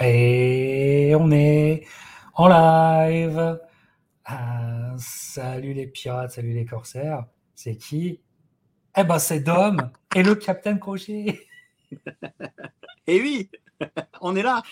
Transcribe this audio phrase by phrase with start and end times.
[0.00, 1.84] Et on est
[2.34, 3.60] en live.
[4.24, 7.26] Ah, salut les pirates, salut les corsaires.
[7.54, 8.20] C'est qui?
[8.96, 11.40] Eh ben c'est Dom et le Capitaine Crochet.
[13.06, 13.50] Et oui,
[14.20, 14.62] on est là.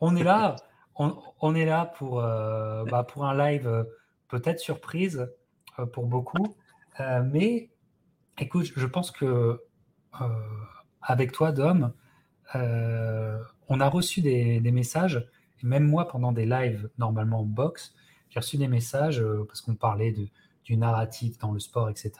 [0.00, 0.56] On est là.
[0.98, 3.84] On, est là pour, euh, bah, pour un live euh,
[4.28, 5.28] peut-être surprise
[5.78, 6.56] euh, pour beaucoup.
[6.98, 7.68] mais
[8.38, 9.62] écoute, je pense que
[11.02, 11.92] avec toi, Dom,
[13.68, 15.26] on a reçu des, messages,
[15.62, 17.94] même moi pendant des lives normalement box,
[18.30, 20.28] j'ai reçu des messages euh, parce qu'on parlait de,
[20.64, 22.12] du narratif dans le sport, etc.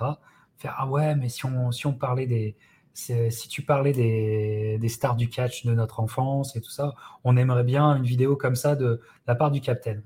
[0.57, 2.57] Faire ah ouais, mais si on, si on parlait des.
[2.95, 7.37] Si tu parlais des, des, stars du catch de notre enfance et tout ça, on
[7.37, 10.03] aimerait bien une vidéo comme ça de, la part du capitaine.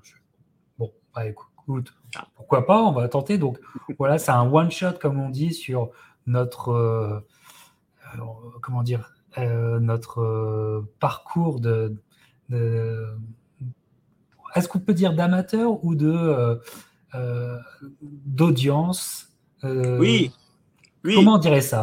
[0.77, 1.95] bon, bah écoute,
[2.35, 3.39] pourquoi pas, on va tenter.
[3.39, 3.61] Donc
[3.99, 5.91] voilà, c'est un one shot comme on dit sur
[6.27, 7.21] notre euh,
[8.17, 8.23] euh,
[8.61, 11.95] comment dire notre euh, parcours de,
[14.55, 16.59] est-ce qu'on peut dire d'amateur ou de
[17.15, 17.59] euh,
[18.03, 19.29] d'audience
[19.63, 20.33] oui.
[21.05, 21.15] oui.
[21.15, 21.83] Comment on dirait ça?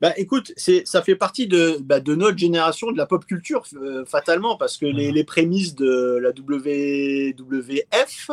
[0.00, 3.64] Bah, écoute, ça fait partie de, bah, de, notre génération, de la pop culture,
[4.06, 8.30] fatalement, parce que les, les, prémices de la WWF,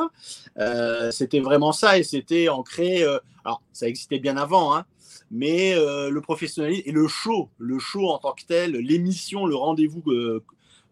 [1.11, 3.03] c'était vraiment ça, et c'était ancré.
[3.45, 4.85] alors, ça existait bien avant, hein,
[5.31, 9.55] mais euh, le professionnalisme et le show, le show en tant que tel, l'émission, le
[9.55, 10.43] rendez-vous euh,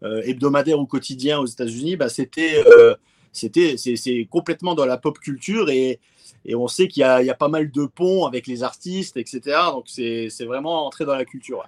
[0.02, 2.64] euh, hebdomadaire ou quotidien aux États-Unis, bah, c'était,
[3.32, 6.00] c'était, c'est, complètement dans la pop culture et,
[6.46, 9.18] et on sait qu'il y a, y a, pas mal de ponts avec les artistes,
[9.18, 9.58] etc.
[9.72, 11.62] Donc c'est, vraiment entré dans la culture.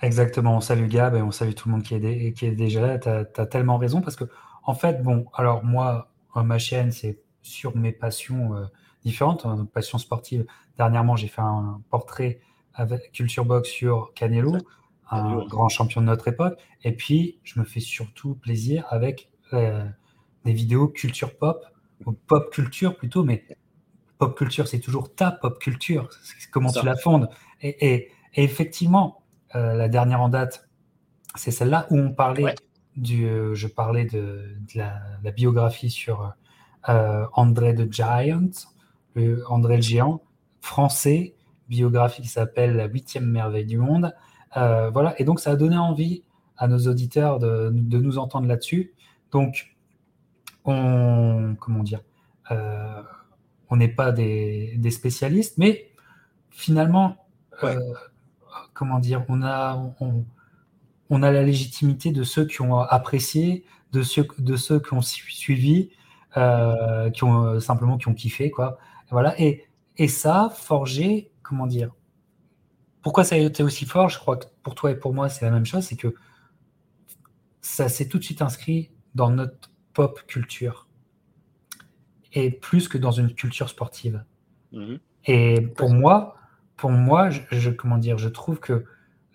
[0.00, 0.56] Exactement.
[0.56, 2.98] On salue Gab et on salue tout le monde qui est, qui est déjà là.
[2.98, 4.24] Tu as, tellement raison parce que,
[4.64, 8.66] en fait, bon, alors moi, ma chaîne, c'est sur mes passions
[9.04, 12.40] différentes, hein, passions sportives Dernièrement, j'ai fait un portrait
[12.74, 14.56] avec Culture Box sur Canelo,
[15.10, 16.58] un grand champion de notre époque.
[16.82, 19.84] Et puis, je me fais surtout plaisir avec euh,
[20.44, 21.64] des vidéos culture pop,
[22.04, 23.44] ou pop culture plutôt, mais
[24.18, 26.08] pop culture, c'est toujours ta pop culture.
[26.50, 27.28] Comment tu la fondes.
[27.62, 29.22] Et, effectivement,
[29.54, 30.68] euh, la dernière en date,
[31.36, 32.54] c'est celle-là où on parlait
[32.96, 33.26] du.
[33.26, 36.34] Euh, je parlais de, la, biographie sur
[36.86, 38.50] André the Giant,
[39.48, 40.22] André le Géant
[40.60, 41.34] français,
[41.68, 44.14] biographie qui s'appelle La huitième merveille du monde.
[44.56, 46.22] Euh, voilà, et donc ça a donné envie
[46.56, 48.94] à nos auditeurs de, nous entendre là-dessus.
[49.30, 49.76] Donc,
[50.64, 52.00] on, comment dire,
[52.50, 53.02] euh,
[53.68, 55.90] on n'est pas des, spécialistes, mais
[56.50, 57.16] finalement,
[57.64, 57.78] euh,
[58.72, 59.94] comment dire, on a,
[61.10, 65.02] on, a la légitimité de ceux qui ont apprécié, de ceux, de ceux qui ont
[65.02, 65.90] suivi,
[66.34, 68.78] qui ont simplement qui ont kiffé, quoi.
[69.10, 69.66] Voilà, et
[69.96, 71.92] et ça a forgé, comment dire,
[73.02, 75.44] pourquoi ça a été aussi fort, je crois que pour toi et pour moi, c'est
[75.44, 76.14] la même chose, c'est que
[77.60, 80.88] ça s'est tout de suite inscrit dans notre pop culture.
[82.32, 84.24] Et plus que dans une culture sportive.
[84.72, 84.98] Mhm.
[85.26, 86.36] Et pour moi,
[86.76, 88.84] pour moi, je, comment dire, je trouve que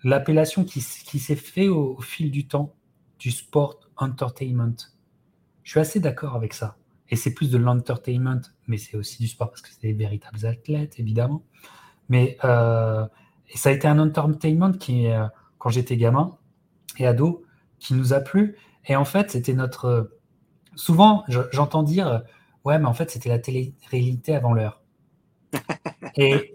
[0.04, 2.74] l'appellation qui, s'est fait au, fil du temps
[3.18, 4.76] du sport entertainment,
[5.62, 6.76] je suis assez d'accord avec ça.
[7.08, 10.46] Et c'est plus de l'entertainment, mais c'est aussi du sport parce que c'est des véritables
[10.46, 11.42] athlètes, évidemment.
[12.08, 13.06] Mais euh,
[13.50, 15.26] et ça a été un entertainment qui, euh,
[15.58, 16.38] quand j'étais gamin
[16.98, 17.44] et ado,
[17.78, 18.56] qui nous a plu.
[18.86, 20.16] Et en fait, c'était notre.
[20.76, 22.22] Souvent, j'entends dire
[22.64, 24.82] Ouais, mais en fait, c'était la télé-réalité avant l'heure.
[26.16, 26.54] Et.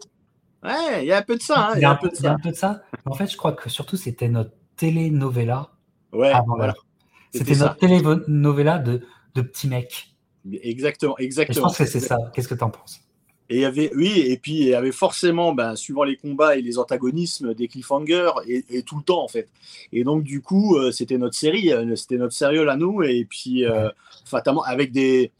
[0.64, 1.70] Ouais, il y a un peu de ça.
[1.70, 2.32] Hein, il y, a un peu de ça.
[2.32, 2.82] un peu de ça.
[3.06, 5.70] Mais en fait, je crois que surtout, c'était notre télé-novella
[6.12, 6.86] ouais, avant l'heure.
[7.32, 9.06] C'était notre télé-novella de,
[9.36, 10.15] de petits mecs.
[10.52, 11.56] Exactement, exactement.
[11.56, 12.18] je pense que c'est ça.
[12.34, 13.02] Qu'est-ce que tu en penses?
[13.48, 16.56] Et il y avait, oui, et puis il y avait forcément, ben, suivant les combats
[16.56, 19.48] et les antagonismes, des cliffhangers, et, tout le temps, en fait.
[19.94, 23.24] Et donc, du coup, euh, c'était notre série, euh, c'était notre sérieux à nous, et
[23.26, 23.90] puis, euh,
[24.26, 25.32] fatalement, avec des,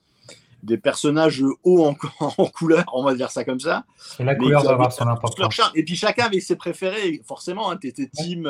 [0.62, 1.96] des personnages hauts en,
[2.38, 3.86] en, couleur, on va dire ça comme ça.
[4.20, 5.60] Et la couleur va avoir son importance.
[5.74, 8.48] Et puis, chacun avait ses préférés, forcément, hein, tu étais team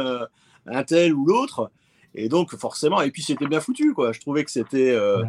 [0.65, 1.71] un tel ou l'autre.
[2.15, 4.13] Et donc, forcément, et puis c'était bien foutu, quoi.
[4.13, 5.23] Je trouvais que c'était, euh,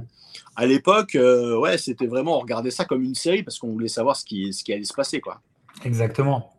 [0.55, 3.89] à l'époque, euh, ouais, c'était vraiment, on regardait ça comme une série parce qu'on voulait
[3.89, 5.41] savoir ce qui, ce qui allait se passer, quoi.
[5.85, 6.55] Exactement.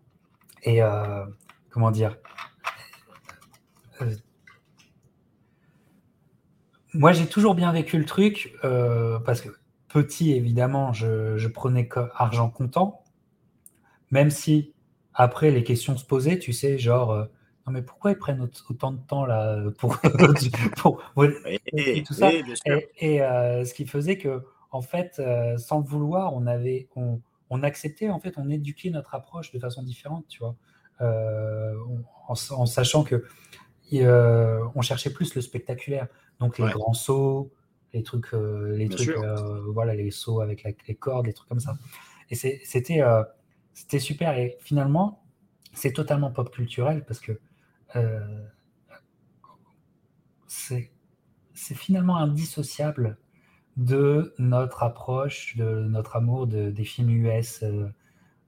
[0.64, 1.26] Et euh,
[1.70, 2.18] comment dire
[6.94, 9.50] Moi, j'ai toujours bien vécu le truc parce que
[9.88, 13.04] petit, évidemment, je, je prenais argent comptant,
[14.12, 14.74] même si
[15.14, 17.28] après les questions se posaient, tu sais, genre
[17.68, 19.98] non mais pourquoi ils prennent autant de temps là pour,
[21.74, 22.32] et, tout ça?
[22.98, 27.64] et, euh, ce qui faisait que en fait euh, sans le vouloir on avait on,
[27.64, 30.56] acceptait en fait on éduquait notre approche de façon différente tu vois?
[31.02, 31.76] Euh,
[32.28, 32.36] en,
[32.66, 33.26] sachant que
[33.94, 36.08] on cherchait plus le spectaculaire.
[36.40, 37.52] Donc les grands sauts,
[37.94, 39.16] les trucs, les trucs,
[39.74, 41.78] voilà, les sauts avec les cordes, les trucs comme ça.
[42.30, 43.04] Et c'était,
[43.74, 44.38] c'était super.
[44.38, 45.24] Et finalement,
[45.74, 47.40] c'est totalement pop culturel parce que
[50.58, 53.18] c'est finalement indissociable
[53.78, 57.88] de notre approche, de notre amour de, des films US euh,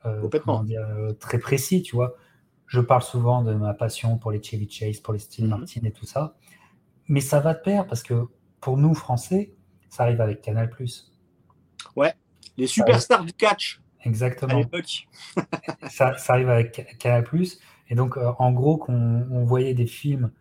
[0.05, 2.15] euh, euh, très précis, tu vois.
[2.65, 5.51] Je parle souvent de ma passion pour les Chevy Chase, pour les Steve mhm.
[5.51, 6.35] Martin et tout ça.
[7.07, 8.27] Mais ça va de pair parce que
[8.59, 9.53] pour nous, Français,
[9.89, 10.69] ça arrive avec Canal+.
[11.95, 12.13] Ouais,
[12.57, 13.81] les superstars du catch.
[14.03, 14.61] Exactement.
[15.89, 17.25] ça, ça, arrive avec Canal+.
[17.89, 20.31] Et donc, en gros, qu'on on voyait des films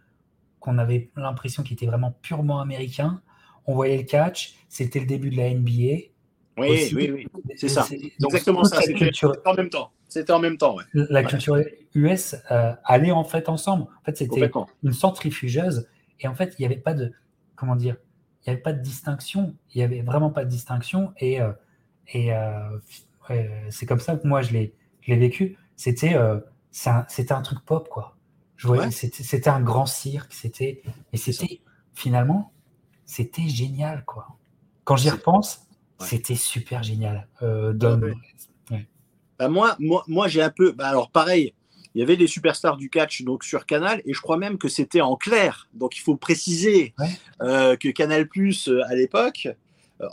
[0.60, 3.22] qu'on avait l'impression qu'ils étaient vraiment purement américains,
[3.66, 6.08] on voyait le catch, c'était le début de la NBA.
[6.56, 7.86] Oui, oui, oui, c'est ça.
[7.92, 8.80] exactement ça.
[8.82, 9.92] C'était en même temps.
[10.08, 10.84] C'était en même temps, ouais.
[10.94, 11.58] La culture
[11.94, 13.82] US euh, allait en fait ensemble.
[13.82, 14.50] En fait, c'était
[14.82, 15.86] une centrifugeuse.
[16.20, 17.12] Et en fait, il n'y avait pas de,
[17.54, 17.96] comment dire,
[18.40, 19.54] il n'y avait pas de distinction.
[19.74, 21.12] Il n'y avait vraiment pas de distinction.
[21.18, 21.52] Et, euh,
[22.12, 22.78] et euh,
[23.68, 24.72] c'est comme ça que moi, je l'ai
[25.06, 25.58] vécu.
[25.76, 26.16] C'était
[27.08, 28.16] c'était un truc pop, quoi.
[28.90, 30.32] C'était un grand cirque.
[30.32, 30.82] C'était
[31.12, 31.60] et c'était
[31.94, 32.52] finalement
[33.08, 34.28] c'était génial, quoi.
[34.84, 35.66] Quand j'y repense,
[35.98, 37.26] c'était super génial.
[37.42, 37.72] Euh,
[39.38, 40.72] bah, moi, moi, moi j'ai un peu.
[40.72, 41.54] Bah, alors, pareil,
[41.94, 44.68] il y avait des superstars du catch donc sur Canal, et je crois même que
[44.68, 45.68] c'était en clair.
[45.72, 46.94] Donc, il faut préciser
[47.40, 49.48] euh, que Canal Plus euh, à l'époque,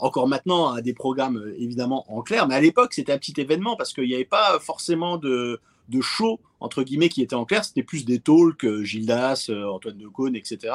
[0.00, 3.76] encore maintenant, a des programmes évidemment en clair, mais à l'époque, c'était un petit événement
[3.76, 7.64] parce qu'il n'y avait pas forcément de, de show entre guillemets qui étaient en clair,
[7.64, 10.74] c'était plus des talks, euh, Gildas, euh, Antoine Decaune, etc.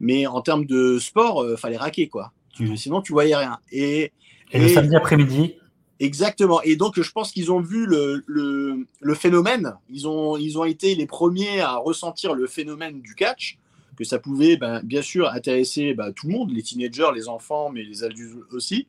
[0.00, 2.32] Mais en termes de sport, il euh, fallait raquer quoi.
[2.52, 3.58] Tu, sinon, tu voyais rien.
[3.72, 4.12] Et,
[4.52, 5.56] le samedi après-midi.
[5.98, 6.62] Exactement.
[6.62, 9.74] Et donc, je pense qu'ils ont vu le, le, phénomène.
[9.90, 13.58] Ils ont, ils ont été les premiers à ressentir le phénomène du catch,
[13.96, 17.70] que ça pouvait ben, bien sûr intéresser ben, tout le monde, les teenagers, les enfants,
[17.70, 18.86] mais les adultes aussi.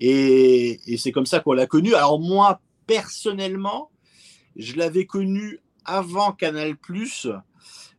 [0.00, 1.92] Et, et c'est comme ça qu'on l'a connu.
[1.94, 3.90] Alors moi, personnellement,
[4.56, 6.76] je l'avais connu avant Canal+,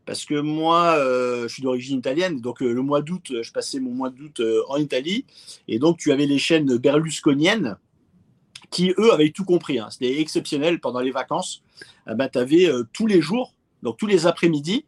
[0.06, 3.80] parce que moi, euh, je suis d'origine italienne, donc euh, le mois d'août, je passais
[3.80, 5.26] mon mois d'août euh, en Italie,
[5.68, 7.78] et donc tu avais les chaînes berlusconiennes
[8.72, 9.80] qui, eux, avaient tout compris.
[9.80, 9.90] Hein.
[9.92, 11.62] C'était exceptionnel pendant les vacances.
[12.06, 14.86] bah, tu avais tous les jours, donc tous les après-midi,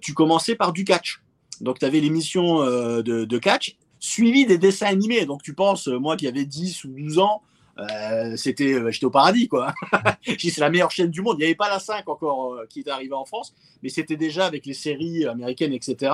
[0.00, 1.22] tu commençais par du catch.
[1.60, 5.24] Donc tu avais l'émission de, de, catch, suivi des dessins animés.
[5.24, 7.42] Donc tu penses, moi qui avais 10 ou 12 ans,
[7.78, 9.74] euh, c'était, euh, j'étais au paradis, quoi.
[10.38, 11.36] c'est la meilleure chaîne du monde.
[11.38, 14.16] Il n'y avait pas la 5 encore euh, qui est arrivée en France, mais c'était
[14.16, 16.12] déjà avec les séries américaines, etc.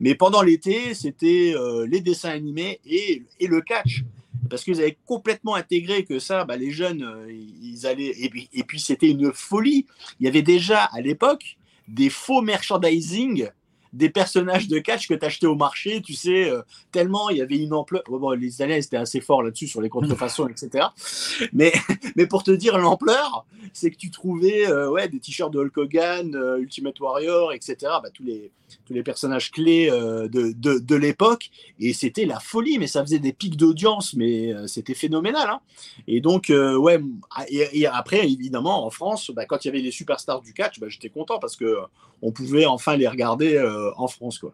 [0.00, 1.54] Mais pendant l'été, c'était
[1.86, 4.04] les dessins animés et, et, le catch.
[4.50, 8.12] Parce qu'ils avaient complètement intégré que ça, bah, les jeunes, ils allaient.
[8.20, 9.86] Et puis, et puis c'était une folie.
[10.20, 11.56] Il y avait déjà à l'époque
[11.88, 13.48] des faux merchandising
[13.96, 16.60] des personnages de catch que tu achetais au marché, tu sais, euh,
[16.92, 18.02] tellement il y avait une ampleur.
[18.08, 20.88] Bon, les Italiens étaient assez forts là-dessus sur les contrefaçons, etc.
[21.52, 21.72] Mais,
[22.16, 25.76] mais pour te dire l'ampleur, c'est que tu trouvais euh, ouais, des t-shirts de Hulk
[25.76, 27.76] Hogan, euh, Ultimate Warrior, etc.
[28.02, 28.50] Bah, tous, les,
[28.84, 31.50] tous les personnages clés de, de, de l'époque.
[31.78, 35.48] Et c'était la folie, mais ça faisait des pics d'audience, mais c'était phénoménal.
[35.48, 35.60] Hein.
[36.06, 37.00] Et donc, ouais,
[37.48, 40.88] et, après, évidemment, en France, bah, quand il y avait les superstars du catch, bah,
[40.88, 41.76] j'étais content parce que
[42.22, 43.56] on pouvait enfin les regarder
[43.96, 44.38] en France.
[44.38, 44.52] Quoi.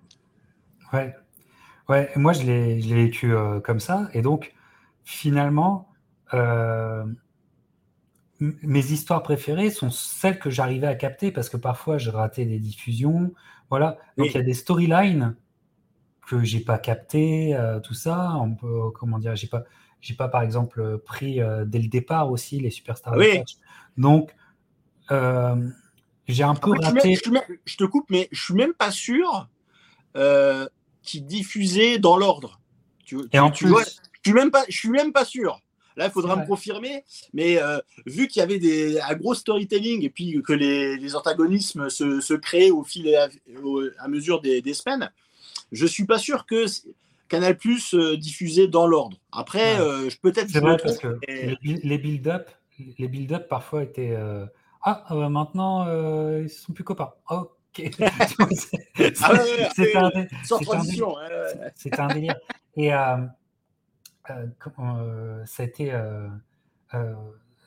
[0.93, 1.14] Ouais.
[1.89, 4.08] ouais, moi je l'ai vécu euh, comme ça.
[4.12, 4.55] Et donc,
[5.05, 5.89] finalement,
[6.34, 7.05] euh,
[8.41, 12.58] mes histoires préférées sont celles que j'arrivais à capter parce que parfois je ratais des
[12.58, 13.32] diffusions.
[13.70, 13.98] Voilà.
[14.17, 15.36] Donc il y a des storylines
[16.29, 18.34] que j'ai pas capté, tout ça.
[18.36, 19.65] On peut, comment dire, j'ai pas,
[20.01, 23.15] j'ai pas par exemple pris dès le départ aussi les superstars.
[23.17, 23.43] Oui.
[23.96, 24.34] Donc
[26.29, 27.14] j'ai un peu raté.
[27.64, 29.48] Je, te coupe, mais je suis même pas sûr
[30.17, 30.67] euh,
[31.02, 32.60] qu'ils diffusaient dans l'ordre.
[33.05, 35.60] Tu, Et en plus, je suis même pas, je suis même pas sûr.
[35.96, 37.05] Là, il faudra me confirmer.
[37.34, 41.17] Mais euh, vu qu'il y avait des, un gros storytelling et puis que les, les
[41.17, 45.10] antagonismes se, se, créaient au fil et à, mesure des, des, semaines,
[45.70, 46.64] je suis pas sûr que
[47.29, 49.19] Canal Plus euh, diffusait dans l'ordre.
[49.32, 50.48] Après, euh, peut-être.
[50.50, 51.19] C'est vrai parce que
[51.62, 52.48] les build-up,
[52.98, 54.17] les build-up parfois étaient
[54.82, 57.12] ah, euh, maintenant, euh, ils sont plus copains.
[57.31, 57.44] Ok.
[57.74, 57.86] c'est
[61.98, 62.34] un, délire.
[62.77, 63.17] Et euh,
[65.46, 65.96] ça a été.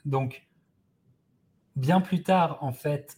[0.03, 0.45] donc,
[1.75, 3.17] bien plus tard, en fait,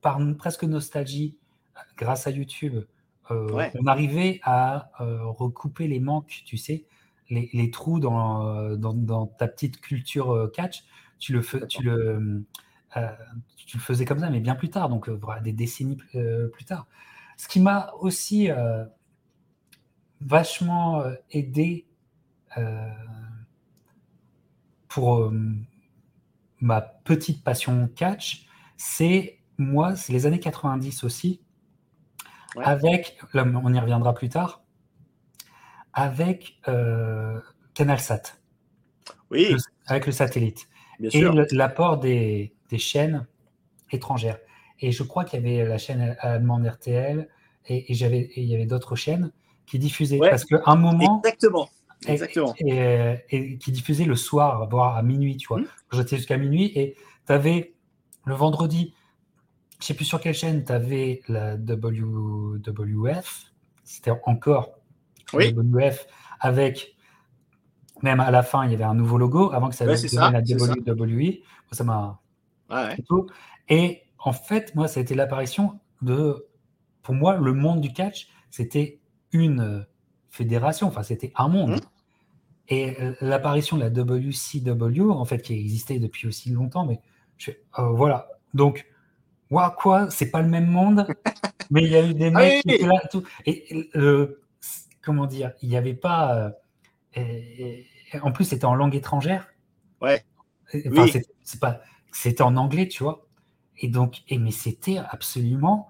[0.00, 1.36] par presque nostalgie,
[1.96, 2.84] grâce à YouTube,
[3.30, 6.84] on arrivait à recouper les manques, tu sais,
[7.30, 10.84] les, trous dans, dans, ta petite culture catch
[11.20, 12.44] tu le, tu le,
[13.56, 15.08] tu le faisais comme ça, mais bien plus tard, donc
[15.42, 16.88] des décennies plus tard.
[17.36, 18.48] Ce qui m'a aussi
[20.20, 21.86] vachement aidé
[24.88, 25.32] pour
[26.60, 28.46] ma petite passion catch,
[28.76, 31.40] c'est moi, c'est les années 90 aussi,
[32.56, 34.62] avec, on y reviendra plus tard,
[35.92, 37.40] avec euh,
[37.74, 38.22] CanalSat.
[39.30, 39.54] Oui.
[39.86, 40.68] avec le satellite.
[41.02, 43.26] Et l'apport des, chaînes
[43.90, 44.38] étrangères.
[44.80, 47.28] Et je crois qu'il y avait la chaîne allemande RTL
[47.66, 49.32] et, j'avais, il y avait d'autres chaînes
[49.66, 50.18] qui diffusaient.
[50.18, 51.20] Parce qu'à un moment.
[51.24, 51.68] Exactement.
[52.06, 52.54] Exactement.
[52.58, 55.60] Et, qui diffusaient le soir, voire à minuit, tu vois.
[55.60, 55.66] Mmh.
[55.92, 57.74] J'étais jusqu'à minuit et tu avais
[58.24, 58.94] le vendredi
[59.80, 63.52] je sais plus sur quelle chaîne, tu avais la WWF,
[63.82, 64.78] c'était encore
[65.32, 66.06] WWF,
[66.38, 66.94] avec,
[68.02, 70.40] même à la fin, il y avait un nouveau logo, avant que ça devienne la
[70.40, 71.42] WWE.
[71.72, 72.20] Ça m'a.
[73.68, 76.46] Et en fait, moi, ça a été l'apparition de.
[77.02, 79.00] Pour moi, le monde du catch, c'était
[79.32, 79.86] une
[80.28, 81.70] fédération, enfin, c'était un monde.
[81.70, 81.80] Mmh.
[82.68, 87.00] Et l'apparition de la WCW, en fait, qui existait depuis aussi longtemps, mais
[87.36, 88.28] je, euh, voilà.
[88.54, 88.86] Donc,
[89.50, 91.06] Waouh, quoi, c'est pas le même monde,
[91.70, 93.00] mais il y a eu des ah mecs qui étaient là.
[93.10, 93.24] Tout.
[93.46, 93.90] Et
[95.02, 96.52] comment dire, il n'y avait pas.
[98.22, 99.48] En plus, c'était en langue étrangère.
[100.00, 100.24] Ouais.
[100.86, 101.06] Enfin,
[101.42, 101.80] c'est pas,
[102.12, 103.26] c'était en anglais, tu vois.
[103.78, 105.88] Et donc, et, mais c'était absolument.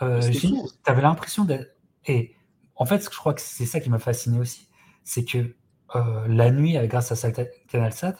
[0.00, 0.54] Euh, tu
[0.86, 1.76] avais l'impression d'être.
[2.06, 2.34] Et
[2.76, 4.68] en fait, je crois que c'est ça qui m'a fasciné aussi.
[5.04, 5.54] C'est que
[5.94, 7.32] euh, la nuit, grâce à
[7.68, 8.14] CanalSat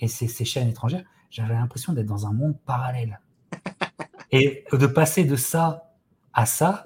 [0.00, 3.20] et ces, ces chaînes étrangères, j'avais l'impression d'être dans un monde parallèle.
[4.32, 5.94] Et de passer de ça
[6.32, 6.82] à ça,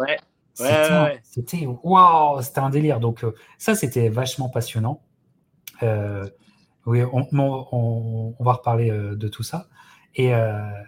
[1.23, 3.01] c'était waouh, c'était un délire.
[3.01, 5.03] Donc euh, ça, c'était vachement passionnant.
[5.83, 6.29] Euh,
[6.87, 9.69] oui, on, va reparler euh, de tout ça.
[10.15, 10.87] Et ah,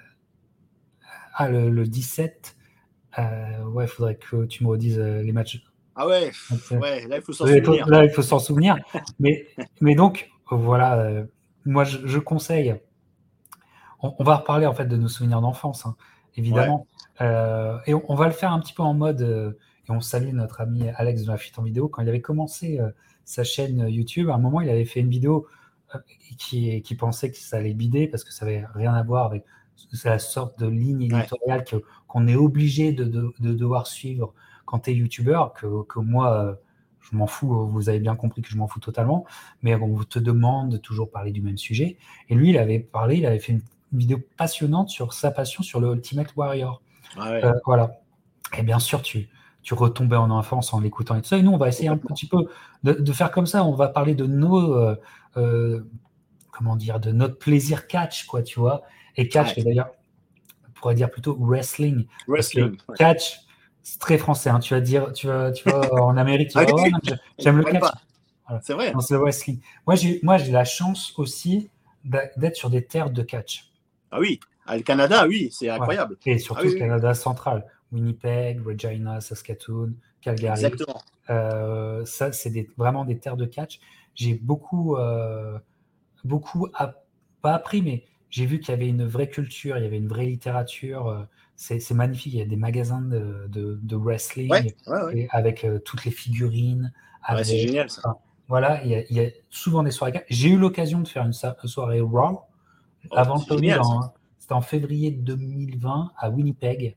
[1.48, 2.56] le, 17,
[3.18, 5.62] ouais, il faudrait que tu me redises les matchs.
[5.94, 6.30] Ah ouais,
[6.70, 7.88] ouais là il faut s'en souvenir.
[7.88, 8.76] Là il faut s'en souvenir.
[9.18, 9.46] mais,
[9.80, 11.24] mais donc voilà,
[11.64, 12.76] moi je, conseille.
[14.02, 15.86] On, va reparler en fait de nos souvenirs d'enfance.
[15.86, 15.96] Hein
[16.36, 16.86] évidemment.
[17.20, 19.52] Euh, et on, va le faire un petit peu en mode, euh,
[19.88, 22.80] et on salue notre ami Alex de la fuite en vidéo, quand il avait commencé
[22.80, 22.90] euh,
[23.24, 25.46] sa chaîne YouTube, à un moment, il avait fait une vidéo
[26.38, 29.44] qui, qui pensait que ça allait bider parce que ça n'avait rien à voir avec
[30.04, 31.64] la sorte de ligne éditoriale
[32.06, 34.32] qu'on est obligé de, de, devoir suivre
[34.66, 36.60] quand tu es YouTuber, que, que moi,
[37.00, 39.26] je m'en fous, vous avez bien compris que je m'en fous totalement,
[39.62, 41.96] mais on te demande de toujours parler du même sujet.
[42.28, 45.80] Et lui, il avait parlé, il avait fait une vidéo passionnante sur sa passion sur
[45.80, 46.82] le Ultimate Warrior.
[47.16, 47.90] Ah euh, voilà.
[48.56, 49.28] Et bien sûr, tu,
[49.62, 51.38] tu retombais en enfance en l'écoutant et tout ça.
[51.38, 52.46] Et nous, on va essayer un petit peu
[52.82, 53.64] de, faire comme ça.
[53.64, 54.96] On va parler de nos, euh,
[55.36, 55.80] euh,
[56.50, 58.82] comment dire, de notre plaisir catch, quoi, tu vois.
[59.16, 59.90] Et catch, d'ailleurs,
[60.68, 62.06] on pourrait dire plutôt wrestling.
[62.26, 62.76] Wrestling.
[62.96, 63.40] Catch,
[63.82, 64.50] c'est très français.
[64.50, 64.60] Hein.
[64.60, 66.64] Tu vas dire, tu vas, tu en Amérique, ah
[67.38, 67.84] j'aime le catch.
[68.62, 68.92] C'est vrai.
[69.00, 69.60] C'est le wrestling.
[69.86, 71.70] Moi, j'ai, moi, j'ai la chance aussi
[72.04, 73.69] d'être sur des terres de catch.
[74.10, 76.16] Ah oui, ah, le Canada, oui, c'est incroyable.
[76.26, 77.64] Et surtout ah le Canada central.
[77.92, 80.52] Winnipeg, Regina, Saskatoon, Calgary.
[80.52, 81.02] Exactement.
[81.28, 83.80] Euh, ça, c'est vraiment des terres de catch.
[84.14, 85.58] J'ai beaucoup, euh,
[86.24, 86.68] beaucoup
[87.42, 90.08] pas appris, mais j'ai vu qu'il y avait une vraie culture, il y avait une
[90.08, 91.08] vraie littérature.
[91.08, 91.24] Euh,
[91.56, 92.32] c'est magnifique.
[92.32, 94.72] Il y a des magasins de, de, wrestling
[95.30, 96.92] avec toutes les figurines.
[97.42, 98.18] c'est génial ça.
[98.48, 100.24] voilà, il y, a, souvent des soirées.
[100.30, 102.40] J'ai eu l'occasion de faire une, soirée Raw
[103.10, 103.72] Oh, avant Tony,
[104.38, 106.96] c'était en février 2020 à Winnipeg.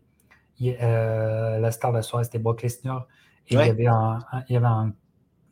[0.62, 3.08] Euh, la star de la soirée, c'était Brock Lesnar.
[3.48, 4.20] Et il y avait un,
[4.50, 4.94] il y avait un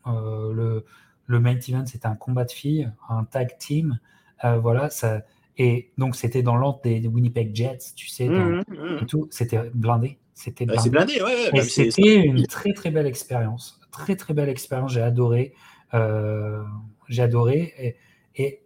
[0.07, 0.85] euh, le,
[1.25, 3.99] le, main event, c'était un combat de filles, un tag team.
[4.45, 5.21] Euh, voilà, ça,
[5.57, 9.05] et donc c'était dans l'ordre des, Winnipeg Jets, tu sais, mmh, mmh, mmh.
[9.07, 9.27] tout.
[9.31, 10.17] C'était blindé.
[10.33, 10.89] C'était blindé.
[10.89, 13.79] blindé ouais, et c'était une très très belle expérience.
[13.91, 14.93] Très très belle expérience.
[14.93, 15.53] J'ai adoré.
[15.93, 17.73] j'ai adoré.
[17.77, 17.95] Et,
[18.41, 18.61] et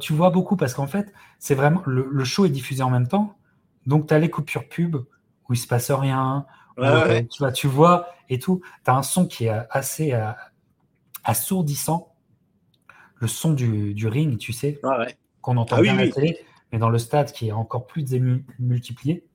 [0.00, 3.36] tu vois beaucoup parce qu'en fait, c'est vraiment le, show est diffusé en même temps.
[3.86, 6.46] Donc, tu as les coupures pub où il se passe rien.
[6.78, 8.60] Euh, tu, vois, tu vois et tout.
[8.84, 10.30] Tu as un son qui est assez euh,
[11.24, 12.14] assourdissant.
[13.16, 14.80] Le son du, ring, tu sais,
[15.42, 16.38] qu'on entend ah bien à la télé,
[16.72, 18.06] mais dans le stade qui est encore plus
[18.58, 19.26] multiplié.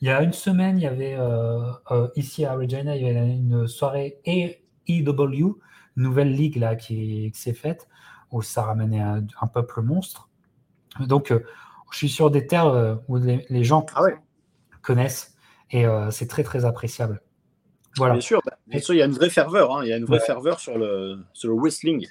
[0.00, 1.72] Il y a une semaine, il y avait euh,
[2.14, 5.58] ici à Regina, il y avait une soirée AEW,
[5.96, 7.88] nouvelle ligue là qui s'est faite
[8.30, 10.28] où ça ramenait un, peuple monstre.
[11.00, 11.44] Donc, euh,
[11.90, 14.02] je suis sur des terres euh, où les, gens ah
[14.82, 15.34] connaissent
[15.70, 17.22] et euh, c'est très très appréciable.
[17.96, 18.14] Voilà.
[18.14, 19.80] Bien sûr, bah, il y a une vraie ferveur, hein.
[19.82, 22.06] il y a une vraie ferveur sur le, sur le wrestling.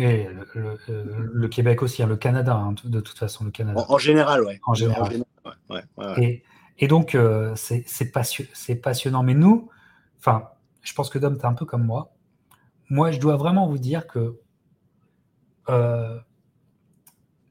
[0.00, 3.84] Et le, Québec aussi, hein, le Canada, hein, de toute façon, le Canada.
[3.88, 4.60] En, général, ouais.
[4.66, 5.24] En général.
[6.18, 6.42] et,
[6.78, 7.16] et, donc,
[7.54, 9.22] c'est passionnant.
[9.22, 9.70] Mais nous,
[10.18, 10.48] enfin,
[10.82, 12.12] je pense que Dom, tu es un peu comme moi.
[12.90, 14.40] Moi, je dois vraiment vous dire que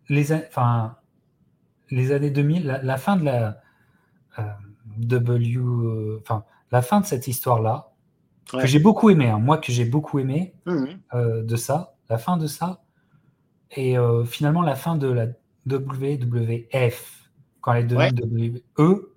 [0.10, 0.98] les, enfin,
[1.90, 3.62] les années 2000, la, fin de la
[4.40, 4.44] euh,
[4.98, 7.90] W, enfin, la fin de cette histoire-là,
[8.52, 10.86] que j'ai beaucoup aimé, hein, moi que j'ai beaucoup aimé mmh.
[11.14, 12.84] euh, de ça, la fin de ça,
[13.72, 15.28] et euh, finalement la fin de la
[15.66, 17.30] WWF,
[17.62, 19.14] quand elle est devenue WE,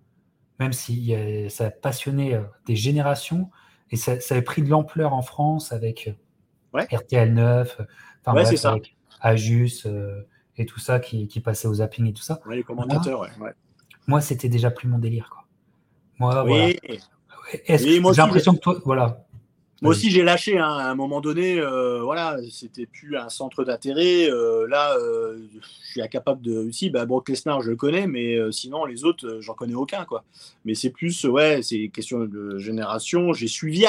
[0.58, 1.14] même si
[1.50, 3.50] ça a passionné des générations,
[3.90, 6.16] et ça, ça, avait pris de l'ampleur en France avec
[6.84, 7.80] RTL 9,
[8.24, 9.86] enfin bref, avec Ajus,
[10.56, 12.40] et tout ça qui, qui, passait aux zapping et tout ça.
[12.48, 13.52] les commentateurs, moi, ouais.
[14.06, 15.28] Moi, c'était déjà plus mon délire.
[15.30, 15.44] Quoi.
[16.18, 16.78] Moi, oui.
[16.88, 18.14] voilà.
[18.14, 19.25] J'ai l'impression que toi, voilà,
[19.82, 21.58] moi aussi, j'ai lâché hein, à un moment donné.
[21.58, 24.30] Euh, voilà, c'était plus un centre d'intérêt.
[24.30, 26.56] Euh, là, euh, je suis incapable de.
[26.68, 30.06] aussi bah, Brock Lesnar, je le connais, mais sinon, les autres, j'en connais aucun.
[30.06, 30.24] quoi.
[30.64, 33.34] Mais c'est plus, ouais, c'est question de génération.
[33.34, 33.84] J'ai suivi.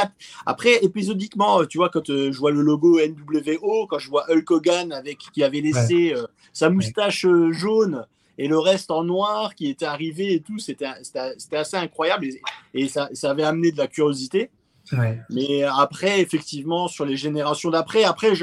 [0.46, 4.92] Après, épisodiquement, tu vois, quand je vois le logo NWO, quand je vois Hulk Hogan
[4.92, 6.14] avec, qui avait laissé
[6.52, 8.06] sa moustache jaune
[8.38, 12.42] et le reste en noir qui était arrivé et tout, c'était assez incroyable et,
[12.74, 14.52] et ça, ça, avait amené de la curiosité.
[15.30, 18.34] Mais après, effectivement, sur les générations d'après, après,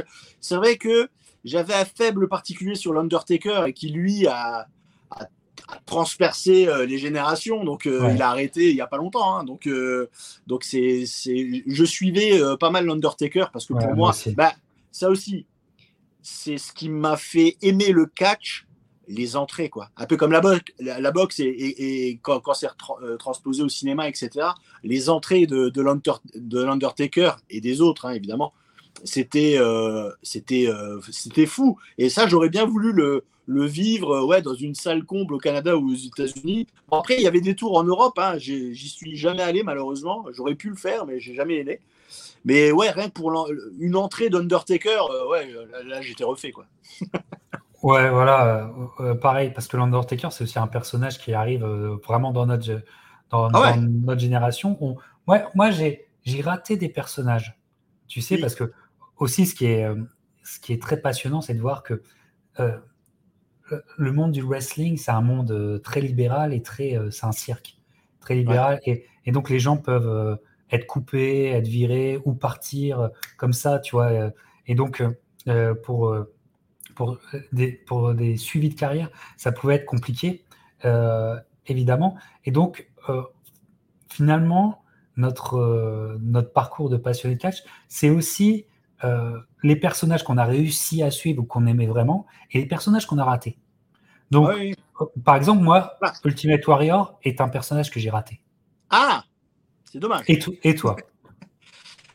[0.40, 1.08] c'est vrai que
[1.44, 4.66] j'avais un faible particulier sur l'Undertaker et qui, lui, a,
[5.86, 7.64] transpercé euh, les générations.
[7.64, 9.36] Donc, euh, il a arrêté il n'y a pas longtemps.
[9.36, 9.44] Hein.
[9.44, 10.10] donc, euh,
[10.46, 14.52] donc c'est, je suivais pas mal l'Undertaker parce que pour moi, bah,
[14.90, 15.46] ça aussi,
[16.22, 18.66] c'est ce qui m'a fait aimer le catch
[19.08, 19.90] les entrées, quoi.
[19.96, 22.68] Un peu comme la, boxe, et, quand, c'est
[23.02, 24.48] euh, transposé au cinéma, etc.
[24.82, 28.52] Les entrées de, de l'Undertaker et des autres, hein, évidemment,
[29.04, 30.10] c'était euh,
[30.52, 31.78] euh, c'était fou.
[31.98, 35.76] Et ça, j'aurais bien voulu le, le vivre ouais, dans une salle comble au Canada
[35.76, 36.66] ou aux États-Unis.
[36.90, 38.18] après, il y avait des tours en Europe.
[38.18, 38.38] Hein.
[38.38, 40.24] J'y suis jamais allé, malheureusement.
[40.32, 41.80] J'aurais pu le faire, mais j'ai jamais aimé.
[42.44, 43.32] Mais ouais, rien que pour
[43.78, 46.66] une entrée d'Undertaker, ouais, là, là j'étais refait, quoi.
[47.84, 51.98] Ouais, voilà, euh, euh, pareil, parce que l'Undertaker, c'est aussi un personnage qui arrive euh,
[52.02, 52.82] vraiment dans notre,
[53.28, 54.96] dans, ah notre génération.
[55.26, 57.60] ouais, moi, j'ai, j'ai raté des personnages,
[58.08, 58.72] tu sais, parce que
[59.18, 59.86] aussi, ce qui est,
[60.44, 62.02] ce qui est très passionnant, c'est de voir que
[63.98, 67.76] le monde du wrestling, c'est un monde très libéral et très, c'est un cirque,
[68.18, 68.80] très libéral.
[68.86, 70.38] Et, et, donc, les gens peuvent
[70.70, 74.32] être coupés, être virés ou partir comme ça, tu vois.
[74.66, 75.02] Et donc,
[75.82, 76.16] pour
[76.94, 77.18] pour
[77.52, 80.44] des, pour des suivis de carrière, ça pouvait être compliqué,
[80.84, 82.16] euh, évidemment.
[82.44, 83.22] Et donc, euh,
[84.08, 84.82] finalement,
[85.16, 88.66] notre, euh, notre parcours de passionné de catch, c'est aussi
[89.62, 93.18] les personnages qu'on a réussi à suivre ou qu'on aimait vraiment et les personnages qu'on
[93.18, 93.58] a ratés.
[94.30, 94.48] Donc,
[95.26, 96.14] par exemple, moi, ah.
[96.24, 98.40] Ultimate Warrior est un personnage que j'ai raté.
[98.88, 99.24] Ah,
[99.84, 100.24] c'est dommage.
[100.26, 100.96] Et, et toi?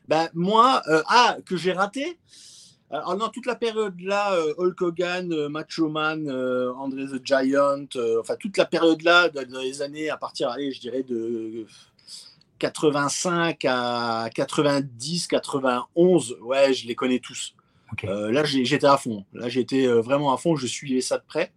[0.08, 2.18] Ben, Moi, ah, que j'ai raté?
[2.92, 7.86] Alors, dans toute la période-là, euh, Hulk Hogan, euh, Macho Man, euh, André the Giant,
[8.20, 11.68] enfin, toute la période-là, dans les années à partir, allez, je dirais, de
[12.58, 17.54] 85 à 90, 91, ouais, je les connais tous.
[18.04, 19.24] là, j'étais à fond.
[19.34, 20.56] Là, j'étais vraiment à fond.
[20.56, 21.54] Je suivais ça de près.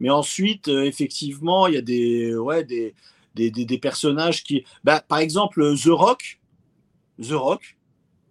[0.00, 2.94] Mais ensuite, effectivement, il y a des, ouais, des,
[3.34, 4.64] des, des, personnages qui.
[4.84, 6.40] Bah, par exemple, The Rock.
[7.22, 7.75] The Rock,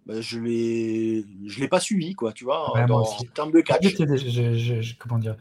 [0.06, 2.86] bah, je l'ai je l'ai pas suivi quoi tu vois en
[3.34, 3.96] termes de catch.
[4.98, 5.36] Comment dire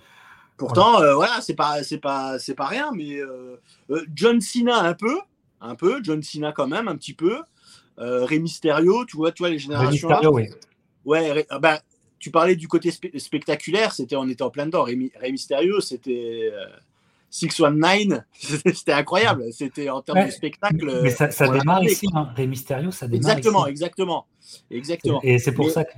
[0.58, 4.42] pourtant voilà, euh, voilà c'est pas c'est pas c'est pas rien mais euh, euh, John
[4.42, 5.20] Cena un peu
[5.62, 7.42] un peu John Cena quand même un petit peu
[7.98, 10.50] Rey Mysterio tu vois tu vois les générations Mysterio, oui.
[11.06, 11.80] ouais bah,
[12.18, 14.84] tu parlais du côté spectaculaire c'était on était en plein dedans.
[14.84, 14.98] Rey,
[15.32, 16.52] Mysterio c'était
[17.30, 18.22] 619,
[18.74, 19.46] c'était incroyable.
[19.52, 21.02] C'était en termes de spectacle.
[21.04, 22.30] Mais ça, démarre ici, hein.
[22.36, 24.28] Rey Mysterio, ça démarre Exactement, exactement.
[24.72, 25.20] exactement.
[25.24, 25.92] Et c'est pour ça que.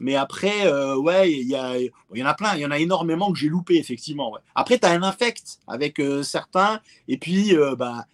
[0.00, 3.32] Mais après, euh, ouais, il y, y en a plein, il y en a énormément
[3.32, 4.32] que j'ai loupé, effectivement.
[4.54, 8.06] Après, tu as un infect avec euh, certains, et puis, euh, bah,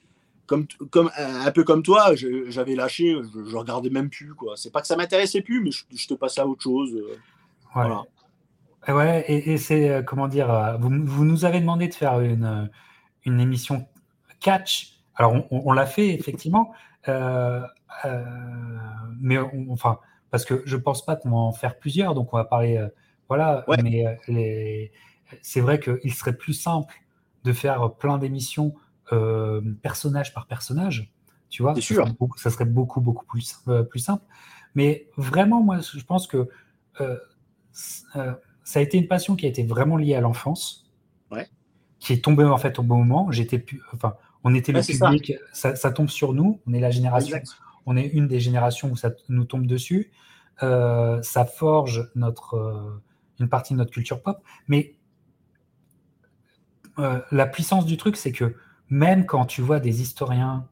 [0.47, 2.15] comme, comme, un peu comme toi,
[2.49, 4.35] j'avais lâché, je, je, regardais même plus.
[4.35, 4.55] quoi.
[4.57, 6.95] C'est pas que ça m'intéressait plus, mais je, te passais à autre chose.
[7.75, 8.05] Voilà.
[8.89, 12.45] Ouais, et, c'est, euh, comment dire, euh, vous, vous, nous avez demandé de faire une,
[12.45, 12.67] euh,
[13.25, 13.87] une émission
[14.41, 15.01] catch.
[15.17, 16.73] Alors, on, l'a fait, effectivement,
[17.07, 17.13] mais
[19.71, 19.99] enfin,
[20.31, 22.85] parce que je pense pas qu'on va en faire plusieurs, donc on va parler,
[23.29, 24.91] voilà, mais les,
[25.41, 26.93] c'est vrai qu'il serait plus simple
[27.45, 28.75] de faire plein d'émissions
[29.83, 31.13] personnage par personnage,
[31.49, 31.77] tu vois.
[31.77, 32.09] C'est sûr.
[32.37, 33.57] Ça serait beaucoup, beaucoup plus,
[33.89, 34.25] plus simple.
[34.75, 36.49] Mais vraiment, moi, je pense que
[38.65, 40.91] ça a été une passion qui a été vraiment liée à l'enfance,
[41.31, 41.47] ouais.
[42.01, 43.31] qui est tombée en fait au bon moment.
[43.31, 45.77] J'étais, enfin, on était le public, ça.
[45.77, 46.61] Ça, tombe sur nous.
[46.67, 47.39] On est la génération,
[47.87, 50.11] on est une des générations où ça nous tombe dessus.
[50.63, 53.03] Euh, ça forge notre, euh,
[53.41, 54.43] une partie de notre culture pop.
[54.69, 54.95] Mais
[56.99, 58.55] euh, la puissance du truc, c'est que
[58.89, 60.69] même quand tu vois des historiens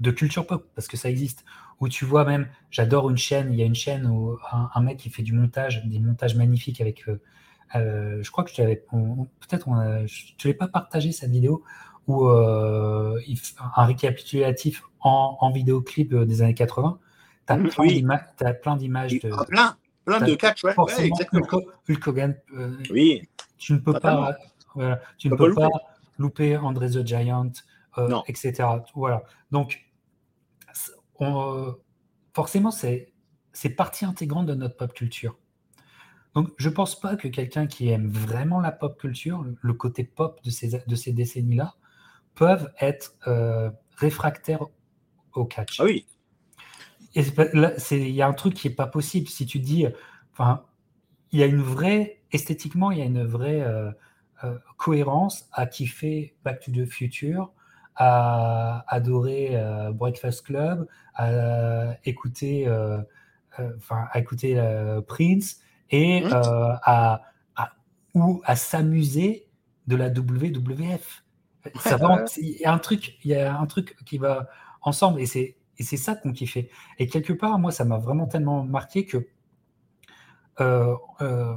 [0.00, 1.44] de culture pop, parce que ça existe,
[1.80, 4.98] où tu vois même, j'adore une chaîne, il y a une chaîne où un, mec
[4.98, 7.04] qui fait du montage, des montages magnifiques avec,
[7.74, 11.62] je crois que je peut-être je ne l'ai pas partagé cette vidéo,
[12.06, 13.14] où un
[13.84, 16.98] récapitulatif en, en vidéoclip des années 80,
[17.46, 19.30] tu as, as, plein d'images de.
[19.32, 21.46] Ah, plein, plein de catch, ouais, ouais exactement.
[21.88, 22.34] Hulk, Hogan.
[22.56, 23.28] Euh, oui.
[23.58, 24.36] Tu ne peux pas,
[24.74, 25.68] voilà, tu ne peux pas,
[26.18, 26.56] louper.
[26.56, 27.52] André the Giant,
[27.98, 28.68] euh, etc.
[28.94, 29.22] Voilà.
[29.50, 29.80] Donc,
[31.20, 31.72] on, euh,
[32.34, 33.12] forcément, c'est
[33.76, 35.38] partie intégrante de notre pop culture.
[36.34, 40.42] Donc, je pense pas que quelqu'un qui aime vraiment la pop culture, le, côté pop
[40.44, 41.74] de ces, de ces décennies-là,
[42.34, 44.64] peuvent être euh, réfractaires
[45.34, 45.80] au catch.
[45.80, 46.06] Ah oui,
[47.14, 49.28] il y a un truc qui est pas possible.
[49.28, 49.86] Si tu dis,
[50.32, 50.64] enfin,
[51.32, 53.90] il y a une vraie, esthétiquement, il y a une vraie euh,
[54.44, 57.52] euh, cohérence à kiffer Back to the Future,
[58.02, 62.66] à adorer euh, Breakfast Club, à écouter,
[63.76, 64.58] enfin, à écouter
[65.06, 65.60] Prince
[65.90, 66.30] et mmh.
[66.32, 67.22] à,
[68.14, 69.46] ou à s'amuser
[69.86, 71.24] de la WWF.
[72.38, 74.48] il y a un truc, il y a un truc qui va
[74.80, 76.68] ensemble et c'est et c'est ça qu'on kiffait.
[76.98, 79.26] Et quelque part, moi, ça m'a vraiment tellement marqué que
[80.60, 81.54] euh, euh,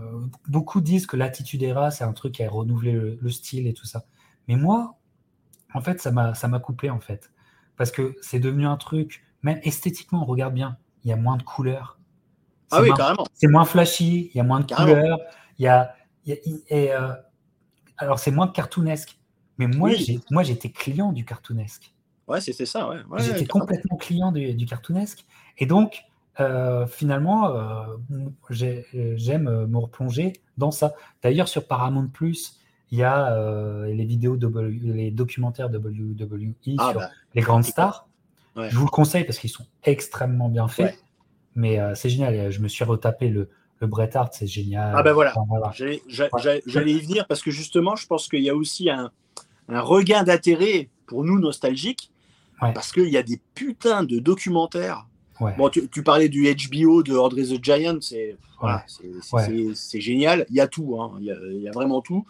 [0.48, 3.86] beaucoup disent que l'attitude Era, c'est un truc qui a renouvelé le, style et tout
[3.86, 4.06] ça.
[4.48, 4.98] Mais moi,
[5.74, 7.32] en fait, ça m'a, ça m'a coupé, en fait.
[7.78, 11.38] Parce que c'est devenu un truc, même esthétiquement, on regarde bien, il y a moins
[11.38, 12.00] de couleurs.
[12.72, 13.26] Ah oui, carrément.
[13.34, 15.20] C'est moins flashy, il y a moins de couleurs.
[15.60, 15.94] Il y a,
[16.26, 17.14] et, euh,
[17.98, 19.20] alors, c'est moins cartoonesque.
[19.58, 19.92] Mais moi,
[20.32, 21.94] moi, j'étais client du cartoonesque.
[22.28, 22.98] Ouais, c'était ça, ouais.
[23.20, 25.26] J'étais complètement client du, cartoonesque.
[25.58, 26.06] Et donc,
[26.40, 27.86] euh, finalement, euh,
[28.50, 30.94] j'aime me replonger dans ça.
[31.22, 32.60] D'ailleurs, sur Paramount Plus,
[32.94, 33.36] il y a
[33.88, 38.08] les vidéos, les documentaires WWE ah, sur bah, les grandes stars.
[38.56, 40.98] Je vous le conseille parce qu'ils sont extrêmement bien faits.
[41.56, 42.52] Mais c'est génial.
[42.52, 44.94] Je me suis retapé le, le Bret Hart, c'est génial.
[44.96, 45.34] Ah ben voilà.
[46.08, 49.10] J'allais y venir parce que justement, je pense qu'il y a aussi un,
[49.70, 52.12] un regain d'intérêt pour nous nostalgiques
[52.60, 55.08] parce qu'il y a des putains de documentaires.
[55.58, 58.38] Bon, tu, parlais du HBO de André the Giant, c'est
[59.74, 60.46] c'est génial.
[60.50, 61.18] Il y a tout, hein.
[61.20, 62.26] il, y a, vraiment tout.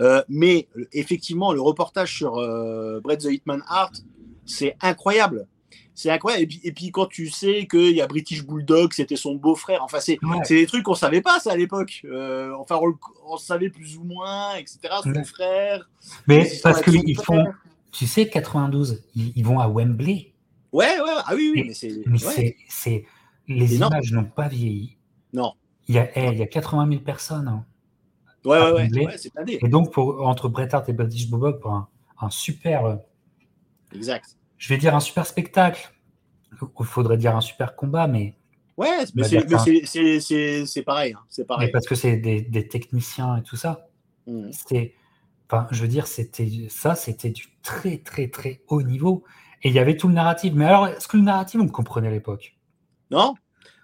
[0.00, 4.02] Euh, mais effectivement, le reportage sur euh, Brett the Hitman Hart,
[4.46, 5.46] c'est incroyable.
[5.94, 6.44] C'est incroyable.
[6.44, 9.82] Et puis, et puis, quand tu sais qu'il y a British Bulldog, c'était son beau-frère.
[9.82, 12.02] Enfin, c'est des trucs qu'on savait pas ça à l'époque.
[12.04, 12.78] Euh, enfin,
[13.26, 14.78] on, savait plus ou moins, etc.
[15.02, 15.88] Son frère.
[16.26, 17.46] Mais parce qu'ils font,
[17.90, 20.31] tu sais, 92, ils, vont à Wembley.
[20.72, 22.02] Ouais, ouais, ah oui, oui, mais, c'est.
[22.06, 22.18] Mais
[22.68, 23.04] c'est,
[23.46, 24.96] les images n'ont pas vieilli.
[25.32, 25.52] Non.
[25.88, 27.48] Il y a, il y a 80 000 personnes.
[27.48, 27.66] Hein,
[28.44, 31.88] ouais, ouais, ouais, c'est Et donc, pour, entre Bret Hart et British Bulldog, pour un,
[32.20, 32.86] un, super.
[32.86, 32.96] Euh,
[33.94, 34.36] exact.
[34.56, 35.92] Je vais dire un super spectacle.
[36.52, 38.36] Il faudrait dire un super combat, mais.
[38.76, 41.12] Ouais, mais c'est pareil.
[41.12, 41.70] Hein, c'est pareil.
[41.70, 43.88] parce que c'est des, des, techniciens et tout ça.
[44.26, 44.50] Mmh.
[44.52, 44.94] C'est
[45.70, 49.24] je veux dire, c'était ça, c'était du très, très, très haut niveau.
[49.62, 50.52] Et il y avait tout le narratif.
[50.54, 52.56] Mais alors, est-ce que le narratif, on le comprenait à l'époque?
[53.10, 53.34] Non,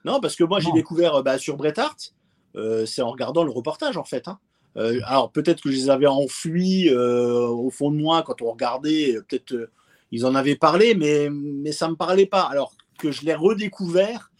[0.04, 2.14] non, parce que moi, j'ai découvert euh, bah, sur Bret Hart,
[2.56, 4.26] euh, c'est en regardant le reportage, en fait.
[4.28, 4.38] Hein.
[4.76, 9.16] Euh, alors, peut-être que je les avais enfuis au fond de moi quand on regardait.
[9.28, 9.70] Peut-être
[10.10, 12.42] ils en avaient parlé, mais, mais ça ne me parlait pas.
[12.42, 14.30] Alors que je l'ai redécouvert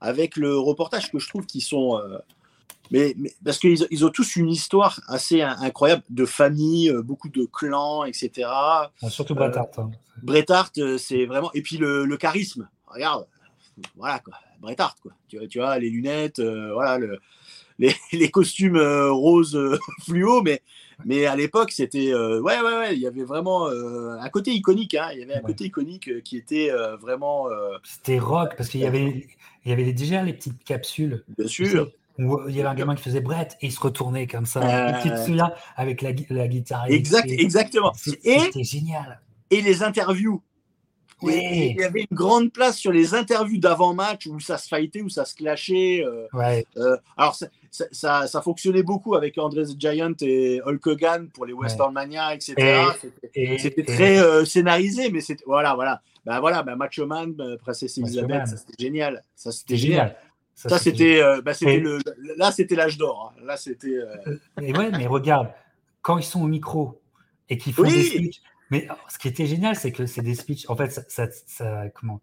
[0.00, 2.00] avec le reportage que je trouve qu'ils sont
[2.90, 7.44] mais, parce qu'ils ils ont tous une histoire assez incroyable de famille, euh, beaucoup de
[7.44, 8.48] clans, etc.
[9.08, 9.78] surtout Bret Hart.
[9.78, 9.90] Hein.
[10.22, 11.50] Bret Hart, euh, c'est vraiment.
[11.54, 12.68] Et puis le, le, charisme.
[12.86, 13.26] Regarde,
[13.96, 14.34] voilà quoi.
[14.60, 15.12] Bret Hart, quoi.
[15.28, 17.18] Tu, tu vois, les lunettes, euh, voilà, le,
[17.78, 19.58] les, les, costumes roses
[20.04, 20.62] fluo, mais,
[21.04, 22.14] mais à l'époque, c'était.
[22.14, 22.94] ouais, ouais, ouais.
[22.94, 24.94] Il y avait vraiment un côté iconique.
[24.94, 25.10] Hein.
[25.12, 26.70] Il y avait un côté iconique qui était
[27.00, 27.48] vraiment.
[27.82, 29.26] C'était rock, parce qu'il y avait,
[29.64, 31.24] il y avait déjà les petites capsules.
[31.36, 34.46] Bien sûr il y avait un gamin qui faisait Brett et il se retournait comme
[34.46, 34.60] ça.
[34.60, 35.00] Euh...
[35.02, 36.86] Tu te souviens avec la, la guitare.
[36.88, 37.92] Exact, exactement.
[37.94, 39.20] C'était génial.
[39.50, 40.42] Et les interviews.
[41.22, 45.08] Il y avait une grande place sur les interviews d'avant-match où ça se fightait, où
[45.08, 46.04] ça se clashait.
[46.04, 46.66] Euh, ouais.
[46.76, 47.46] euh, alors, ça,
[47.90, 52.34] ça, ça, fonctionnait beaucoup avec André the Giant et Hulk Hogan pour les Western Mania,
[52.34, 52.54] etc.
[53.58, 55.44] C'était très euh, scénarisé, mais c'était.
[55.46, 56.02] Voilà, voilà.
[56.26, 59.22] Ben voilà, ben Macho Man, Princesse Elizabeth, ça c'était génial.
[59.36, 60.16] Ça c'était génial.
[60.56, 61.98] Ça, c'était, euh, bah, le,
[62.36, 63.32] là, c'était l'âge d'or.
[63.36, 63.44] Hein.
[63.44, 63.88] Là, c'était.
[63.88, 65.52] Euh, et ouais, mais regarde,
[66.00, 67.00] quand ils sont au micro
[67.48, 68.40] et qu'ils font des speeches.
[68.70, 70.68] Mais ce qui était génial, c'est que c'est des speeches.
[70.68, 72.20] En fait, ça, ça, comment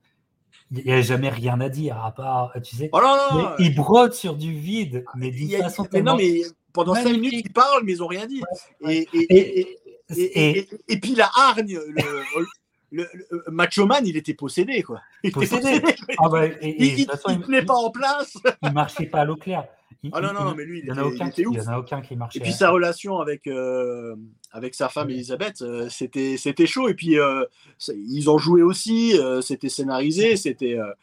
[0.71, 2.89] il n'y a jamais rien à dire à part, tu sais.
[2.91, 6.11] Oh non, non, ils brodent sur du vide, mais d'une façon tellement.
[6.11, 6.41] Non, mais
[6.73, 8.41] pendant cinq minutes, ils parlent, mais ils n'ont rien dit.
[8.87, 9.77] et, et,
[10.09, 12.01] et, et, puis la hargne, le,
[12.93, 15.01] le, le, Macho Man, il était possédé, quoi.
[15.23, 15.82] Il possédé.
[16.19, 18.38] Ah bah, il ne tenait pas en place.
[18.62, 19.65] Il marchait pas à l'eau claire.
[20.12, 21.79] ah non, non, mais lui, il, il, y en a aucun, il, y en a
[21.79, 22.39] aucun qui marchait.
[22.39, 24.15] Et puis sa relation avec, euh,
[24.51, 26.88] avec sa femme Elisabeth, euh, c'était, c'était chaud.
[26.88, 27.45] Et puis euh,
[27.89, 30.93] ils ont joué aussi, euh, c'était scénarisé, c'était, euh,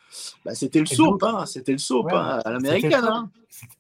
[0.44, 3.05] bah, c'était le soap, hein, c'était le soap ouais, hein, à l'américaine.
[3.05, 3.31] Hein.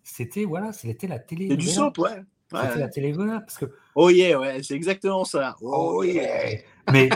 [0.02, 1.44] C'était, voilà, c'était la télé.
[1.44, 2.22] C'était du soap, ouais.
[2.50, 3.66] C'était la télé parce que.
[3.94, 5.54] Oh yeah, ouais, c'est exactement ça.
[5.60, 6.58] Oh, oh yeah.
[6.92, 7.08] Mais,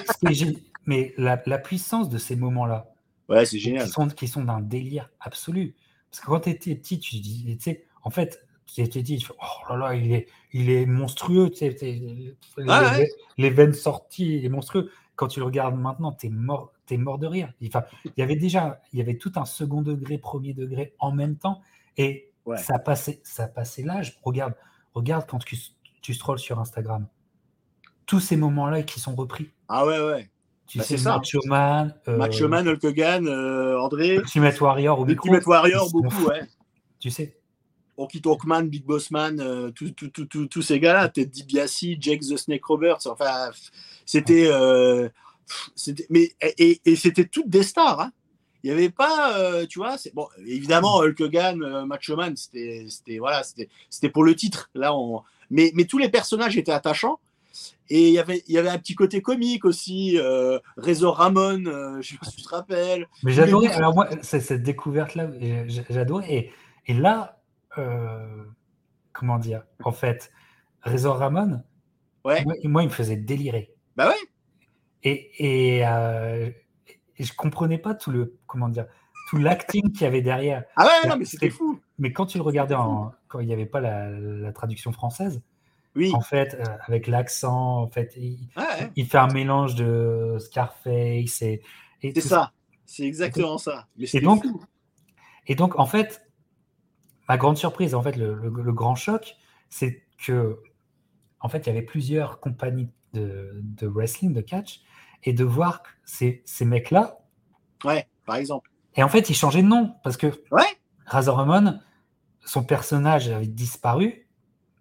[0.86, 2.90] mais la, la, puissance de ces moments-là.
[3.28, 3.86] Ouais, c'est génial.
[3.86, 5.74] Qui sont, qui sont d'un délire absolu.
[6.10, 9.24] Parce que quand tu étais petit, tu dis, tu sais, en fait, tu étais dit,
[9.30, 12.36] oh là là, il est, il est monstrueux, tu sais, les,
[12.68, 13.08] ah, ouais.
[13.38, 14.90] les, veines sorties, il est monstrueux.
[15.16, 17.52] Quand tu le regardes maintenant, tu es mort, es mort de rire.
[17.64, 21.12] Enfin, il y avait déjà, il y avait tout un second degré, premier degré en
[21.12, 21.60] même temps,
[21.96, 22.56] et ouais.
[22.58, 24.18] ça passait, ça passait l'âge.
[24.22, 24.54] Regarde,
[24.92, 25.56] regarde quand tu,
[26.02, 27.06] tu scrolles sur Instagram,
[28.06, 29.50] tous ces moments-là qui sont repris.
[29.68, 30.30] Ah ouais, ouais.
[30.66, 31.16] Tu bah sais, ça.
[31.16, 34.14] Macho Man, euh, Macho Man, Hulk Hogan, euh, André.
[34.16, 35.28] Ultimate Warrior au micro.
[35.28, 36.42] Ultimate Warrior, beaucoup, ouais.
[36.98, 37.36] Tu sais.
[37.96, 43.06] Oki Talkman, Big Boss Man, euh, tous ces gars-là, Ted DiBiase, Jake the Snake Roberts,
[43.06, 43.50] enfin,
[44.04, 44.48] c'était.
[44.48, 45.08] Euh,
[46.10, 48.00] mais, et, et c'était toutes des stars.
[48.00, 48.12] Hein.
[48.64, 53.18] Il n'y avait pas, euh, tu vois, bon, évidemment, Hulk Hogan, euh, Macho Man, c'était
[53.18, 53.42] voilà,
[54.12, 54.70] pour le titre.
[54.74, 57.20] Là, on, mais, mais tous les personnages étaient attachants.
[57.88, 60.18] Et il y avait, il y avait un petit côté comique aussi.
[60.18, 63.06] Euh, Razor Ramon, euh, je sais pas si tu te rappelles.
[63.22, 65.30] Mais j'adorais, alors moi, cette découverte-là,
[65.90, 66.32] j'adorais.
[66.32, 66.52] Et,
[66.86, 67.42] et, là,
[67.78, 68.44] euh,
[69.12, 70.32] comment dire, en fait,
[70.82, 71.62] Razor Ramon,
[72.24, 72.44] ouais.
[72.44, 73.74] moi, moi, il me faisait délirer.
[73.96, 74.14] Bah ouais.
[75.02, 76.50] Et, et, euh,
[77.18, 78.86] et, je comprenais pas tout le, comment dire,
[79.28, 80.64] tout l'acting qu'il y avait derrière.
[80.76, 81.80] Ah ouais, non, mais c'était fou.
[81.98, 85.42] Mais quand tu le regardais en, quand il n'y avait pas la, la traduction française,
[85.96, 86.12] oui.
[86.14, 88.90] En fait, euh, avec l'accent, en fait, il, ouais.
[88.96, 91.62] il, fait un mélange de Scarface et.
[92.02, 92.52] et c'est ça,
[92.84, 93.86] c'est exactement ça.
[93.96, 94.62] Mais et, donc, fou.
[95.46, 96.28] et donc, en fait,
[97.28, 99.36] ma grande surprise, en fait, le, le, le grand choc,
[99.68, 100.58] c'est que,
[101.40, 104.80] en fait, il y avait plusieurs compagnies de, de wrestling, de catch,
[105.22, 107.18] et de voir ces, ces mecs-là.
[107.84, 108.70] Ouais, par exemple.
[108.96, 110.62] Et en fait, ils changeaient de nom parce que ouais.
[111.06, 111.80] Razor Ramon,
[112.44, 114.23] son personnage avait disparu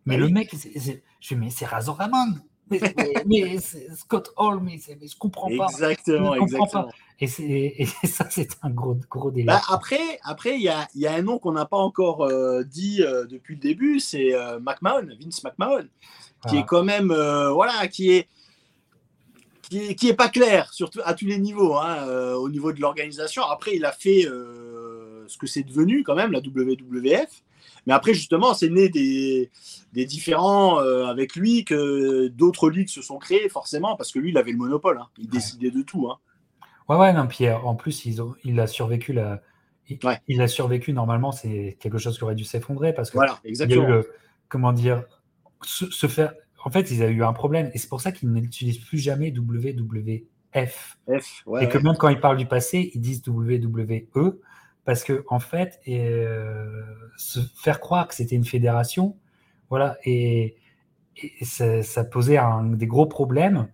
[0.05, 0.21] mais oui.
[0.21, 2.35] le mec, c est, c est, je dis, mais c'est Razor Ramon.
[2.69, 5.67] Mais, mais, mais Scott Hall, mais, mais, je comprends pas.
[5.69, 6.83] Exactement, je comprends exactement.
[6.83, 6.91] Pas.
[7.19, 9.47] Et, et, ça, c'est un gros, gros délire.
[9.47, 12.63] Bah après, après, il y a, y a, un nom qu'on n'a pas encore euh,
[12.63, 15.87] dit euh, depuis le début, c'est euh, McMahon, Vince McMahon,
[16.47, 16.59] qui ah.
[16.59, 18.27] est quand même, voilà, qui est,
[19.69, 22.81] qui est, qui est pas clair, surtout à tous les niveaux, hein, au niveau de
[22.81, 23.43] l'organisation.
[23.43, 24.23] Après, il a fait
[25.27, 27.43] ce que c'est devenu quand même la WWF.
[27.85, 29.51] Mais après, justement, c'est né des,
[29.91, 34.29] des différents euh, avec lui que d'autres ligues se sont créées, forcément, parce que lui,
[34.29, 34.99] il avait le monopole.
[34.99, 35.07] Hein.
[35.17, 36.09] Il décidait de tout.
[36.09, 36.17] Hein.
[36.87, 39.13] Ouais, ouais, non, puis en plus, ils ont, il a survécu.
[39.13, 39.41] La,
[39.89, 40.19] il, ouais.
[40.27, 43.83] il a survécu, normalement, c'est quelque chose qui aurait dû s'effondrer, parce que voilà, exactement.
[43.83, 44.11] Il y a eu le,
[44.47, 45.03] comment dire,
[45.61, 46.33] se, se, faire.
[46.63, 49.31] En fait, ils avaient eu un problème, et c'est pour ça qu'ils n'utilisent plus jamais
[49.31, 50.23] WWF.
[50.55, 50.97] F,
[51.47, 54.37] ouais, et que même quand ils parlent du passé, ils disent WWE
[54.85, 56.81] parce que en fait, euh,
[57.17, 59.17] se faire croire que c'était une fédération,
[59.69, 60.55] voilà, et,
[61.17, 63.69] et ça, ça, posait un, des gros problèmes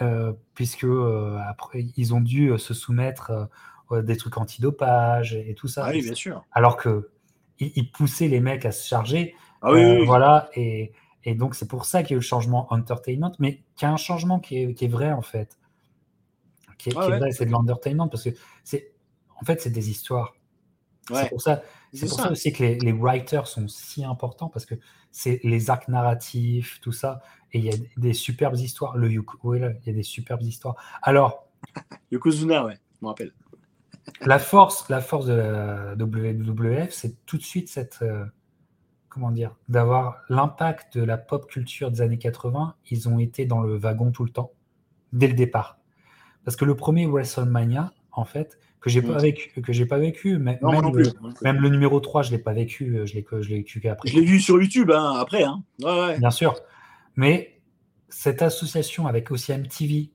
[0.00, 3.48] euh, puisque euh, après ils ont dû se soumettre
[3.90, 5.84] à des trucs antidopage et tout ça.
[5.86, 6.44] Ah oui, bien sûr.
[6.52, 7.10] Alors que
[7.58, 10.06] ils, ils poussaient les mecs à se charger, ah oui, oui, oui.
[10.06, 10.92] voilà, et,
[11.24, 13.90] et donc c'est pour ça qu'il y a eu le changement entertainment, mais qu'il y
[13.90, 15.58] a un changement qui est, qui est vrai en fait,
[16.78, 18.30] qui est, ah qui est vrai, c'est de l'entertainment parce que
[18.64, 18.92] c'est,
[19.40, 20.34] en fait, c'est des histoires.
[21.10, 21.22] Ouais.
[21.22, 22.24] C'est pour ça, c'est pour ça.
[22.24, 22.32] ça.
[22.32, 24.74] aussi que les, les, writers sont si importants parce que
[25.12, 27.20] c'est les arcs narratifs, tout ça.
[27.52, 28.96] Et il y a des superbes histoires.
[28.96, 30.76] Le Yuko, oui, là, il y a des superbes histoires.
[31.02, 31.46] Alors.
[32.10, 33.32] Yokozuna, ouais, je me rappelle.
[34.26, 38.00] la force, la force de la WWF, c'est tout de suite cette.
[38.02, 38.24] Euh,
[39.08, 42.74] comment dire D'avoir l'impact de la pop culture des années 80.
[42.90, 44.52] Ils ont été dans le wagon tout le temps,
[45.12, 45.78] dès le départ.
[46.44, 50.32] Parce que le premier WrestleMania, en fait, que j'ai pas vécu, que j'ai pas vécu,
[50.34, 53.26] non, même, non le, plus, même, le, numéro 3, je l'ai pas vécu, je l'ai,
[53.40, 54.08] je l'ai vécu qu'après.
[54.08, 55.62] Je l'ai vu sur YouTube, hein, après, hein.
[55.82, 56.18] Ouais, ouais.
[56.18, 56.54] Bien sûr.
[57.16, 57.60] Mais
[58.08, 60.10] cette association avec aussi MTV,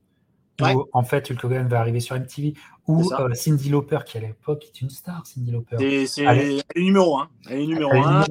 [0.61, 2.53] où en fait Hulk Hogan va arriver sur MTV,
[2.87, 6.05] ou euh, Cindy Lauper, qui à l'époque est une star, Cindy Lauper.
[6.07, 6.61] C'est elle...
[6.75, 7.29] numéro 1.
[7.49, 8.25] Elle est numéro 1.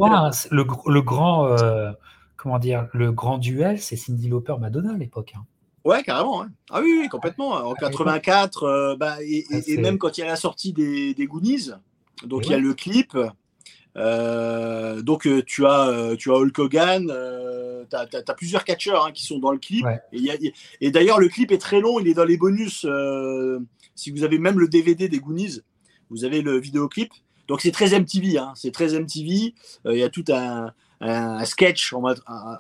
[0.51, 1.93] Le, le, grand, euh,
[2.37, 5.35] comment dire, le grand duel, c'est Cindy Lauper Madonna à l'époque.
[5.37, 5.45] Hein.
[5.85, 6.43] Ouais, carrément.
[6.43, 6.51] Hein.
[6.71, 7.53] Ah oui, oui, complètement.
[7.53, 11.27] En 84, euh, bah, et, et, même quand il y a la sortie des, des
[11.27, 11.71] Goonies,
[12.25, 13.17] donc il y a le clip.
[13.97, 19.25] Euh, donc tu as tu as Hulk Hogan, euh, tu as, plusieurs catcheurs hein, qui
[19.25, 19.87] sont dans le clip.
[20.13, 22.87] Et, et d'ailleurs le clip est très long, il est dans les bonus.
[23.95, 25.61] si vous avez même le DVD des Goonies,
[26.11, 27.13] vous avez le vidéoclip.
[27.49, 29.55] Donc c'est très MTV, hein, c'est très MTV.
[29.87, 31.95] Il y a tout un, un sketch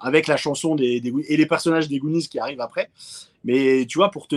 [0.00, 2.90] avec la chanson des, et les personnages des Goonies qui arrivent après.
[3.44, 4.37] Mais tu vois, pour te,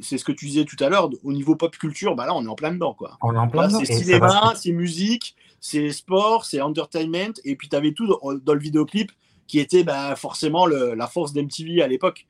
[0.00, 2.44] c'est ce que tu disais tout à l'heure, au niveau pop culture, bah là, on
[2.44, 3.16] est en plein dedans, quoi.
[3.22, 3.80] On est en plein dedans.
[3.84, 8.60] C'est cinéma, c'est musique, c'est sport, c'est entertainment, et puis tu avais tout dans, le
[8.60, 9.10] vidéoclip
[9.46, 12.26] qui était bah, forcément la force d'MTV à l'époque.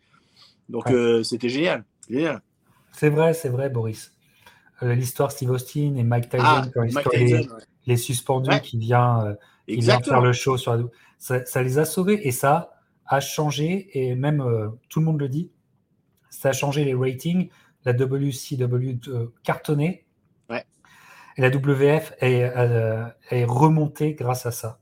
[0.68, 2.40] Donc euh, c'était génial, génial.
[2.92, 4.12] C'est vrai, c'est vrai, Boris.
[4.82, 7.48] Euh, l'histoire Steve Austin et Mike Tyson, ah, quand les,
[7.86, 9.34] les, suspendus qui vient, euh,
[9.66, 10.82] qui vient faire le show sur la
[11.22, 12.72] ça, les a sauvés et ça
[13.06, 15.50] a changé, et même euh, tout le monde le dit,
[16.30, 17.48] ça a changé les ratings.
[17.84, 20.06] La WCW euh, cartonnée
[21.36, 24.78] et la WF euh, est, remontée grâce à ça.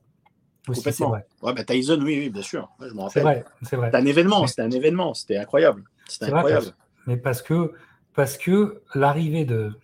[0.68, 1.26] Aussi, vrai.
[1.40, 2.68] Ouais, bah, Tyson, oui, oui, bien sûr.
[2.80, 3.10] je me rappelle.
[3.12, 3.86] C'est vrai, c'est vrai.
[3.88, 5.84] C'était un événement, c'était un événement, c'était incroyable.
[6.08, 6.66] C'était incroyable.
[7.06, 7.72] mais parce que,
[8.14, 9.78] parce que l'arrivée de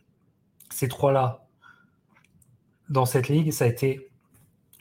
[0.71, 1.47] ces trois-là
[2.91, 4.11] dans cette ligue, ça a été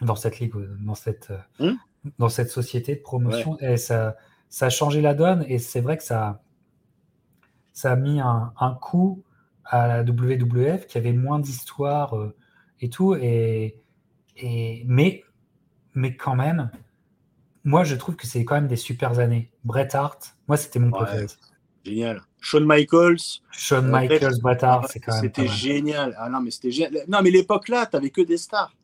[0.02, 1.78] dans cette ligue, dans cette, euh, hmm
[2.18, 3.58] dans cette société de promotion.
[3.60, 4.16] Et ça,
[4.50, 5.46] ça a changé la donne.
[5.48, 6.42] Et c'est vrai que ça,
[7.74, 9.24] ça a mis un, coup
[9.64, 12.36] à la WWF qui avait moins d'histoire euh,
[12.80, 13.16] et tout.
[13.16, 13.82] Et,
[14.38, 15.24] et, mais,
[15.94, 16.70] mais quand même,
[17.64, 19.52] moi, je trouve que c'est quand même des super années.
[19.64, 21.26] Bret Hart, moi, c'était mon préféré.
[21.84, 22.22] Génial.
[22.40, 23.42] Shawn Michaels.
[23.52, 25.22] Shawn Michaels, Bret Hart, c'est quand même.
[25.22, 26.16] C'était génial.
[26.18, 27.06] Ah non, mais c'était génial.
[27.08, 28.76] Non, mais l'époque là, tu que des stars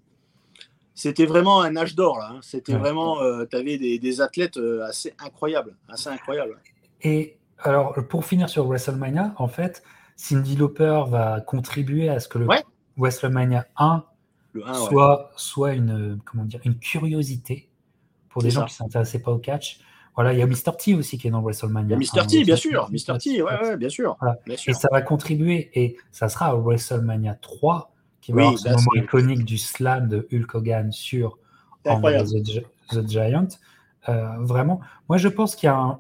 [1.02, 2.30] c'était vraiment un âge d'or là.
[2.32, 2.40] Hein.
[2.44, 6.60] C'était vraiment, euh, tu avais des, athlètes euh, assez incroyables, assez incroyables.
[7.02, 9.82] Et alors pour finir sur WrestleMania, en fait,
[10.16, 12.48] Cindy Lauper va contribuer à ce que le
[12.98, 14.04] WrestleMania 1,
[14.74, 17.68] soit, soit une comment dire une curiosité
[18.30, 19.80] pour des gens qui s'intéressaient pas au catch.
[20.14, 20.78] Voilà, il y a Mr.
[20.78, 21.98] T aussi qui est dans WrestleMania.
[21.98, 22.28] Mr.
[22.28, 23.18] T, bien sûr, Mr.
[23.18, 24.70] T, ouais, ouais, bien sûr, bien sûr.
[24.70, 29.04] Et ça va contribuer, et ça sera à WrestleMania 3 qui va avoir ce moment
[29.04, 31.38] iconique du slam de Hulk Hogan sur
[31.84, 33.48] the, the, Giant.
[34.10, 34.80] Euh, vraiment,
[35.10, 36.00] moi je pense qu'il y a un.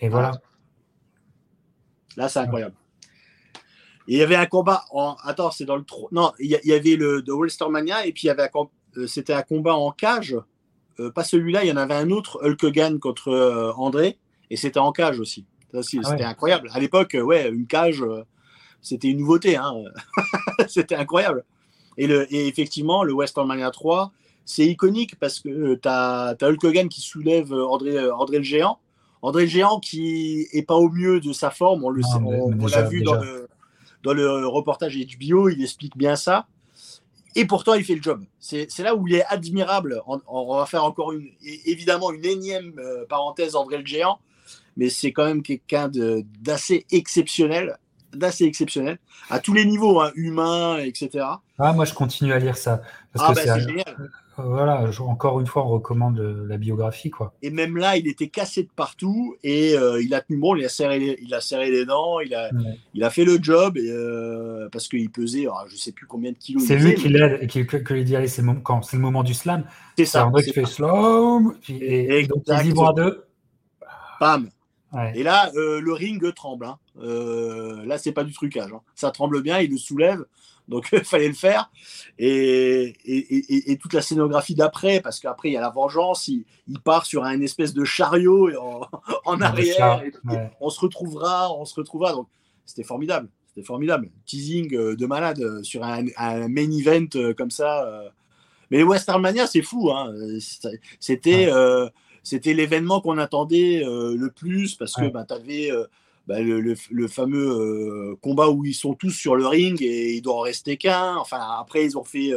[0.00, 0.32] Et voilà.
[0.34, 0.40] Ah.
[2.16, 2.74] Là, c'est incroyable.
[4.06, 5.16] il y avait un combat en.
[5.24, 6.10] Attends, c'est dans le 3.
[6.12, 8.48] Non, il y, avait le de Wallstermania et puis il y avait
[8.96, 10.36] euh, c'était un combat en cage.
[11.00, 14.18] Euh, pas celui-là, il y en avait un autre, Hulk Hogan contre André,
[14.50, 15.44] et c'était en cage aussi.
[15.76, 16.68] Ah c'était incroyable.
[16.72, 18.04] À l'époque, ouais, une cage,
[18.80, 19.56] c'était une nouveauté.
[19.56, 19.72] Hein.
[20.68, 21.44] c'était incroyable.
[21.96, 24.12] Et, le, et effectivement, le Western Mania 3,
[24.44, 28.38] c'est iconique parce que euh, tu as, Hulk Hogan qui soulève euh, André, euh, André
[28.38, 28.78] le Géant.
[29.22, 33.14] André le Géant qui est pas au mieux de sa forme, on, l'a vu dans
[33.14, 33.48] le,
[34.02, 36.46] dans le reportage HBO, il explique bien ça.
[37.36, 38.22] Et pourtant, il fait le job.
[38.38, 40.02] C'est là où il est admirable.
[40.06, 41.30] On, va faire encore une,
[41.64, 42.74] évidemment une énième
[43.08, 44.20] parenthèse André le Géant,
[44.76, 45.90] mais c'est quand même quelqu'un
[46.40, 47.78] d'assez exceptionnel
[48.14, 48.98] d'assez exceptionnel
[49.30, 51.26] à tous les niveaux, hein, humains, etc.
[51.58, 52.82] Ah, moi, je continue à lire ça.
[53.12, 54.10] Parce ah, que bah, c'est génial.
[54.36, 57.10] Voilà, encore une fois, on recommande la biographie.
[57.10, 57.34] quoi.
[57.42, 60.64] Et même là, il était cassé de partout et euh, il a tenu bon, il
[60.64, 62.50] a serré les, il a serré les dents, il a,
[62.94, 66.32] il a fait le job et, euh, parce qu'il pesait, alors, je sais plus combien
[66.32, 66.64] de kilos.
[66.66, 69.02] C'est lui qui l'aide et qui, que, lui dit allez, c'est le, moment, c'est le
[69.02, 69.64] moment du slam.
[69.96, 70.28] C'est ça.
[70.42, 73.24] Qui fait slow, et, et donc ils y à deux.
[75.14, 76.66] Et là, euh, le ring tremble.
[76.66, 76.78] Hein.
[77.00, 78.72] Euh, là, c'est pas du trucage.
[78.72, 78.80] Hein.
[78.94, 80.24] Ça tremble bien, il le soulève.
[80.68, 81.70] Donc, il fallait le faire.
[82.18, 86.28] Et, et, toute la scénographie d'après, parce qu'après, il y a la vengeance.
[86.28, 86.44] Il,
[86.84, 88.50] part sur un espèce de chariot
[89.24, 90.02] en, arrière.
[90.60, 92.12] On se retrouvera, on se retrouvera.
[92.12, 92.28] Donc,
[92.64, 93.28] c'était formidable.
[93.48, 94.10] C'était formidable.
[94.26, 96.02] Teasing euh, de malade sur un,
[96.48, 98.02] main event comme ça.
[98.70, 99.90] Mais les Western Mania, c'est fou.
[99.90, 100.12] Hein.
[100.98, 101.50] C'était
[102.24, 105.84] c'était l'événement qu'on attendait euh, le plus parce que bah, tu avais euh,
[106.26, 110.34] bah, le, fameux euh, combat où ils sont tous sur le ring et il doit
[110.34, 111.16] en rester qu'un.
[111.16, 112.32] Enfin, après, ils ont fait.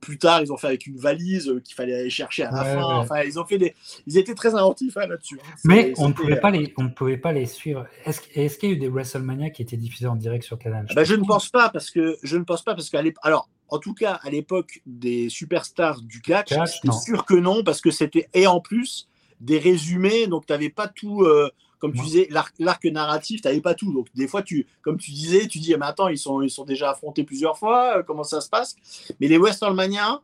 [0.00, 2.96] plus tard, ils ont fait avec une valise qu'il fallait aller chercher à la fin.
[2.96, 3.76] Enfin, ils ont fait des,
[4.08, 5.38] ils étaient très inventifs hein, là-dessus.
[5.40, 5.54] Hein.
[5.64, 7.86] Mais on ne pouvait pas les, on ne pouvait pas les suivre.
[8.04, 10.86] Est-ce, est qu'il y a eu des WrestleMania qui étaient diffusés en direct sur Canal?
[10.90, 13.22] Je, bah, je ne pense pas parce que je ne pense pas parce qu'à l'époque,
[13.22, 16.52] alors en tout cas à l'époque des superstars du catch,
[16.82, 19.06] c'est sûr que non parce que c'était et en plus
[19.40, 23.60] des résumés, donc tu n'avais pas tout, euh, comme tu disais, l'arc narratif, tu n'avais
[23.60, 23.92] pas tout.
[23.92, 26.64] Donc, des fois, tu, comme tu disais, tu dis, mais attends, ils sont, ils sont
[26.64, 28.76] déjà affrontés plusieurs fois, euh, comment ça se passe?
[29.20, 30.20] Mais les WrestleMania,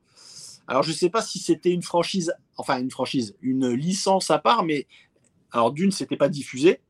[0.68, 4.38] alors je ne sais pas si c'était une franchise, enfin une franchise, une licence à
[4.38, 4.86] part, mais
[5.52, 6.80] alors d'une, c'était pas diffusé,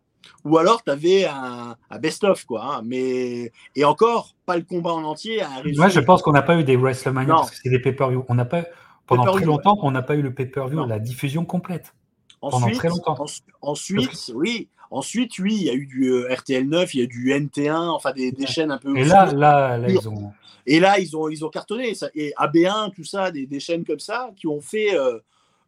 [0.44, 2.64] ou alors tu avais un, best-of, quoi.
[2.64, 5.42] Hein, mais, et encore, pas le combat en entier.
[5.76, 8.24] Moi, je pense qu'on n'a pas eu des WrestleMania parce que c'est des pay-per-view.
[8.28, 8.64] On n'a pas,
[9.06, 11.94] pendant très longtemps, on n'a pas eu le pay-per-view, la diffusion complète.
[12.42, 13.26] Ensuite, pendant très longtemps.
[13.62, 14.68] ensuite, oui.
[14.90, 17.88] Ensuite, oui, il y a eu du euh, RTL 9, il y a du NT1,
[17.88, 18.96] enfin des, chaînes un peu.
[18.96, 20.32] Et là, là, là, ils ont.
[20.68, 21.94] Et là, ils ont, ils ont cartonné.
[21.94, 22.08] Ça.
[22.14, 25.18] Et AB1, tout ça, des, des, chaînes comme ça, qui ont fait euh,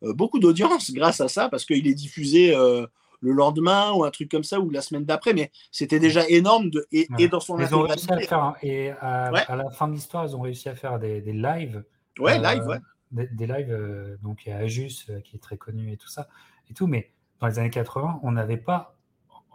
[0.03, 2.55] euh, beaucoup d'audience grâce à ça, parce qu'il est diffusé
[3.21, 6.71] le lendemain ou un truc comme ça, ou la semaine d'après, mais c'était déjà énorme
[6.71, 8.39] de, et, dans son Ils ont réussi à faire.
[8.39, 8.55] Hein.
[8.62, 11.83] Et à, la fin de l'histoire, ils ont réussi à faire des, des lives.
[12.21, 12.79] Ouais, live, ouais.
[13.11, 16.29] Des, lives, donc il y a Ajus qui est très connu et tout ça,
[16.71, 18.97] et tout, mais dans les années 80, on n'avait pas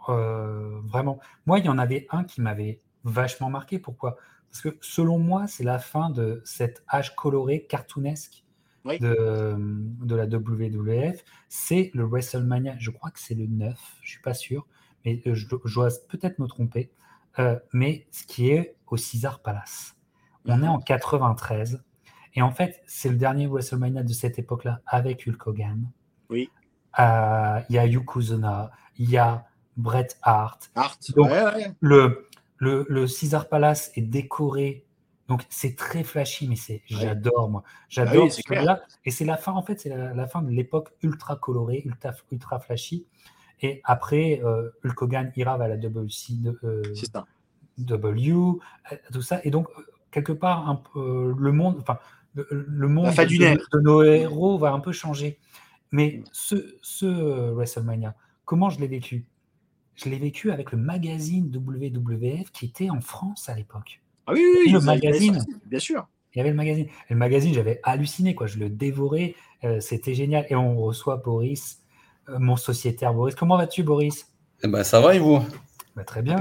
[0.08, 1.18] euh, vraiment.
[1.46, 3.78] Moi, il y en avait un qui m'avait vachement marqué.
[3.78, 4.16] Pourquoi?
[4.50, 8.44] Parce que selon moi, c'est la fin de cet âge coloré, cartoonesque
[8.84, 11.24] de, de, la WWF.
[11.48, 12.76] C'est le WrestleMania.
[12.78, 14.66] Je crois que c'est le 9, je suis pas sûr,
[15.04, 16.90] mais euh, je, dois peut-être me tromper.
[17.38, 19.96] Euh, mais ce qui est au Caesar Palace.
[20.46, 20.68] On est mhm.
[20.68, 21.82] en 93.
[22.34, 25.90] Et en fait, c'est le dernier WrestleMania de cette époque-là avec Hulk Hogan.
[26.28, 26.50] Oui.
[26.98, 29.44] Il y a Yokozuna, il y a
[29.76, 30.70] Bret Hart.
[31.16, 31.30] Donc,
[31.80, 32.28] Le,
[32.58, 34.84] le, le Caesar Palace est décoré.
[35.28, 37.62] Donc, c'est très flashy, mais c'est j'adore, moi.
[37.88, 41.36] J'adore ce là Et c'est la fin, en fait, c'est la, fin de l'époque ultra
[41.36, 43.06] colorée, ultra, ultra flashy.
[43.62, 46.34] Et après, euh, Hulk Hogan ira vers la WC,
[46.64, 46.82] euh,
[47.78, 49.40] W, euh, tout ça.
[49.44, 49.68] Et donc,
[50.10, 51.98] quelque part, un peu, le monde, enfin,
[52.34, 55.38] le, monde de, de, nos héros va un peu changer.
[55.94, 57.06] Mais ce, ce
[57.52, 59.26] WrestleMania, comment je l'ai vécu?
[59.94, 64.02] Je l'ai vécu avec le magazine WWF qui était en France à l'époque.
[64.26, 65.38] Ah oui, oui, le magazine.
[65.66, 66.08] Bien sûr.
[66.34, 66.86] Il y avait le magazine.
[66.86, 68.48] Et le magazine, j'avais halluciné, quoi.
[68.48, 69.36] Je le dévorais.
[69.62, 70.44] Euh, c'était génial.
[70.50, 71.84] Et on reçoit Boris,
[72.28, 73.36] euh, mon sociétaire Boris.
[73.36, 74.34] Comment vas-tu, Boris?
[74.64, 75.38] Eh ben, Ça va et vous?
[75.94, 76.36] Bah, Très bien.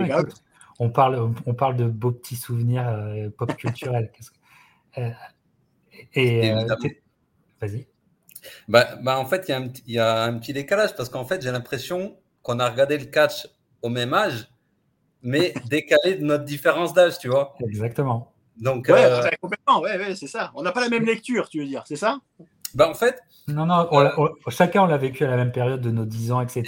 [0.79, 4.11] on, parle, on parle de beaux petits souvenirs euh, pop culturels.
[6.15, 6.53] et
[7.61, 7.85] vas-y.
[8.67, 11.51] Bah, bah, en fait, il y, y, a un petit décalage parce qu'en fait, j'ai
[11.51, 13.47] l'impression qu'on a regardé le catch
[13.81, 14.49] au même âge,
[15.21, 17.55] mais décalé de notre différence d'âge, tu vois.
[17.67, 18.33] Exactement.
[18.57, 20.51] Donc, ouais, euh, complètement, ouais, ouais c'est ça.
[20.55, 22.19] On n'a pas la même lecture, tu veux dire, c'est ça?
[22.75, 23.19] Bah, En fait.
[23.49, 23.89] Non, non,
[24.47, 26.63] chacun on l'a vécu à la même période de nos 10 ans, etc.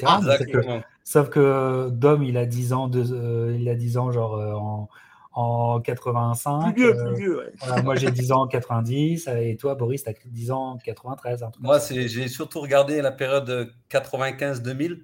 [1.06, 4.54] sauf que Dom, il a 10 ans, de, euh, il a 10 ans genre euh,
[4.56, 4.90] en,
[5.36, 6.74] en 85.
[6.74, 7.54] Plus vieux, plus vieux.
[7.84, 9.30] moi, j'ai 10 ans en 90.
[9.40, 11.46] Et toi, Boris, tu as 10 ans en 93.
[11.60, 15.04] moi, j'ai surtout regardé la période 95-2000.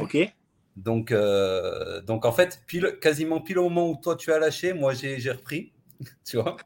[0.00, 0.32] Ok.
[0.76, 4.72] Donc, euh, donc en fait, pile, quasiment pile au moment où toi tu as lâché,
[4.72, 5.72] moi j'ai repris,
[6.24, 6.56] tu vois.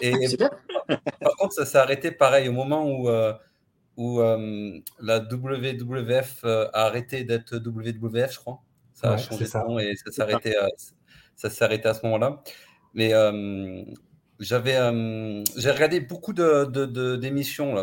[0.00, 0.12] Et
[1.20, 3.34] par, contre, ça s'est arrêté pareil au moment où, euh,
[3.96, 8.62] où euh, la WWF a arrêté d'être WWF, je crois.
[8.94, 10.54] Ça a changé de nom et ça s'est arrêté,
[11.38, 12.42] ça s'est arrêté à ce moment-là.
[12.92, 13.12] Mais
[14.40, 14.76] j'avais,
[15.56, 17.76] j'ai regardé beaucoup de, d'émissions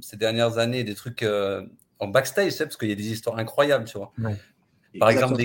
[0.00, 1.24] ces dernières années, des trucs
[1.98, 4.12] en backstage, parce qu'il y a des histoires incroyables, tu vois.
[5.00, 5.42] Par exemple,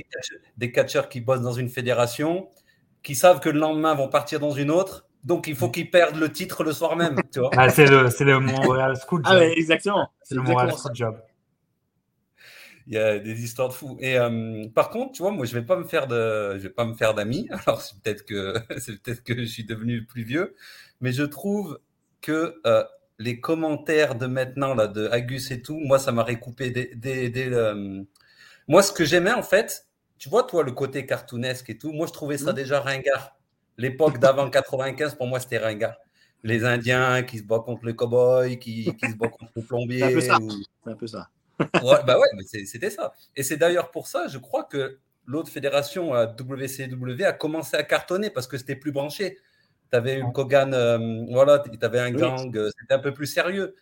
[0.57, 2.49] des catcheurs, qui bossent dans une fédération,
[3.01, 6.17] qui savent que le lendemain vont partir dans une autre, donc il faut qu'ils perdent
[6.17, 7.49] le titre le soir même, tu vois.
[7.55, 9.41] Ah, c'est le, c'est le Montréal School ah Job.
[9.41, 10.09] Ah, exactement.
[10.23, 11.17] C'est le Montréal School Job.
[12.87, 13.97] Il y a des histoires de fous.
[13.99, 16.69] Et euh, par contre, tu vois, moi, je vais pas me faire de, je vais
[16.69, 17.47] pas me faire d'amis.
[17.65, 20.55] Alors, c'est peut-être que, c'est peut-être que je suis devenu plus vieux,
[21.01, 21.79] mais je trouve
[22.21, 22.83] que euh,
[23.19, 27.49] les commentaires de maintenant, là, de Agus et tout, moi, ça m'a recoupé des.
[27.51, 28.03] Euh,
[28.69, 29.85] moi, ce que j'aimais, en fait,
[30.17, 32.55] tu vois, toi, le côté cartoonesque et tout, moi, je trouvais ça mmh.
[32.55, 33.37] déjà ringard.
[33.77, 35.97] L'époque d'avant 95, pour moi, c'était ringard.
[36.43, 39.99] Les Indiens qui se battent contre les cowboys, qui, qui se battent contre le plombier.
[39.99, 40.37] C'est un peu ça.
[40.83, 41.29] C'est un peu ça.
[41.59, 43.13] Ouais, bah ouais, mais c'était ça.
[43.35, 48.29] Et c'est d'ailleurs pour ça, je crois que l'autre fédération, WCW, a commencé à cartonner
[48.29, 49.37] parce que c'était plus branché.
[49.91, 53.27] Tu avais une Kogan, euh, voilà, tu avais un gang, euh, c'était un peu plus
[53.27, 53.75] sérieux.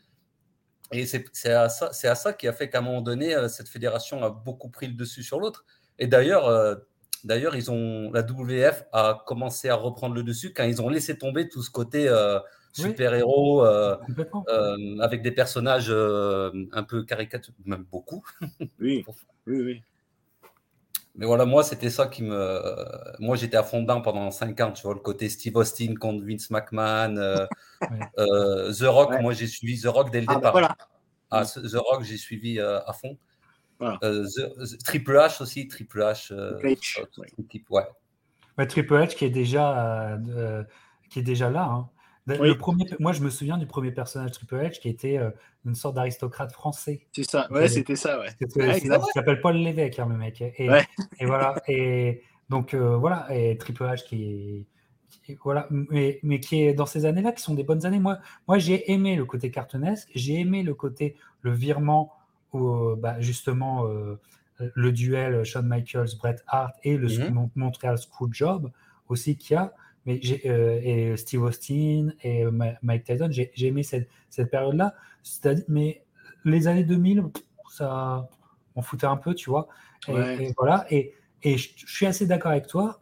[0.91, 3.69] Et c'est à, ça, à ça qui a fait qu'à un moment donné, euh, cette
[3.69, 5.65] fédération a beaucoup pris le dessus sur l'autre.
[5.97, 6.77] Et d'ailleurs,
[7.23, 11.17] d'ailleurs, ils ont la WF a commencé à reprendre le dessus quand ils ont laissé
[11.17, 12.09] tomber tout ce côté
[12.75, 18.23] super-héros avec des personnages un peu caricaturaux, même beaucoup.
[18.79, 19.05] oui,
[19.47, 19.83] oui, oui.
[21.17, 22.61] Mais voilà, moi, c'était ça qui me.
[23.19, 26.25] Moi, j'étais à fond dedans pendant 5 ans, tu vois, le côté Steve Austin contre
[26.25, 27.45] Vince McMahon, euh,
[28.19, 29.21] euh, The Rock.
[29.21, 30.77] Moi, j'ai suivi The Rock dès le ah, bah départ.
[31.31, 33.17] Ah, The Rock, j'ai suivi euh, à fond.
[34.83, 36.33] Triple H aussi, Triple H.
[37.69, 38.67] ouais.
[38.67, 40.17] Triple H qui est déjà,
[41.09, 41.63] qui est déjà là.
[41.63, 41.89] Hein.
[42.27, 45.19] Le premier, moi, je me souviens du premier personnage Triple H qui était
[45.65, 47.05] une sorte d'aristocrate français.
[47.11, 48.29] C'est ça, ouais, c'était ça, ouais.
[48.41, 50.41] il s'appelle Paul Lévesque, hein, le mec.
[50.41, 50.67] Et,
[51.19, 54.65] et, voilà, et donc voilà, et Triple H qui est
[55.43, 57.99] voilà, mais, mais qui est dans ces années-là, qui sont des bonnes années.
[57.99, 62.13] Moi, moi j'ai aimé le côté cartoonesque, j'ai aimé le côté, le virement,
[62.53, 64.19] où, euh, bah, justement, euh,
[64.59, 68.71] le duel Shawn Michaels, Bret Hart et le mm Montreal Screwjob
[69.09, 69.73] aussi qu'il y a.
[70.05, 72.43] Mais euh, et Steve Austin et
[72.83, 74.95] Mike Tyson, j'ai aimé cette, cette période-là.
[75.67, 76.03] Mais
[76.43, 77.23] les années 2000,
[77.71, 78.29] ça,
[78.75, 79.67] on foutait un peu, tu vois.
[80.07, 80.85] Et, voilà.
[80.89, 82.99] Et, et je, je, suis assez d'accord avec toi.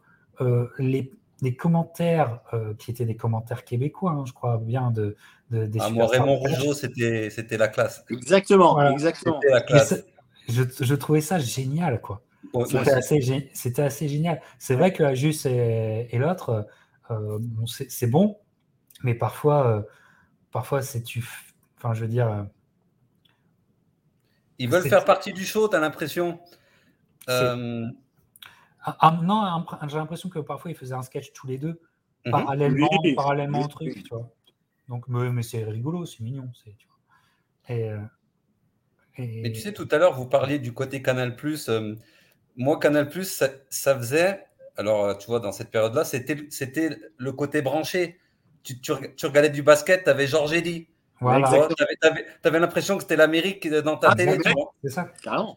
[0.78, 1.12] les,
[1.44, 5.16] des commentaires euh, qui étaient des commentaires québécois, hein, je crois bien, de,
[5.50, 8.04] de des ah, moi, Raymond Rougeau, c'était, c'était la classe.
[8.10, 9.40] Exactement, exactement.
[9.50, 10.04] La classe.
[10.48, 12.22] Je, je, trouvais ça génial, quoi.
[12.66, 14.40] c'était, assez, c'était assez génial.
[14.58, 16.66] C'est vrai que Ajus et, et l'autre,
[17.10, 18.38] euh, c'est, bon,
[19.02, 19.82] mais parfois, euh,
[20.50, 21.24] parfois c'est tu.
[21.76, 22.46] Enfin, je veux dire.
[24.58, 26.40] Ils veulent faire partie du show, tu as l'impression.
[28.86, 31.80] Ah, ah, non, j'ai l'impression que parfois ils faisaient un sketch tous les deux,
[32.26, 32.32] mhm.
[32.32, 34.30] parallèlement, parallèlement au truc, tu vois.
[34.88, 37.74] Donc, mais, c'est rigolo, c'est mignon, c'est, tu vois.
[37.76, 37.98] Et, euh,
[39.18, 41.36] Mais tu sais, tout à l'heure, vous parliez du côté Canal+.
[41.68, 41.96] Euh,
[42.56, 44.46] moi, Canal+, ça, ça, faisait...
[44.76, 48.18] Alors, euh, tu vois, dans cette période-là, c'était, c'était le côté branché.
[48.62, 50.88] Tu, tu, regardais du basket, tu avais Georges Eddy.
[51.20, 51.26] Tu
[52.48, 54.38] avais, l'impression que c'était l'Amérique dans ta ah, télé.
[54.82, 55.10] C'est ça.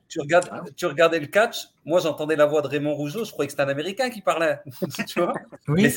[0.07, 1.69] Tu, regardes, tu regardais le catch.
[1.83, 3.25] Moi, j'entendais la voix de Raymond Rougeau.
[3.25, 4.59] Je croyais que c'était un Américain qui parlait.
[5.07, 5.33] tu vois?
[5.67, 5.89] Mais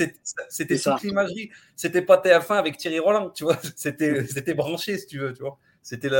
[0.49, 1.51] c'était toute l'imagerie.
[1.77, 3.31] C'était pas TF1 avec Thierry Roland.
[3.31, 5.35] Tu vois C'était branché, si tu veux.
[5.35, 6.11] Tu vois c'était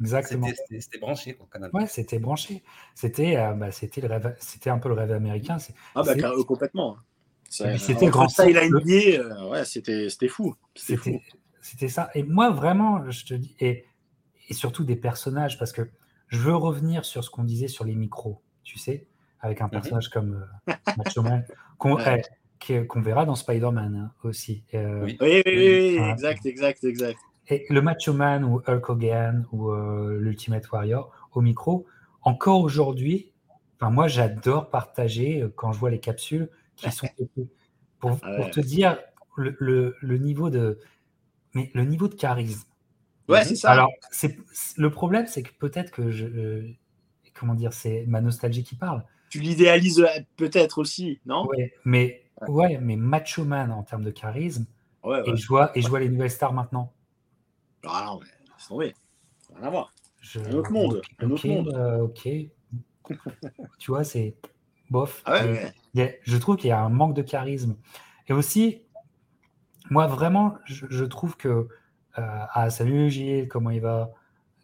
[0.00, 0.48] Exactement.
[0.68, 1.70] C'était branché, quoi, Canal.
[1.72, 2.62] Ouais, c'était branché.
[2.94, 5.56] C'était euh, bah, le rêve, c'était un peu le rêve américain.
[5.94, 6.14] Ah bah
[6.46, 6.96] complètement.
[7.48, 8.28] C'était grand.
[8.28, 10.54] Ça, il a euh, ouais, c'était fou.
[10.74, 11.20] C'était fou
[11.62, 12.10] c'était ça.
[12.14, 13.86] Et moi, vraiment, je te dis, et,
[14.48, 15.88] et, surtout des personnages, parce que
[16.26, 19.06] je veux revenir sur ce qu'on disait sur les micros, tu sais,
[19.40, 19.70] avec un mhm.
[19.70, 21.44] personnage comme euh, Macho Man,
[22.68, 24.64] eh, qu'on verra dans Spider-Man hein, aussi.
[24.74, 27.18] Euh, oui, oui, oui, exact, exact, exact.
[27.52, 31.86] Et le Macho Man ou Hulk Hogan ou euh, l'Ultimate Warrior au micro,
[32.22, 33.30] encore aujourd'hui,
[33.78, 37.08] enfin, moi, j'adore partager quand je vois les capsules qui sont
[37.98, 38.98] pour, ah pour te dire
[39.36, 40.78] le, le, le niveau de,
[41.54, 42.68] mais le niveau de charisme.
[43.28, 43.70] Ouais, c'est ça.
[43.70, 44.36] Alors, c'est
[44.78, 46.24] le problème, c'est que peut-être que je.
[46.26, 46.68] Euh,
[47.34, 49.04] comment dire, c'est ma nostalgie qui parle.
[49.28, 51.46] Tu l'idéalises euh, peut-être aussi, non?
[51.46, 52.78] Ouais, mais, ouais.
[52.80, 54.64] mais Macho Man en termes de charisme,
[55.04, 56.92] et, je vois, et je vois les nouvelles stars maintenant.
[57.86, 58.26] Ah non, mais
[58.58, 58.94] c'est tombé.
[59.54, 59.94] Rien à voir.
[60.36, 61.02] Un autre monde.
[61.18, 61.68] Un autre monde.
[61.74, 62.28] Euh, ok.
[63.78, 64.36] tu vois, c'est
[64.90, 65.22] bof.
[65.24, 65.44] Ah
[65.94, 67.76] ouais, je trouve qu'il y a un manque de charisme.
[68.28, 68.82] Et aussi,
[69.90, 71.48] moi, vraiment, je, trouve que.
[71.48, 74.12] Euh, ah, salut Gilles, comment il va?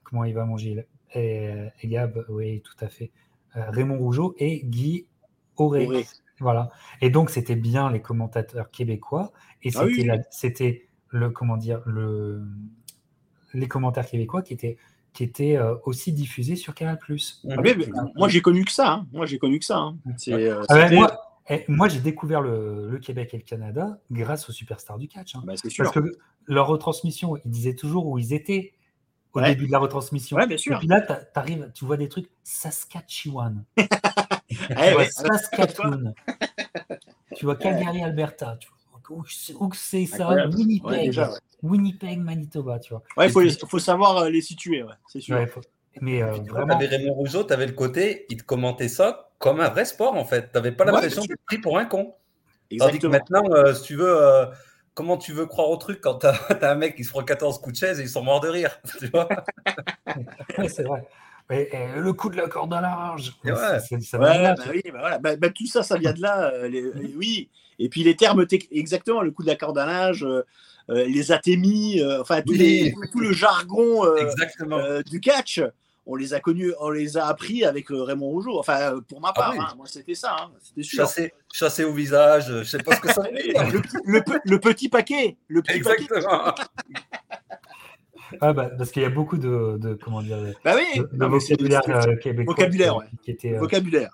[0.05, 0.87] Comment il va, mon Gilles?
[1.15, 3.11] Et, Gab, oui, tout à fait.
[3.57, 5.07] Euh, Raymond Rougeau et Guy
[5.57, 5.89] Auré.
[6.41, 6.71] Voilà.
[7.01, 9.33] Et donc, c'était bien les commentateurs québécois.
[9.63, 9.85] Et ah
[10.31, 12.47] c'était le, comment dire, le,
[13.55, 14.77] les commentaires québécois qui étaient,
[15.13, 16.99] qui étaient euh, aussi diffusés sur Canal+.
[17.51, 17.57] Ah,
[18.17, 18.93] moi, j'ai connu que ça.
[18.93, 19.07] Hein.
[19.13, 19.79] Moi, j'ai connu que ça.
[19.79, 19.99] Hein.
[20.93, 21.19] moi,
[21.69, 25.35] moi, j'ai découvert le, Québec et le Canada grâce aux superstars du catch.
[25.35, 25.43] Hein.
[25.45, 26.13] Bah, Parce que
[26.47, 28.73] leur retransmission, ils disaient toujours où ils étaient
[29.33, 30.37] au début de la retransmission.
[30.37, 30.77] Ouais, bien sûr.
[30.77, 33.65] Et puis là, arrives, tu vois des trucs Saskatchewan.
[34.49, 36.15] tu vois Saskatchewan.
[37.37, 38.57] tu vois Calgary, Alberta.
[38.61, 38.78] Tu vois,
[39.11, 39.25] où
[39.75, 41.21] c'est ça Winnipeg.
[41.63, 42.79] Winnipeg, Manitoba.
[42.79, 43.03] Tu vois.
[43.27, 45.39] il faut, faut, savoir euh, les situer, c'est sûr.
[46.01, 46.75] Mais euh, vraiment.
[46.75, 50.15] Avais Raymond Rougeau, tu avais le côté, il te commentait ça comme un vrai sport
[50.15, 50.51] en fait.
[50.53, 52.15] Tu n'avais pas l'impression d'être pris pour un con.
[52.79, 54.47] Tandis que maintenant, euh, si tu veux, euh,
[54.95, 56.39] comment tu veux croire au truc quand tu as,
[56.71, 58.79] un mec qui se prend 14 coups de chaise et ils sont morts de rire
[58.99, 59.29] tu vois?
[60.69, 61.07] C'est vrai.
[61.51, 63.35] Et, le coup de la corde à large.
[63.45, 63.53] Ouais.
[63.53, 65.19] bah oui, bah voilà.
[65.19, 66.53] Bah, bah, tout ça, ça vient de là.
[67.17, 67.49] oui.
[67.79, 70.27] Et puis les termes, exactement, le coup de la corde à linge,
[70.89, 72.55] les atémies, enfin tout,
[73.13, 74.05] tout, le jargon
[75.07, 75.63] du catch
[76.09, 78.59] on les a connus, on les a appris avec euh, Raymond Rougeau.
[78.59, 81.07] Enfin, euh, pour ma ah part, hein, moi c'était ça, hein, c'était sûr.
[81.53, 83.83] Chassé, au visage, je sais pas ce que ça veut dire.
[84.45, 86.55] le, petit paquet, le petit Exactement.
[88.41, 92.17] Ah bah, parce qu'il y a beaucoup de, comment dire bah oui, de, vocabulaire euh,
[92.17, 94.11] québécois vocabulaire, qui, était vocabulaire.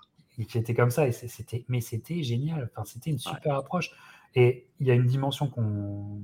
[0.47, 2.69] qui était comme ça et c'était mais c'était génial.
[2.71, 3.91] Enfin c'était une super approche.
[4.35, 6.21] Et il y a une dimension qu'on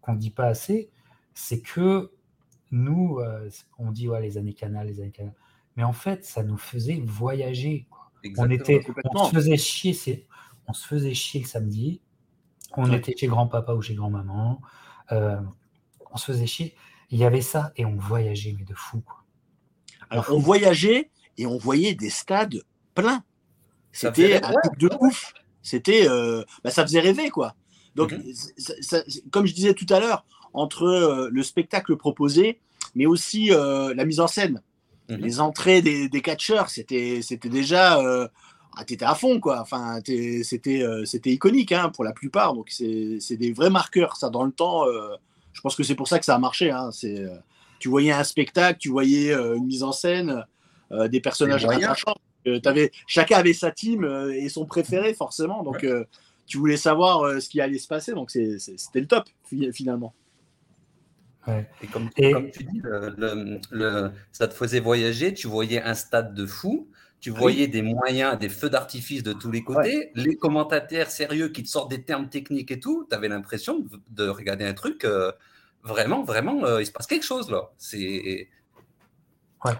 [0.00, 0.90] qu'on dit pas assez
[1.36, 2.10] c'est que
[2.72, 5.34] nous, euh, on dit ouais, les années canal, les années canal.
[5.76, 7.86] mais en fait, ça nous faisait voyager.
[8.38, 8.84] On, était,
[9.14, 10.26] on se faisait chier,
[10.66, 12.00] on se faisait chier le samedi,
[12.76, 14.60] on était chez grand-papa ou chez grand-maman,
[15.12, 15.38] euh,
[16.10, 16.74] on se faisait chier.
[17.10, 19.00] Il y avait ça et on voyageait, mais de fou.
[19.00, 19.24] Quoi.
[20.10, 22.62] Alors, on voyageait et on voyait des stades
[22.94, 23.22] pleins.
[23.92, 25.32] C'était un truc de ouf.
[25.62, 27.54] C'était, euh, bah, ça faisait rêver, quoi.
[27.94, 28.22] Donc, mhm.
[29.30, 32.60] comme je disais tout à l'heure, entre euh, le spectacle proposé,
[32.94, 34.62] mais aussi la mise en scène,
[35.08, 35.16] mhm.
[35.16, 38.00] les entrées des, des catcheurs, c'était, c'était déjà
[38.78, 39.60] ah, t'étais à fond, quoi.
[39.60, 42.52] Enfin, c'était, euh, c'était iconique hein, pour la plupart.
[42.52, 44.84] Donc, c'est des vrais marqueurs, ça, dans le temps.
[45.56, 46.70] Euh, je pense que c'est pour ça que ça a marché.
[46.70, 46.90] Hein.
[46.92, 47.36] C'est, euh,
[47.78, 50.44] tu voyais un spectacle, tu voyais une mise en scène,
[50.90, 52.14] des personnages attachants.
[52.64, 55.62] Avais, chacun avait sa team et son préféré, forcément.
[55.62, 55.86] Donc,
[56.46, 58.12] tu voulais savoir ce qui allait se passer.
[58.12, 59.24] Donc, c'était le top,
[59.72, 60.14] finalement.
[61.82, 62.82] Et, comme, tu dis,
[64.32, 66.88] ça te faisait voyager, tu voyais un stade de fou,
[67.26, 71.64] tu voyais des moyens, des feux d'artifice de tous les côtés, les commentateurs sérieux qui
[71.64, 75.32] te sortent des termes techniques et tout, tu avais l'impression de, regarder un truc, euh,
[75.82, 77.72] vraiment, vraiment, euh, il se passe quelque chose là.
[77.78, 78.46] C'est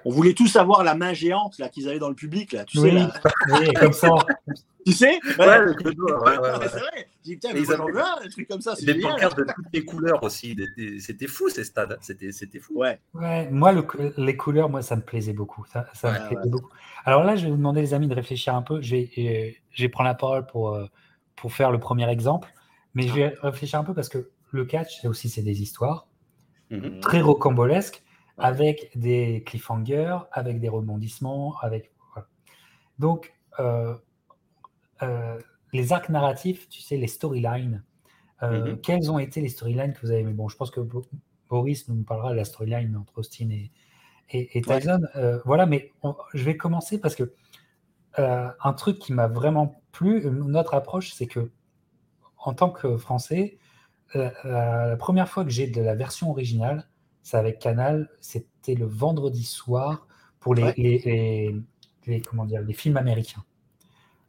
[0.05, 2.79] on voulait tous avoir la main géante là qu'ils avaient dans le public là, tu
[2.79, 3.13] sais là.
[3.81, 4.09] comme ça.
[4.87, 5.19] tu sais?
[5.39, 7.09] Ouais, ouais, ouais, c'est vrai.
[7.25, 10.23] J'ai dit, ils avaient un truc comme ça, c'est Des pancartes de toutes les couleurs
[10.23, 10.57] aussi,
[11.01, 12.75] c'était fou ces stades, c'était c'était fou.
[12.79, 13.01] Ouais.
[13.15, 13.73] Ouais, moi
[14.17, 16.71] les couleurs, moi ça me plaisait beaucoup, ça, ça me plaisait beaucoup.
[17.05, 19.51] Alors là, je vais vous demander les amis de réfléchir un peu, je vais euh,
[19.71, 20.87] je vais prendre la parole pour euh,
[21.35, 22.53] pour faire le premier exemple,
[22.95, 26.07] mais je vais réfléchir un peu parce que le catch, c'est aussi c'est des histoires
[26.71, 27.01] mm-hmm.
[27.01, 28.03] très rocambolesques
[28.39, 31.93] avec des cliffhangers, avec des rebondissements, avec
[32.99, 33.95] donc euh,
[35.03, 35.39] euh,
[35.73, 37.83] les arcs narratifs, tu sais, les storylines.
[38.43, 38.81] Euh, mhm.
[38.81, 40.33] Quelles ont été les storylines que vous avez aimées?
[40.33, 40.81] Bon, je pense que
[41.49, 43.71] Boris nous parlera de la storyline entre Austin et,
[44.31, 45.01] et, Tyson.
[45.45, 45.93] voilà, mais
[46.35, 47.33] je vais commencer parce que
[48.19, 51.51] un truc qui m'a vraiment plu, notre approche, c'est que
[52.39, 53.59] en tant que Français,
[54.15, 56.89] la première fois que j'ai de la version originale,
[57.27, 60.07] c'est avec Canal, c'était le vendredi soir
[60.39, 60.73] pour les,
[62.07, 63.43] les, comment dire, les films américains.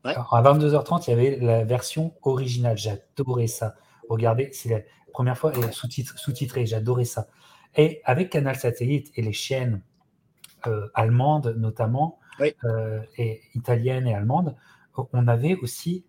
[0.04, 2.76] à 22h30, il y avait la version originale.
[2.76, 3.76] J'adorais ça.
[4.10, 4.80] Regardez, c'est la
[5.14, 7.28] première fois, et sous-titré, j'adorais ça.
[7.76, 9.84] Et avec Canal Satellite et les chaînes
[10.66, 14.56] euh, allemandes notamment, euh, et italiennes et allemandes,
[15.14, 16.04] on avait aussi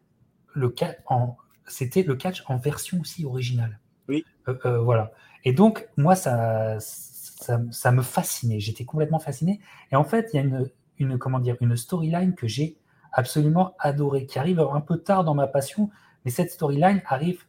[0.55, 1.37] le catch en,
[1.67, 3.79] c'était le catch en version aussi originale.
[4.09, 4.25] Oui.
[4.49, 5.13] Euh, voilà.
[5.49, 8.61] Et donc, moi, ça, ça, me fascinait.
[8.61, 9.61] J'étais complètement fasciné.
[9.91, 12.77] Et en fait, il y a une, une comment dire, une storyline que j'ai
[13.15, 15.89] absolument adorée, qui arrive un peu tard dans ma passion,
[16.27, 17.45] mais cette storyline arrive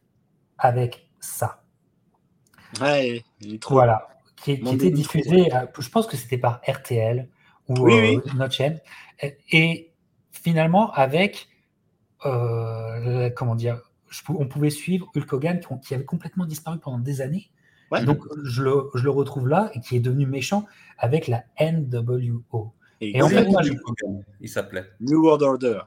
[0.56, 1.62] avec ça.
[2.80, 3.74] Ouais, il est trop...
[3.74, 4.08] Voilà,
[4.42, 7.28] qui, était diffusée, je pense que c'était par RTL
[7.68, 8.80] ou euh, notre chaîne,
[9.52, 9.92] et,
[10.32, 11.50] finalement avec,
[12.24, 13.82] euh, comment dire,
[14.30, 17.50] on pouvait suivre Hulk Hogan qui avait complètement disparu pendant des années,
[18.04, 20.66] donc je le, je le, retrouve là et qui est devenu méchant
[20.98, 22.72] avec la NWO.
[23.00, 23.48] Et, en fait,
[24.40, 25.80] il s'appelait New World Order.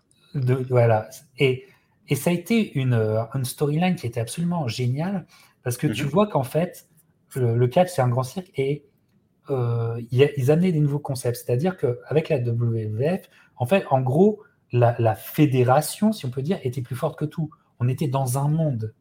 [0.69, 1.07] voilà.
[1.37, 1.67] Et,
[2.09, 2.95] et ça a été une,
[3.33, 5.25] une storyline qui était absolument géniale
[5.63, 6.09] parce que tu mhm.
[6.09, 6.87] vois qu'en fait,
[7.35, 8.85] le, catch, c'est un grand cirque et
[9.49, 11.37] euh, ils amenaient des nouveaux concepts.
[11.37, 14.41] C'est-à-dire qu'avec la WWF, en fait, en gros,
[14.71, 17.49] la, la, fédération, si on peut dire, était plus forte que tout.
[17.79, 18.93] On était dans un monde.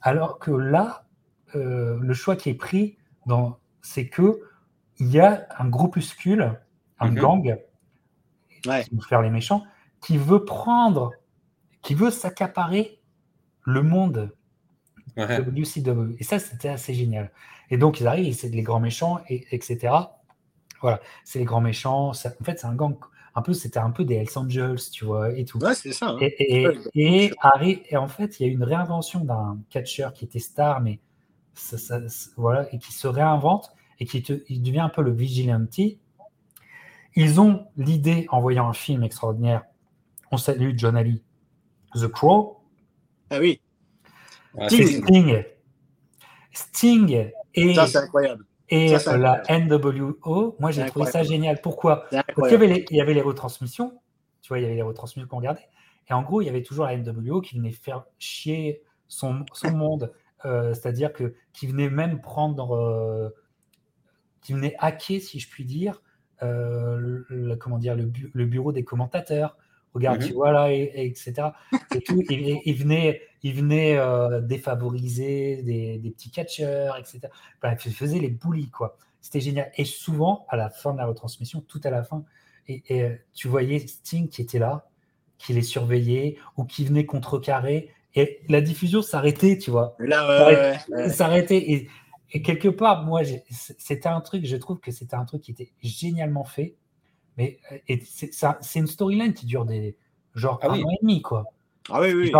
[0.00, 1.05] Alors que là,
[1.54, 2.96] euh, le choix qui est pris,
[3.82, 4.40] c'est que
[4.98, 6.58] il y a un groupuscule,
[6.98, 7.18] un mhm.
[7.18, 7.58] gang,
[8.62, 9.64] qui veut faire les méchants,
[10.00, 11.12] qui veut prendre,
[11.82, 13.00] qui veut s'accaparer
[13.62, 14.34] le monde
[15.16, 16.14] du CW.
[16.18, 17.30] Et ça, c'était assez génial.
[17.70, 19.94] Et donc, ils arrivent, c'est les grands méchants, et, etc.
[20.80, 22.10] Voilà, c'est les grands méchants.
[22.10, 22.96] en fait, c'est un gang.
[23.34, 25.62] Un peu, c'était un peu des Hells Angels, tu vois, et tout.
[25.62, 26.08] Ouais, c'est ça.
[26.08, 26.18] Hein.
[26.20, 27.30] Et, et,
[27.90, 31.00] et, en fait, il y a eu une réinvention d'un catcheur qui était star, mais
[32.36, 35.78] voilà, et qui se réinvente et qui il devient un peu le vigilante.
[37.14, 39.64] Ils ont l'idée, en voyant un film extraordinaire,
[40.30, 41.22] on salue John Ali,
[41.94, 42.58] The Crow.
[43.30, 43.60] Ah oui.
[44.68, 45.44] Sting.
[46.52, 48.44] Sting et, ça, incroyable.
[48.68, 51.60] et la NWO, moi j'ai trouvé ça génial.
[51.60, 52.06] Pourquoi?
[52.10, 53.98] Parce qu'il y avait, les, il y avait les retransmissions,
[54.42, 55.68] tu vois, il y avait les retransmissions qu'on regardait,
[56.08, 59.70] et en gros, il y avait toujours la NWO qui venait faire chier son, son
[59.76, 60.12] monde
[60.44, 63.30] euh, c'est-à-dire que qui venait même prendre, euh,
[64.42, 66.02] qui venait hacker, si je puis dire,
[66.42, 69.56] euh, le, comment dire, le, bureau des commentateurs.
[69.94, 70.34] Regarde, tu mhm.
[70.34, 71.48] vois là, et, etc.
[71.94, 73.98] Et tout, il venait, il venait
[74.42, 77.20] défavoriser des, petits catcheurs, etc.
[77.64, 78.98] il faisait les boulis, quoi.
[79.22, 79.72] C'était génial.
[79.76, 82.24] Et souvent, à la fin de la retransmission, tout à la fin,
[82.68, 82.82] et,
[83.32, 84.90] tu voyais Sting qui était là,
[85.38, 89.94] qui les surveillait ou qui venait contrecarrer et la diffusion s'arrêtait, tu vois.
[89.98, 90.78] Là,
[91.10, 91.88] s'arrêtait et,
[92.32, 95.72] et, quelque part, moi, c'était un truc, je trouve que c'était un truc qui était
[95.82, 96.76] génialement fait,
[97.36, 97.58] mais
[98.04, 99.96] c'est une storyline qui dure des
[100.34, 101.44] genre ah un an et demi, quoi.
[101.90, 102.32] Ah oui, oui.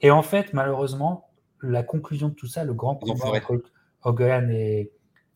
[0.00, 1.28] Et en fait, malheureusement,
[1.62, 3.62] la conclusion de tout ça, le grand combat entre
[4.02, 4.92] Hogan et,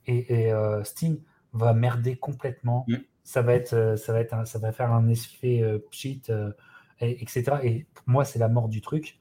[0.06, 1.20] et, euh, Sting
[1.52, 2.84] va merder complètement.
[2.88, 2.96] Mm.
[3.22, 6.32] Ça va être, euh, ça va être, ça va faire un effet euh, cheat,
[7.00, 7.44] etc.
[7.62, 9.19] Et pour moi, c'est la mort du truc.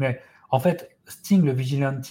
[0.00, 0.20] Mais
[0.50, 2.04] en fait, Sting, le vigilante,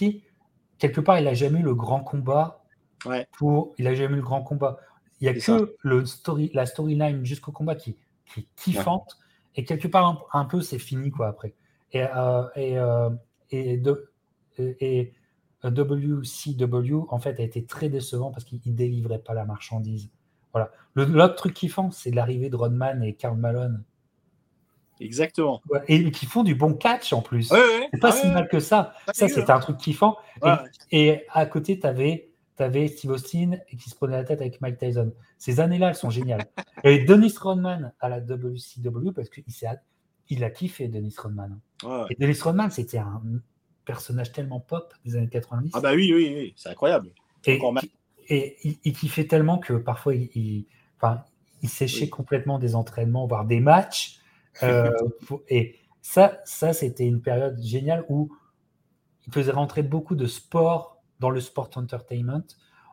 [0.78, 2.64] quelque part, il a jamais eu le grand combat.
[3.04, 3.26] Ouais.
[3.32, 4.78] Pour, il a jamais eu le grand combat.
[5.20, 9.18] Il y a que le story, la storyline jusqu'au combat qui, qui est kiffante.
[9.56, 11.54] Et quelque part, un, peu, c'est fini quoi après.
[11.92, 12.04] Et,
[12.56, 12.78] et,
[13.50, 14.10] et, de,
[14.58, 15.12] et
[15.64, 20.10] WCW, en fait, a été très décevant parce qu'il ne délivrait pas la marchandise.
[20.52, 20.70] Voilà.
[20.94, 23.84] L'autre truc kiffant, c'est l'arrivée de Rodman et Karl Malone.
[25.00, 25.62] Exactement.
[25.88, 27.48] Et qui font du bon catch en plus.
[27.48, 28.94] c'est pas si mal que ça.
[29.12, 30.16] Ça, c'était un truc kiffant.
[30.90, 34.78] Et, à côté, tu avais, avais, Steve Austin qui se prenait la tête avec Mike
[34.78, 35.12] Tyson.
[35.38, 36.46] Ces années-là, elles sont géniales.
[36.84, 39.44] et Dennis Rodman à la WCW parce qu'il
[40.28, 41.58] il a kiffé Dennis Rodman.
[42.10, 43.22] Et Dennis Rodman, c'était un
[43.84, 45.72] personnage tellement pop des années 90.
[45.74, 47.10] Ah bah oui, oui, oui, c'est incroyable.
[47.46, 47.58] Et,
[48.28, 51.24] et, il, kiffait tellement que parfois il, enfin,
[51.62, 54.19] il séchait complètement des entraînements, voire des matchs.
[54.62, 54.90] Euh,
[55.48, 58.30] et ça, ça c'était une période géniale où
[59.26, 62.42] il faisait rentrer beaucoup de sport dans le sport entertainment.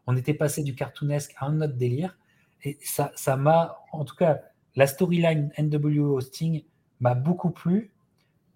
[0.05, 2.18] On était passé du cartoonesque à un autre délire.
[2.64, 4.41] Et ça, ça m'a, en tout cas,
[4.76, 6.64] la storyline NWO Hosting
[6.99, 7.93] m'a beaucoup plu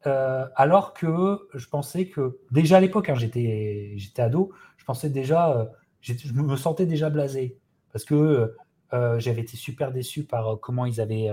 [0.08, 5.56] euh, alors que je pensais que, déjà à l'époque, hein, j'étais, ado, je pensais déjà,
[5.56, 5.66] euh,
[6.02, 7.60] je me sentais déjà blasé
[7.92, 8.56] parce que
[8.92, 11.32] j'avais été super déçu par comment ils avaient,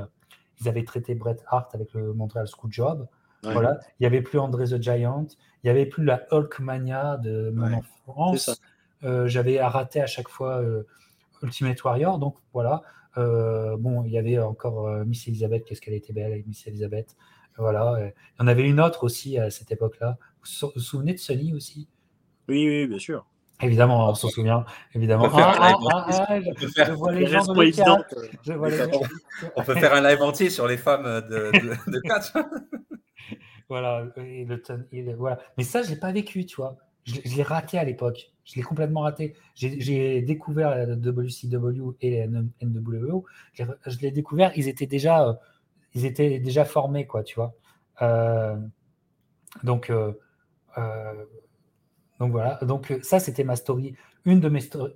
[0.61, 3.07] ils avaient traité Bret Hart avec le Montreal School Job.
[3.43, 3.79] Voilà.
[3.99, 5.27] Il n'y avait plus André the Giant,
[5.63, 8.61] il n'y avait plus la Hulkmania de mon enfance.
[9.03, 10.63] j'avais raté à chaque fois
[11.43, 12.83] Ultimate Warrior, donc voilà.
[13.17, 17.17] bon, il y avait encore Miss Elizabeth, qu'est-ce qu'elle était belle, Miss Elizabeth.
[17.57, 17.99] Voilà.
[18.01, 20.19] Il y en avait une autre aussi à cette époque-là.
[20.43, 21.89] Vous vous souvenez de Sony aussi?
[22.49, 23.27] Oui, oui, bien sûr.
[23.61, 24.65] Évidemment, on s'en souvient.
[24.95, 25.25] Évidemment.
[25.25, 25.31] On
[29.63, 31.51] peut faire un live entier sur les femmes de,
[31.91, 32.33] de, catch.
[33.69, 35.39] voilà, et le, voilà.
[35.57, 36.77] Mais ça, je ne l'ai pas vécu, tu vois.
[37.05, 38.31] Je, l'ai raté à l'époque.
[38.45, 39.35] Je l'ai complètement raté.
[39.55, 43.25] J'ai découvert la WCW et la NWO.
[43.55, 43.65] Je
[44.01, 45.33] l'ai découvert, ils étaient déjà euh,
[45.95, 47.55] ils étaient déjà formés, quoi, tu vois.
[48.03, 48.57] Euh,
[49.63, 50.13] donc, euh,
[50.77, 51.25] euh,
[52.21, 52.59] donc voilà.
[52.63, 53.95] Donc ça, c'était ma story,
[54.25, 54.95] une de mes stories,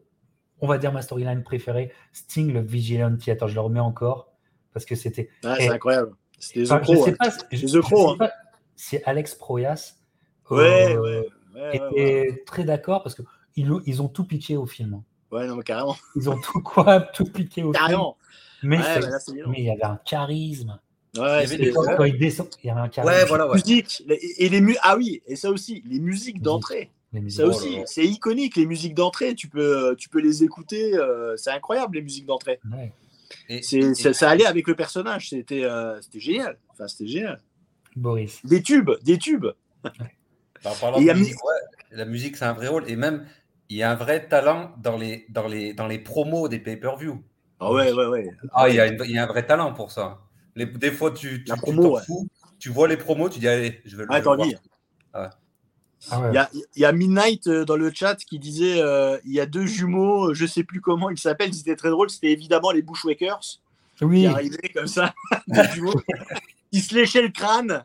[0.61, 3.27] on va dire ma storyline préférée, Sting le Vigilante.
[3.29, 4.33] Attends, je le remets encore
[4.73, 5.29] parce que c'était.
[5.45, 6.13] Ah, c'est incroyable.
[6.39, 6.83] C'était des enfin,
[7.51, 7.87] Je sais
[8.19, 8.33] pas,
[8.75, 9.95] si Alex Proyas
[10.51, 11.29] ouais, ouais,
[11.73, 13.23] était très d'accord parce que
[13.55, 14.95] ils, ils, ont tout piqué au film.
[14.95, 15.05] Hein.
[15.31, 15.97] Ouais, non, mais carrément.
[16.17, 18.17] Ils ont tout quoi, tout piqué au carrément.
[18.63, 19.01] Mais, bah
[19.49, 20.81] mais il y avait un charisme.
[21.17, 23.15] Ouais, il, y avait quand il descend, il y avait un charisme.
[23.15, 23.55] Ouais, voilà, ouais.
[23.55, 26.91] Musique, et les mu ah oui, et ça aussi, les musiques d'entrée.
[27.29, 29.35] Ça aussi, c'est iconique les musiques d'entrée.
[29.35, 30.95] Tu peux, tu peux les écouter.
[30.95, 32.59] Euh, c'est incroyable les musiques d'entrée.
[32.71, 32.93] Ouais.
[33.49, 35.29] Et, ça, ça, allait avec le personnage.
[35.31, 36.59] C'était, euh, c'était génial.
[36.71, 37.41] Enfin, c'était génial.
[37.97, 38.45] Boris.
[38.45, 39.47] Des tubes, des tubes.
[39.85, 41.37] de musique,
[41.91, 42.89] la musique, c'est un vrai rôle.
[42.89, 43.27] Et même,
[43.69, 47.23] il y a un vrai talent dans les, dans les, dans les promos des pay-per-view.
[47.61, 48.31] Ah ouais, ouais, ouais.
[48.53, 50.21] Ah, il y, a y a un vrai talent pour ça.
[50.57, 53.97] Les, des fois, tu, tu, promo, fous, tu vois les promos, tu dis, allez, je
[53.97, 54.39] vais le ah, voir.
[55.15, 55.31] Ah,
[56.11, 59.19] ah Il, y a, il y, a, Midnight euh, dans le chat qui disait euh,
[59.25, 62.11] il y a deux jumeaux, euh, je sais plus comment ils s'appellent, c'était très drôle,
[62.11, 63.61] c'était évidemment les Bushwakers.
[64.01, 64.23] Oui.
[64.23, 65.15] Qui arrivaient comme ça,
[66.73, 67.85] ils se léchaient le crâne.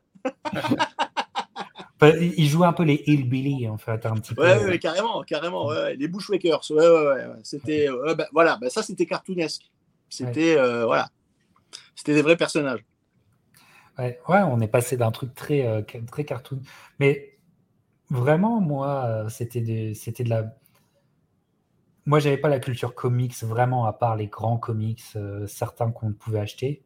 [2.01, 4.41] ils jouaient un peu les Hillbilly en fait, un petit peu.
[4.41, 5.70] Ouais, ouais carrément, carrément.
[5.72, 6.63] Les Bushwakers.
[6.72, 7.26] Ouais, ouais, ouais.
[7.43, 7.88] C'était,
[8.18, 9.70] bah, voilà, bah, ça c'était cartoonesque.
[10.09, 10.55] C'était,
[10.86, 11.09] voilà.
[11.95, 12.84] C'était des vrais personnages.
[13.99, 16.61] Ouais, on est passé d'un truc très, très cartoon.
[16.99, 17.37] Mais
[18.10, 20.55] vraiment, moi, euh, c'était de, c'était de la.
[22.05, 26.14] Moi, j'avais pas la culture comics vraiment, à part les grands comics, euh, certains qu'on
[26.14, 26.84] pouvait acheter,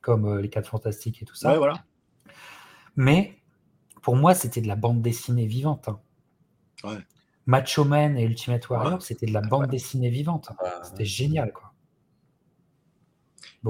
[0.00, 1.52] comme les 4 Fantastiques et tout ça.
[1.52, 1.84] Ouais, voilà.
[2.96, 3.38] Mais
[4.02, 5.88] pour moi, c'était de la bande dessinée vivante.
[5.88, 6.00] Hein.
[6.84, 6.98] Ouais.
[7.46, 10.50] Macho Man et Ultimate Warrior, c'était de la bande dessinée vivante.
[10.82, 11.72] C'était génial, quoi.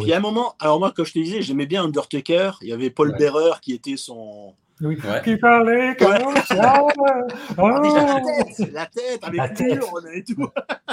[0.01, 2.59] Il y a un moment, alors moi, comme je te disais, j'aimais bien Undertaker.
[2.61, 4.55] Il y avait Paul Bearer qui était son.
[4.81, 6.83] Oui, qui parlait comme ça.
[7.57, 7.69] Oh.
[7.69, 9.83] la tête, la tête, avec la tête.
[10.15, 10.49] et tout.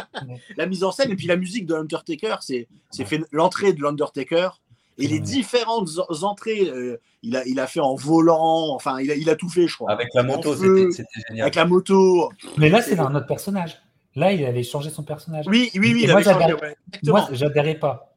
[0.57, 2.67] la, mise en scène et puis la musique de l'Undertaker, c'est
[3.05, 4.49] fait l'entrée de l'Undertaker
[4.97, 5.89] et les différentes
[6.21, 9.49] entrées, euh, il, a, il a fait en volant, enfin, il a, il a tout
[9.49, 9.91] fait, je crois.
[9.91, 11.43] Avec la moto, c'était génial.
[11.43, 12.31] Avec la moto.
[12.57, 13.81] Mais là, c'est un autre personnage.
[14.15, 15.45] Là, il avait changé son personnage.
[15.47, 16.53] Oui, oui, oui, il moi, avait changé.
[16.53, 18.15] Ouais, moi, j'adhérais pas.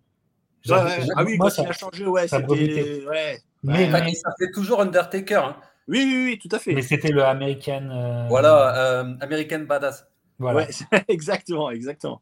[0.68, 0.98] Ouais, ouais.
[1.16, 2.28] Ah oui, moi, ça, il a changé, ouais.
[2.28, 3.04] C'était.
[3.08, 3.40] Ouais.
[3.62, 5.44] Mais, mais, ça fait toujours Undertaker.
[5.44, 5.56] Hein.
[5.88, 6.74] Oui, oui, oui, tout à fait.
[6.74, 7.88] Mais c'était le American.
[7.90, 8.26] Euh...
[8.28, 10.06] Voilà, euh, American Badass.
[10.38, 10.60] Voilà.
[10.60, 10.68] Ouais,
[11.08, 12.20] exactement, exactement.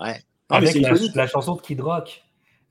[0.00, 0.20] Ouais.
[0.48, 2.22] Ah, Avec la, la, chanson de Kid Rock.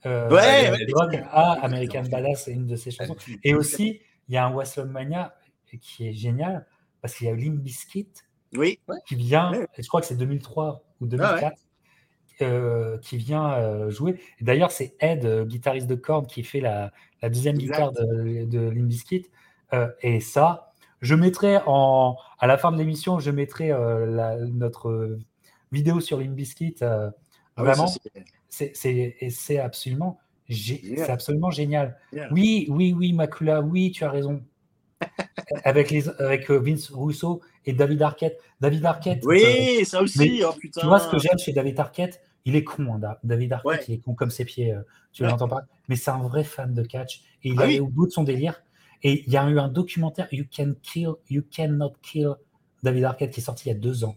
[0.04, 3.16] Euh, ouais, ouais à American Badass, c'est une de ses chansons.
[3.44, 5.34] Et aussi, il y a un WrestleMania
[5.80, 6.66] qui est génial
[7.00, 8.12] parce qu'il y a Limp Bizkit
[8.54, 8.78] oui.
[9.06, 11.52] qui vient, je crois que c'est 2003 ou 2004, ah
[12.42, 14.20] euh, qui vient euh, jouer.
[14.40, 16.92] D'ailleurs, c'est Ed, euh, guitariste de cordes, qui fait la,
[17.22, 18.72] la deuxième guitare de, de.
[19.74, 25.18] Euh, et ça, je mettrai en, à la fin de l'émission, je mettrai la, notre
[25.70, 26.76] vidéo sur Limp Bizkit.
[26.82, 27.12] Ah
[27.56, 27.86] vraiment,
[28.48, 30.18] c'est absolument,
[30.48, 31.96] c'est absolument génial.
[32.30, 34.42] Oui, oui, oui, Macula, oui, tu as raison.
[35.64, 38.40] avec, les, avec Vince Russo et David Arquette.
[38.60, 39.24] David Arquette.
[39.24, 40.42] Oui, ça aussi.
[40.46, 42.20] Oh, tu vois ce que j'aime chez David Arquette?
[42.44, 44.82] Il est con, hein, David Arquette, il est con comme ses pieds, euh,
[45.12, 45.64] tu l'entends pas.
[45.88, 48.24] Mais c'est un vrai fan de catch et il ah est au bout de son
[48.24, 48.62] délire.
[49.02, 52.34] Et il y a eu un documentaire, You Can Kill, You Cannot Kill
[52.82, 54.16] David Arquette, qui est sorti il y a deux ans.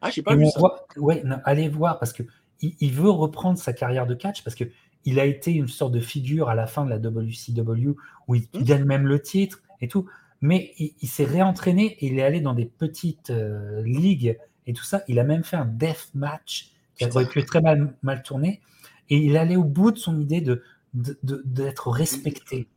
[0.00, 0.60] Ah, j'ai pas vu ça.
[0.96, 2.22] ouais, allez voir parce que
[2.60, 4.64] il, veut reprendre sa carrière de catch parce que
[5.04, 7.96] il a été une sorte de figure à la fin de la WCW
[8.26, 8.64] où il, il hmm.
[8.64, 10.08] gagne même le titre et tout
[10.40, 14.84] mais il, s'est réentraîné et il est allé dans des petites euh, ligues et tout
[14.84, 15.02] ça.
[15.08, 18.60] Il a même fait un death match qui aurait pu être très mal, mal tourné.
[19.08, 20.62] Et il est allé au bout de son idée de,
[20.94, 22.68] d'être respecté.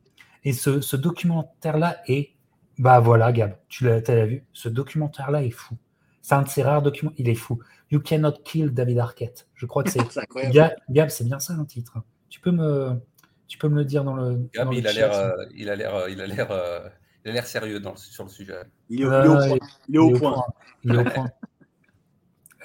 [0.44, 2.30] Et ce, documentaire-là est.
[2.78, 4.44] Bah voilà, Gab, tu l'as, vu.
[4.52, 5.76] Ce documentaire-là est fou.
[6.22, 7.12] C'est un de ces rares documents.
[7.16, 7.60] Il est fou.
[7.90, 9.48] You cannot kill David Arquette.
[9.54, 10.00] Je crois que c'est.
[10.90, 11.98] Gab, c'est bien ça un titre.
[12.28, 13.00] Tu peux me,
[13.48, 14.48] tu peux me le dire dans le.
[14.54, 16.88] Gab, il, a l'air, euh, il a l'air, il a l'air, euh,
[17.24, 18.54] il a l'air sérieux dans, sur le sujet.
[18.88, 19.58] Il est, au, point.
[19.88, 21.30] Il est au point.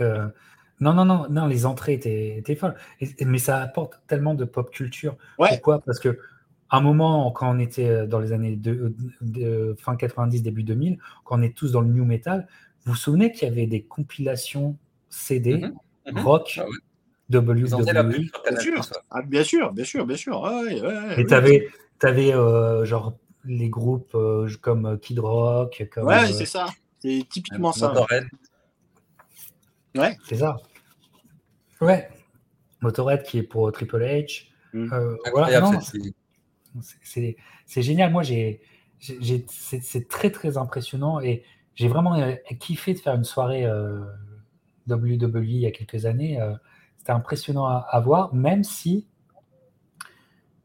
[0.02, 0.28] Euh,
[0.80, 2.76] non, non, non, non, les entrées étaient, étaient folles.
[3.26, 5.16] mais ça apporte tellement de pop culture.
[5.38, 5.80] Pourquoi?
[5.80, 6.20] Parce que
[6.72, 11.42] un moment, quand on était dans les années de, fin 90, début 2000, quand on
[11.42, 12.48] est tous dans le new metal,
[12.86, 14.76] vous vous souvenez qu'il y avait des compilations
[15.10, 15.76] CD, mhm,
[16.12, 16.20] mhm.
[16.20, 16.66] rock, ah
[17.32, 17.66] WWE.
[17.66, 20.48] Bien sûr, ah, bien sûr, bien sûr, bien sûr.
[21.18, 21.68] Et tu avais,
[22.04, 23.14] avais euh, genre
[23.48, 25.88] les groupes euh, comme euh, Kid Rock.
[25.92, 26.68] Comme, ouais, euh, c'est ça.
[27.00, 27.90] C'est typiquement ça.
[27.90, 28.26] Motorhead.
[29.96, 30.18] Ouais.
[30.26, 30.58] C'est ça.
[31.82, 32.10] Ouais.
[32.82, 34.48] Motorhead qui est pour Triple H.
[34.74, 34.90] Mm.
[35.32, 35.80] voilà.
[37.02, 38.12] C'est génial.
[38.12, 38.62] Moi, j'ai,
[39.00, 41.44] c'est très très impressionnant et
[41.76, 42.16] j'ai vraiment
[42.60, 43.66] kiffé de faire une soirée
[44.88, 46.40] WWE il y a quelques années.
[46.98, 49.08] C'était impressionnant à, à, voir, même si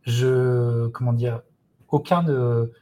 [0.02, 1.42] je, comment dire,
[1.88, 2.72] aucun de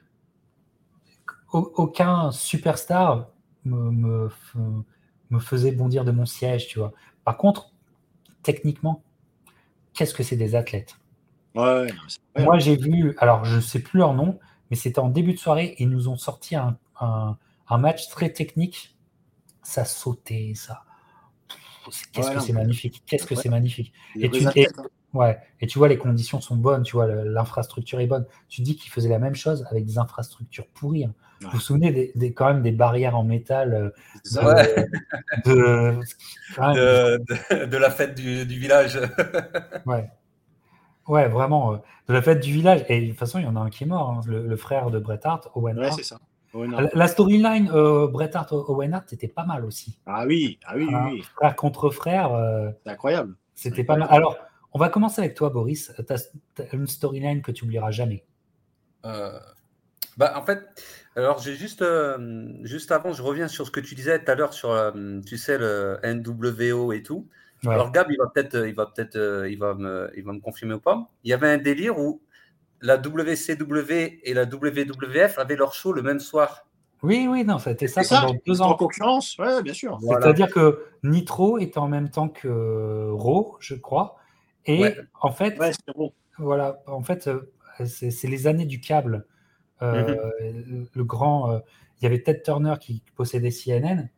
[1.52, 3.30] aucun superstar
[3.64, 4.30] me, me,
[5.40, 6.92] faisait bondir de mon siège, tu vois.
[7.24, 7.72] Par contre,
[8.42, 9.02] techniquement,
[9.92, 10.96] qu'est-ce que c'est des athlètes?
[11.54, 14.38] Moi, j'ai vu, alors je ne sais plus leur nom,
[14.70, 18.96] mais c'était en début de soirée, ils nous ont sorti un, un, match très technique.
[19.62, 20.84] Ça sautait, ça.
[22.12, 24.44] Qu'est-ce que c'est magnifique Qu'est-ce que c'est magnifique Et tu,
[25.14, 28.26] Ouais, et tu vois, les conditions sont bonnes, tu vois, l'infrastructure est bonne.
[28.48, 31.04] Tu dis qu'ils faisaient la même chose avec des infrastructures pourries.
[31.04, 31.14] Hein.
[31.40, 33.90] Vous vous souvenez des, quand même des barrières en métal euh,
[35.46, 36.00] de,
[37.64, 38.98] de, la fête du, village.
[39.86, 40.10] ouais.
[41.06, 41.76] ouais, vraiment, euh,
[42.08, 42.84] de la fête du village.
[42.88, 44.90] Et de toute façon, il y en a un qui est mort, hein, le, frère
[44.90, 46.18] de Bret Hart, Owen ouais, c'est ça.
[46.92, 49.98] La, storyline euh, Bret Hart, Owen Hart, c'était pas mal aussi.
[50.06, 51.22] Ah oui, ah oui, oui.
[51.36, 52.30] Frère contre frère.
[52.84, 53.36] c'est incroyable.
[53.54, 54.08] C'était pas mal.
[54.10, 54.36] Alors,
[54.72, 55.92] on va commencer avec toi, Boris.
[55.96, 56.28] Tu as,
[56.72, 58.24] une storyline que tu oublieras jamais.
[59.04, 59.38] Euh,
[60.16, 60.60] bah, en fait,
[61.16, 64.34] alors j'ai juste, euh, juste avant, je reviens sur ce que tu disais tout à
[64.34, 67.28] l'heure sur, euh, tu sais, le NWO et tout.
[67.66, 70.74] Alors Gab, il va peut-être, il va peut-être, il va me, il va me confirmer
[70.74, 71.10] ou pas.
[71.24, 72.22] Il y avait un délire où
[72.80, 76.68] la WCW et la WWF avaient leur show le même soir.
[77.02, 78.70] Oui, oui, non, ça a été ça pendant deux ans.
[78.70, 79.98] En concurrence, ouais, bien sûr.
[80.00, 84.16] C'est-à-dire que Nitro était en même temps que Raw, je crois.
[84.66, 84.84] Et
[85.20, 85.58] en fait,
[86.38, 87.52] voilà, en fait, euh,
[87.84, 89.26] c'est les années du câble.
[89.82, 90.86] Euh, mm-hmm.
[90.92, 91.58] Le grand, euh,
[92.00, 94.08] il y avait Ted Turner qui possédait CNN,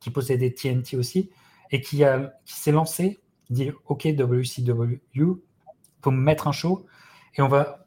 [0.00, 1.30] qui possédait TNT aussi,
[1.70, 2.02] et qui,
[2.44, 3.20] qui s'est lancé,
[3.50, 5.00] dit OK WCW,
[6.00, 6.86] pour mettre un show,
[7.36, 7.86] et on va,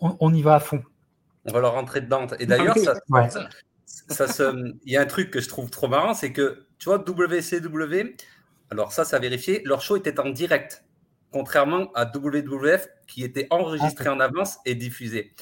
[0.00, 0.82] on, y va à fond.
[1.44, 2.26] On va leur rentrer dedans.
[2.38, 4.52] Et d'ailleurs, ça, ça,
[4.84, 8.16] il y a un truc que je trouve trop marrant, c'est que tu vois WCW
[8.70, 10.84] alors ça, ça a vérifié, leur show était en direct,
[11.36, 15.34] contrairement à WWF qui était enregistré ah, en avance et diffusé.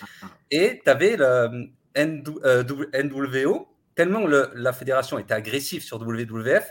[0.51, 6.68] Et tu avais le NWO, tellement la fédération était agressive sur WWF,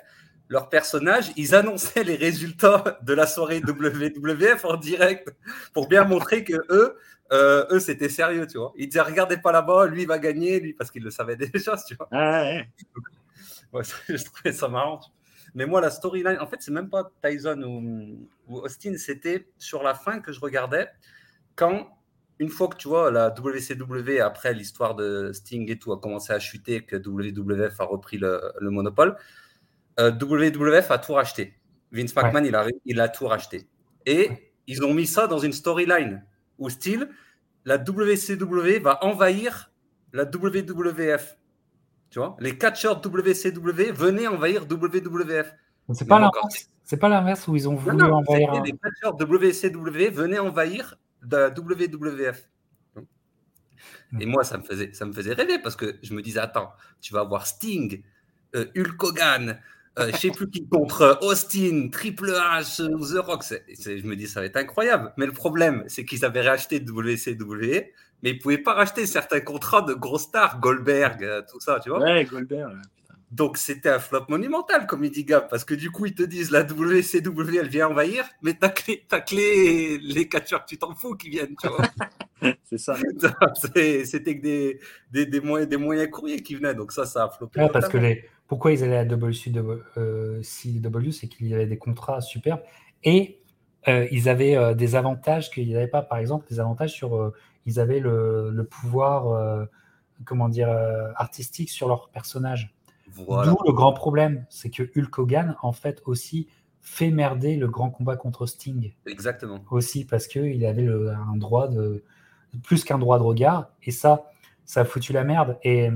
[0.49, 5.34] leurs personnages, ils annonçaient les résultats de la soirée WWF en direct
[5.74, 6.97] pour bien montrer que eux,
[7.32, 8.74] euh, eux c'était sérieux, tu vois.
[8.76, 11.95] Ils disaient regardez pas là-bas, lui va gagner, lui parce qu'ils le savaient déjà, tu
[11.95, 12.09] vois.
[13.71, 13.84] ouais.
[14.09, 14.99] je trouvais ça marrant.
[15.56, 19.84] Mais moi, la storyline, en fait, c'est même pas Tyson ou, ou Austin, c'était sur
[19.84, 20.89] la fin que je regardais
[21.56, 21.88] quand
[22.39, 26.34] une fois que tu vois la WCW, après l'histoire de Sting et tout, a commencé
[26.34, 29.16] à chuter, que WWF a repris le, monopole,
[29.99, 31.54] euh, WWF a tout racheté.
[31.91, 33.68] Vince McMahon, il, a, il a tout racheté.
[34.06, 36.26] Et ils ont mis ça dans une storyline
[36.58, 37.10] où, style,
[37.66, 39.72] la WCW va envahir
[40.12, 41.38] la WWF.
[42.14, 45.51] Tu vois, les catcheurs WCW venaient envahir WWF.
[45.93, 46.70] C'est pas l'inverse.
[46.84, 48.61] C'est pas l'inverse où ils ont voulu envahir.
[48.61, 52.47] Les catcheurs WCW venaient envahir de la WWF.
[54.20, 56.72] Et moi, ça me, faisait, ça me faisait rêver parce que je me disais, attends,
[57.01, 58.03] tu vas avoir Sting,
[58.55, 59.59] euh, Hulk Hogan,
[59.97, 63.43] euh, je sais plus qui contre Austin, Triple H, The Rock.
[63.43, 65.14] je me dis, ça va être incroyable.
[65.18, 67.91] Mais le problème, c'est qu'ils avaient racheté WCW,
[68.24, 71.89] mais ils pouvaient pas racheter certains contrats de gros stars, Goldberg, euh, tout ça, tu
[71.89, 71.99] vois.
[71.99, 72.78] Ouais, Goldberg.
[73.32, 76.21] Donc c'était un flop monumental, comme il dit Gab, parce que du coup ils te
[76.21, 80.93] disent la WCW elle vient envahir, mais t'as clé, as clé les catcheurs tu t'en
[80.93, 81.84] fous qui viennent, tu vois.
[82.63, 82.95] c'est ça.
[83.55, 84.80] C'était des,
[85.11, 87.67] des, des, moyens, des moyens courriers qui venaient, donc ça, ça a floppé.
[87.74, 92.21] parce que les, pourquoi ils allaient à WCW, euh, c'est qu'il y avait des contrats
[92.21, 92.61] superbes
[93.03, 93.39] et
[93.88, 97.31] euh, ils avaient euh, des avantages qu'il n'y avait pas, par exemple, des avantages sur,
[97.65, 99.67] ils avaient le, le pouvoir,
[100.25, 100.69] comment dire,
[101.15, 102.73] artistique sur leur personnage.
[103.15, 106.47] D'où le grand problème, c'est que Hulk Hogan, en fait, aussi
[106.81, 108.91] fait merder le grand combat contre Sting.
[109.05, 109.59] Exactement.
[109.71, 112.03] Aussi parce qu'il avait le, un droit de.
[112.63, 113.69] plus qu'un droit de regard.
[113.84, 114.29] Et ça,
[114.65, 115.57] ça a foutu la merde.
[115.63, 115.89] Et,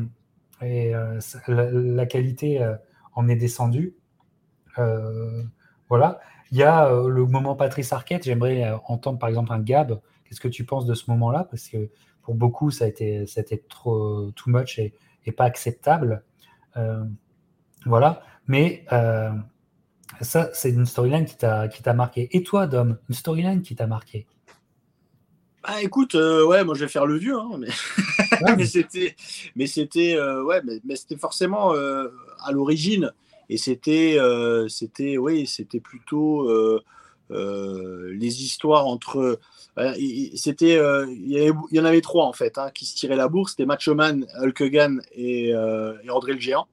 [0.62, 2.76] et euh, la, qualité euh,
[3.14, 3.96] en est descendue.
[4.80, 5.44] Euh,
[5.90, 6.20] voilà.
[6.52, 8.24] Il y a le moment Patrice Arquette.
[8.24, 10.00] J'aimerais entendre par exemple un Gab.
[10.26, 11.48] Qu'est-ce que tu penses de ce moment-là?
[11.50, 11.90] Parce que
[12.22, 14.94] pour beaucoup, ça a été, ça a été trop too much et,
[15.28, 16.24] et pas acceptable.
[16.78, 17.04] Euh,
[17.86, 18.24] voilà.
[18.48, 19.32] Mais euh,
[20.22, 22.30] ça, c'est une storyline qui t'a marqué.
[22.32, 24.26] Et toi, Dom, une storyline qui t'a marqué?
[25.64, 27.68] Ah, écoute, euh, ouais, moi je vais faire le vieux, hein, mais,
[28.58, 29.16] mais c'était,
[29.58, 33.12] mais c'était, ouais, mais, c'était forcément à l'origine,
[33.50, 34.18] et c'était,
[34.70, 36.50] c'était, oui, c'était plutôt
[37.30, 39.40] les histoires entre,
[40.36, 40.80] c'était,
[41.10, 43.96] il y, en avait trois en fait, hein, qui se tiraient la bourse, c'était Macho
[43.96, 46.68] Man, Hulk Hogan et, et André le Géant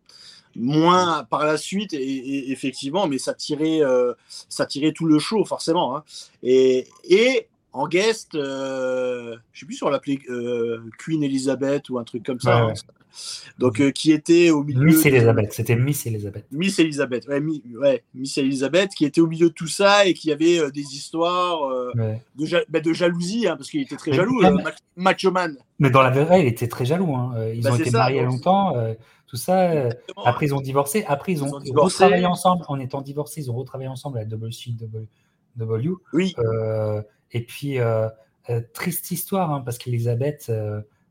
[0.56, 4.12] moins par la suite, et, effectivement, mais ça tirait, euh,
[4.48, 5.96] ça tirait tout le show, forcément.
[5.96, 6.04] Hein.
[6.42, 11.98] Et, et, en guest, euh, je sais plus si on l'appelait euh, Queen Elizabeth ou
[11.98, 12.72] un truc comme ça.
[13.58, 14.86] Donc, euh, qui était au milieu.
[14.86, 16.46] Miss Elizabeth, c'était Miss Elizabeth.
[16.50, 17.40] Miss Elizabeth, ouais,
[17.78, 21.68] ouais, Miss Elizabeth, qui était au milieu de tout ça et qui avait des histoires
[21.94, 24.40] de, bah, de, jalousie, hein, parce qu'il était très jaloux,
[24.96, 25.56] Macho Man.
[25.78, 27.14] Mais dans la vraie, il était très jaloux.
[27.14, 27.34] Hein.
[27.54, 28.74] Ils bah, ont été mariés longtemps
[29.34, 29.70] tout ça.
[29.72, 29.90] Euh,
[30.24, 31.04] après, ils ont divorcé.
[31.08, 32.64] Après, ils ont, retravaillé ensemble.
[32.68, 35.94] En étant divorcés, ils ont retravaillé ensemble à WCW.
[36.12, 36.34] Oui.
[36.38, 37.02] Euh,
[37.34, 38.08] et puis, euh,
[38.72, 40.50] triste histoire, hein, parce qu'Elisabeth,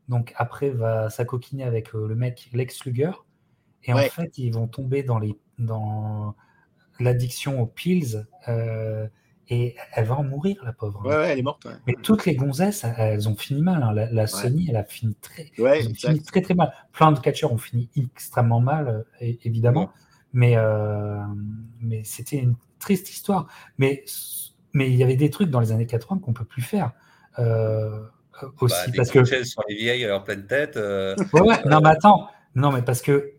[0.08, 3.12] donc après, va s'acoquiner avec le mec Lex Luger.
[3.84, 6.34] Et en fait, ils vont tomber dans les dans
[6.98, 8.24] l'addiction aux pills.
[9.48, 11.02] Et elle va en mourir, la pauvre.
[11.04, 11.08] Hein.
[11.08, 11.66] Ouais, elle est morte.
[11.86, 13.82] Mais toutes les gonzesses, elles ont fini mal.
[13.82, 13.92] Hein.
[13.92, 16.72] La, Sony, elle a fini très, très, très mal.
[16.92, 18.88] Plein de catcheurs ont fini extrêmement mal,
[19.20, 19.90] euh, évidemment.
[20.32, 21.20] Mais, euh,
[21.80, 23.46] mais c'était une triste histoire.
[23.76, 24.04] Mais,
[24.74, 26.92] mais il y avait des trucs dans les années 80 qu'on ne peut plus faire.
[27.38, 28.00] Euh,
[28.60, 28.74] aussi.
[28.88, 29.24] Bah, parce que...
[29.44, 30.76] sur les vieilles en pleine tête.
[30.76, 32.28] Ouais, non, mais attends.
[32.54, 33.32] Non, mais parce que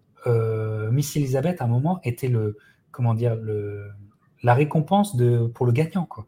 [0.92, 2.58] Miss Elizabeth, à un moment, était le.
[2.92, 3.92] Comment dire le
[4.46, 6.06] la récompense de, pour le gagnant.
[6.06, 6.28] Quoi.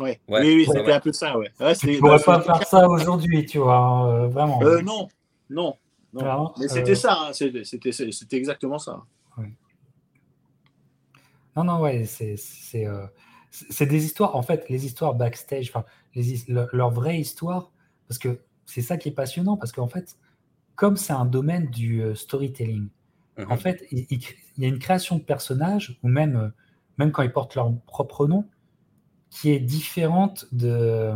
[0.00, 0.20] Ouais.
[0.28, 1.38] oui, oui, c'était un peu ça.
[1.38, 1.50] Ouais.
[1.60, 4.60] ouais tu ne pourrais pas faire ça aujourd'hui, tu vois, euh, vraiment.
[4.62, 5.08] Euh, non,
[5.48, 5.76] non.
[6.12, 6.52] non.
[6.58, 9.02] Mais c'était euh, ça, hein, c'était exactement ça.
[11.54, 12.36] Non, non, ouais, c'est
[13.50, 15.84] c'est des histoires, en fait, les histoires backstage, enfin,
[16.48, 17.72] leur, vraie histoire,
[18.08, 20.16] parce que c'est ça qui est passionnant, parce qu'en fait,
[20.74, 22.88] comme c'est un domaine du storytelling,
[23.38, 23.58] en mhm.
[23.58, 24.22] fait, il, il,
[24.58, 26.52] y a une création de personnages, ou même
[26.98, 28.46] même quand ils portent leur propre nom,
[29.30, 31.12] qui est différente de,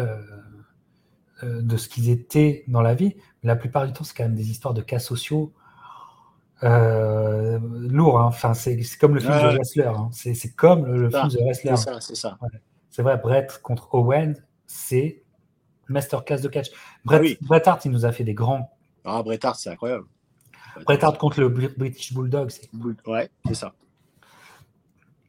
[0.00, 0.22] euh,
[1.42, 3.16] euh, de ce qu'ils étaient dans la vie.
[3.42, 5.52] La plupart du temps, c'est quand même des histoires de cas sociaux
[6.62, 7.58] euh,
[7.88, 8.20] lourds.
[8.20, 8.26] Hein.
[8.26, 9.84] Enfin, c'est comme le film de Wrestler.
[9.84, 10.10] Hein.
[10.12, 11.76] C'est comme le, film de Wrestler.
[11.76, 12.38] C'est ça, c'est ça.
[12.90, 14.36] C'est vrai, Brett contre Owen,
[14.66, 15.22] c'est
[15.88, 16.70] masterclass de catch.
[17.04, 18.70] Brett, ah Bret Hart, il nous a fait des grands.
[19.04, 20.04] Ah, Bret Hart, c'est incroyable.
[20.84, 22.68] Bret Hart contre le British Bulldog, c'est.
[23.06, 23.74] Ouais, c'est ça.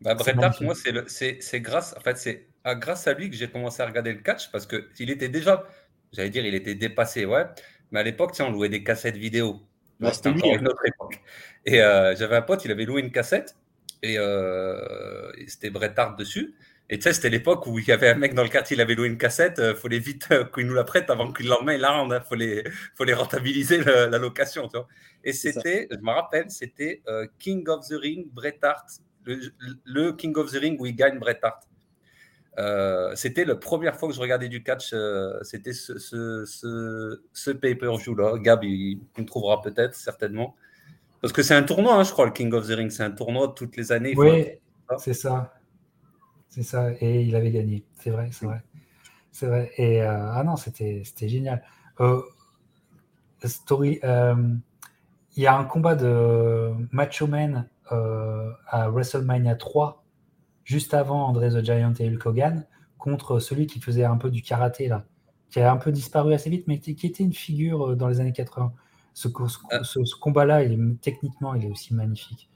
[0.01, 3.81] Bah, Bret Hart, moi, c'est grâce, en fait, c'est grâce à lui que j'ai commencé
[3.81, 5.63] à regarder le catch parce que il était déjà,
[6.11, 7.45] j'allais dire, il était dépassé, ouais.
[7.91, 9.61] Mais à l'époque, on louait des cassettes vidéo.
[9.99, 11.21] Bah, C'était une autre époque.
[11.65, 13.55] Et euh, j'avais un pote, il avait loué une cassette
[14.01, 16.55] et, euh, et c'était Bret Hart dessus.
[16.89, 18.81] Et tu sais, c'était l'époque où il y avait un mec dans le quartier, il
[18.81, 21.79] avait loué une cassette, il euh, fallait vite qu'il nous la prête avant qu'il l'emmène
[21.79, 22.63] là, il fallait,
[22.95, 24.67] fallait rentabiliser la location.
[24.67, 24.87] Tu vois.
[25.23, 27.01] Et c'était, je me rappelle, c'était
[27.39, 28.85] King of the Ring, Bret Hart,
[29.25, 31.63] le, King of the Ring où il gagne Bret Hart.
[33.15, 34.93] C'était la première fois que je regardais du catch,
[35.41, 38.37] c'était ce, ce, ce, ce pay-per-view-là.
[38.39, 40.55] Gab, il, me trouvera peut-être, certainement.
[41.21, 42.91] Parce que c'est un tournoi, hein, je crois, le King of the Ring.
[42.91, 44.13] C'est un tournoi toutes les années.
[44.17, 44.45] Oui,
[44.97, 45.53] c'est ça.
[46.49, 46.91] C'est ça.
[46.99, 47.85] Et il avait gagné.
[47.99, 48.61] C'est vrai, c'est vrai.
[49.31, 49.71] C'est vrai.
[49.77, 51.63] Et euh, ah non, c'était génial.
[51.99, 52.21] Euh,
[53.43, 53.99] story.
[54.03, 54.35] Euh,
[55.35, 60.02] il y a un combat de Macho Man à WrestleMania 3,
[60.63, 62.65] juste avant André the Giant et Hulk Hogan,
[62.97, 65.05] contre celui qui faisait un peu du karaté, là,
[65.49, 68.33] qui a un peu disparu assez vite, mais qui, était une figure dans les années
[68.33, 68.73] 80.
[69.13, 69.27] Ce,
[69.83, 70.63] ce combat-là,
[71.01, 72.49] techniquement, il est aussi magnifique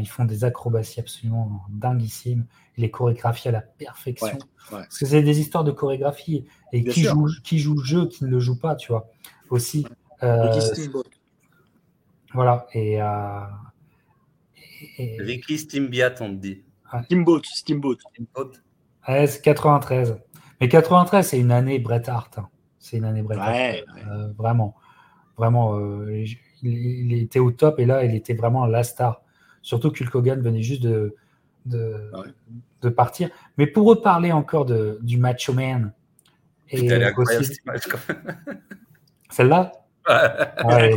[0.00, 2.46] ils font des acrobaties absolument dinguissimes.
[2.76, 4.38] Les chorégraphies à la perfection.
[4.70, 6.44] Parce que c'est des histoires de chorégraphie.
[6.72, 9.08] Et qui joue, qui joue le jeu, qui ne le joue pas, tu vois.
[9.50, 9.86] Aussi.
[10.22, 10.52] Euh,
[12.32, 12.66] voilà.
[12.72, 13.40] Et, euh,
[14.98, 15.20] et...
[15.20, 16.62] Ricky Steamboat, on dit.
[17.02, 17.42] Steamboat.
[17.44, 18.52] Steamboat.
[19.06, 20.16] c'est 93.
[20.60, 22.38] Mais 93, c'est une année Bret Hart.
[22.38, 22.48] Hein.
[22.78, 23.54] C'est une année Bret Hart.
[23.54, 24.74] Euh, vraiment.
[25.36, 25.78] Vraiment.
[26.08, 29.22] il, il, était au top et là, il était vraiment la star.
[29.62, 31.14] Surtout que Hulk Hogan venait juste de,
[31.66, 32.10] de,
[32.82, 33.30] de, partir.
[33.58, 35.92] Mais pour reparler encore de, du Macho Man.
[36.70, 36.88] Et
[39.30, 39.72] Celle-là?
[40.08, 40.94] Ouais,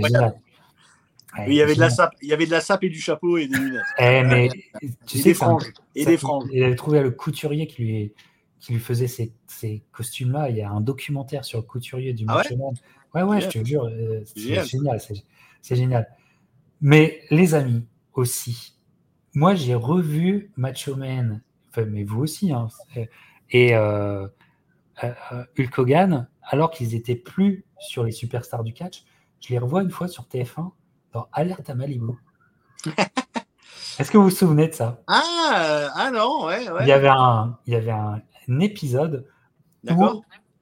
[1.47, 3.37] il, y avait de la sape, il y avait de la sape et du chapeau
[3.37, 3.81] et des lunettes.
[3.99, 4.49] Eh, mais,
[5.05, 5.63] tu et sais, des franges.
[5.95, 6.45] et des franges.
[6.51, 8.13] Il avait trouvé le couturier qui lui,
[8.59, 10.49] qui lui faisait ces, ces costumes-là.
[10.49, 12.73] Il y a un documentaire sur le couturier du ah Man.
[13.13, 14.99] Ouais, ouais, je te jure, euh, c'est génial.
[15.61, 16.07] C'est génial.
[16.81, 17.85] Mais les amis,
[18.17, 18.73] aussi.
[19.33, 22.67] Moi, j'ai revu Macho Man, enfin, mais vous aussi, hein,
[23.51, 24.27] et euh,
[25.03, 29.03] euh, Hulk Hogan, alors qu'ils étaient plus sur les superstars du catch.
[29.39, 30.71] Je les revois une fois sur TF1
[31.13, 32.13] dans Alerte à Malibu.
[33.99, 35.01] Est-ce que vous vous souvenez de ça?
[35.07, 36.81] Ah, ah non, ouais, ouais.
[36.81, 38.21] Il y avait un, il y avait un,
[38.59, 39.25] épisode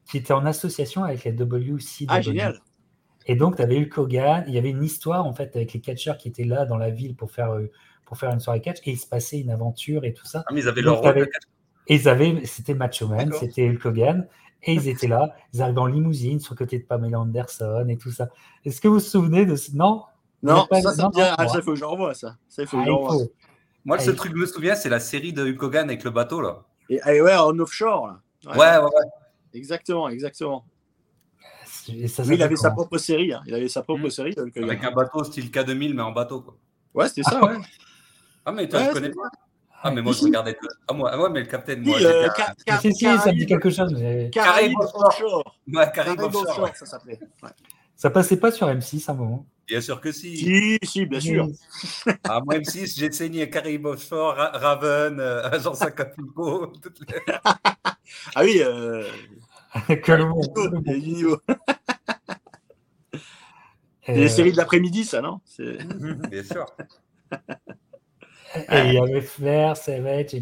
[0.06, 2.06] qui était en association avec la WCW.
[2.08, 2.62] Ah, génial.
[3.28, 5.82] Et donc, tu avais Hulk Hogan, il y avait une histoire en fait avec les
[5.82, 7.72] catcheurs qui étaient là dans la ville pour faire, euh,
[8.06, 10.44] pour faire une soirée catch, et il se passait une aventure et tout ça.
[10.48, 11.28] Ah, mais ils avaient leur rôle.
[11.88, 14.28] Et ils avaient, c'était Macho Man, c'était Hulk Hogan,
[14.64, 17.98] et ils étaient là, ils arrivaient en limousine sur le côté de Pamela Anderson et
[17.98, 18.30] tout ça.
[18.64, 19.76] Est-ce que vous vous souvenez de ce...
[19.76, 20.04] Non?
[20.46, 21.36] Non, ça, ça, bien...
[21.38, 22.38] ah, ça, il faut que je revoie ça.
[22.48, 23.26] ça faut que ah.
[23.84, 26.04] Moi, le seul truc que je me souviens, c'est la série de Hulk Hogan avec
[26.04, 26.64] le bateau, là.
[26.90, 28.22] Et, et ouais, en offshore, là.
[28.46, 28.84] Ouais, ouais, ouais.
[28.84, 29.10] ouais.
[29.54, 30.66] Exactement, exactement
[31.88, 33.34] il avait sa propre série.
[33.34, 33.42] Hein.
[33.46, 34.10] Il avait sa propre mmh.
[34.10, 34.36] série.
[34.38, 36.42] Avec un bateau style K2000, mais en bateau.
[36.42, 36.56] Quoi.
[36.94, 37.56] Ouais, c'était ça, ouais.
[38.46, 39.30] Ah, mais toi, je connais pas.
[39.84, 40.58] Ah, mais moi, je regardais.
[40.88, 41.98] Ah, moi, ah, mais le capitaine, moi.
[42.02, 42.28] Euh,
[42.82, 43.94] si, si, ça me dit quelque chose.
[43.94, 44.30] Mais...
[44.32, 45.56] Caraïbes Offshore.
[45.72, 47.20] Ouais, Caraïbes Offshore, ça s'appelait.
[47.96, 49.46] Ça passait pas sur M6 à un moment.
[49.68, 50.38] Bien sûr que si.
[50.38, 51.48] Si, si, bien sûr.
[52.24, 56.72] ah, moi, M6, j'ai saigné Caraïbes Offshore, Raven, euh, Agence Acapulco.
[58.36, 59.04] ah oui, euh,
[60.04, 60.46] que le monde.
[64.06, 65.40] C'est les séries de l'après-midi, ça, non?
[66.30, 66.66] Bien sûr.
[68.72, 70.38] Et il y avait Flair, Savage,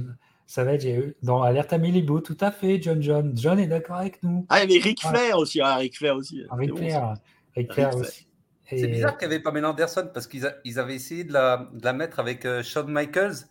[0.45, 3.31] Savage et dans Alerte à Malibu, tout à fait, John John.
[3.35, 4.45] John est d'accord avec nous.
[4.49, 5.61] Ah, il y avait Ric Flair aussi.
[5.61, 6.43] Ah, Ric Flair aussi.
[6.49, 7.13] Ah, Ric Flair,
[7.55, 8.27] Ric Flair aussi.
[8.77, 10.45] C'est bizarre qu'il n'y avait pas Mel Anderson parce qu'ils
[10.79, 13.47] avaient essayé de la, de la, mettre avec euh, Shawn Michaels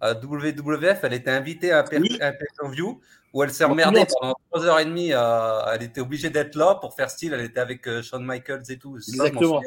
[0.00, 1.00] à WWF.
[1.02, 3.00] Elle était invitée à un pay-per-view
[3.32, 5.10] où elle s'est emmerdée pendant 3 heures et demie.
[5.10, 7.32] elle était obligée d'être là pour faire style.
[7.32, 8.96] Elle était avec euh, Shawn Michaels et tout.
[8.96, 9.60] Exactement.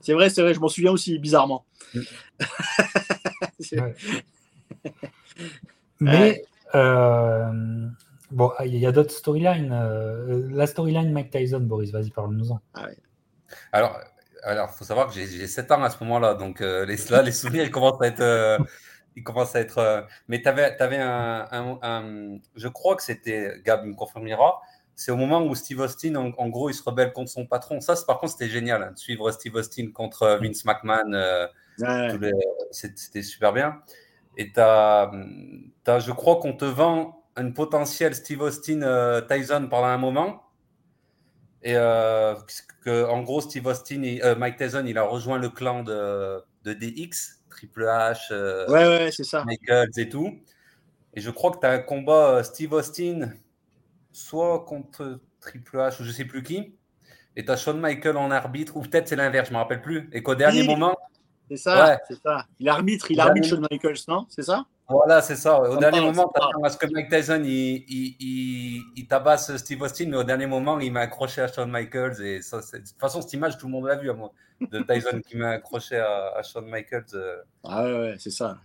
[0.00, 1.66] C'est vrai, c'est vrai, je m'en souviens aussi, bizarrement.
[1.94, 2.00] Mm.
[6.00, 6.44] Mais
[6.74, 7.88] euh,
[8.30, 9.70] bon, il y a d'autres storylines.
[9.72, 12.60] Euh, la storyline Mike Tyson, Boris, vas-y, parle-nous-en.
[12.74, 12.88] Ah
[13.72, 13.98] alors,
[14.42, 17.64] alors, faut savoir que j'ai 7 ans à ce moment-là, donc les, là, les souvenirs
[17.64, 18.58] ils commencent à être
[19.16, 19.78] il commence à être.
[19.78, 23.60] Euh, mais tu avais, avais un, Je crois que c'était.
[23.64, 24.60] Gab me confirmera.
[24.94, 27.80] C'est au moment où Steve Austin, en, gros, il se rebelle contre son patron.
[27.80, 31.12] Ça, par contre, c'était génial hein, de suivre Steve Austin contre euh, Vince McMahon.
[31.14, 31.46] Euh,
[32.70, 33.80] C'était super bien.
[34.36, 35.10] Et as,
[35.86, 40.42] as, je crois qu'on te vend un potentiel Steve Austin euh, Tyson pendant un moment.
[41.62, 42.34] Et euh,
[42.84, 46.72] que, en gros, Steve Austin, euh, Mike Tyson, il a rejoint le clan de, de
[46.72, 48.32] DX, Triple H,
[48.68, 49.44] ouais, ouais, c'est ça.
[49.44, 50.40] Michaels et tout.
[51.14, 53.32] Et je crois que tu as un combat Steve Austin,
[54.12, 56.74] soit contre Triple H ou je sais plus qui.
[57.36, 59.82] Et tu as Shawn Michael en arbitre, ou peut-être c'est l'inverse, je ne me rappelle
[59.82, 60.08] plus.
[60.12, 60.96] Et qu'au dernier moment.
[61.48, 62.46] C'est ça, c'est ça.
[62.58, 64.26] Il arbitre, il arbitre Shawn Michaels, non?
[64.28, 64.66] C'est ça?
[64.90, 65.60] Voilà, c'est ça.
[65.60, 70.06] Au dernier moment, tu à ce que Mike Tyson il, il, il, tabasse Steve Austin,
[70.08, 72.20] mais au dernier moment, il m'a accroché à Shawn Michaels.
[72.20, 74.80] Et ça, de toute façon, cette image, tout le monde l'a vu à moi, de
[74.80, 77.04] Tyson qui m'a accroché à, Shawn Michaels.
[77.14, 77.36] Euh.
[77.64, 78.58] Ah ouais, ouais c'est ça.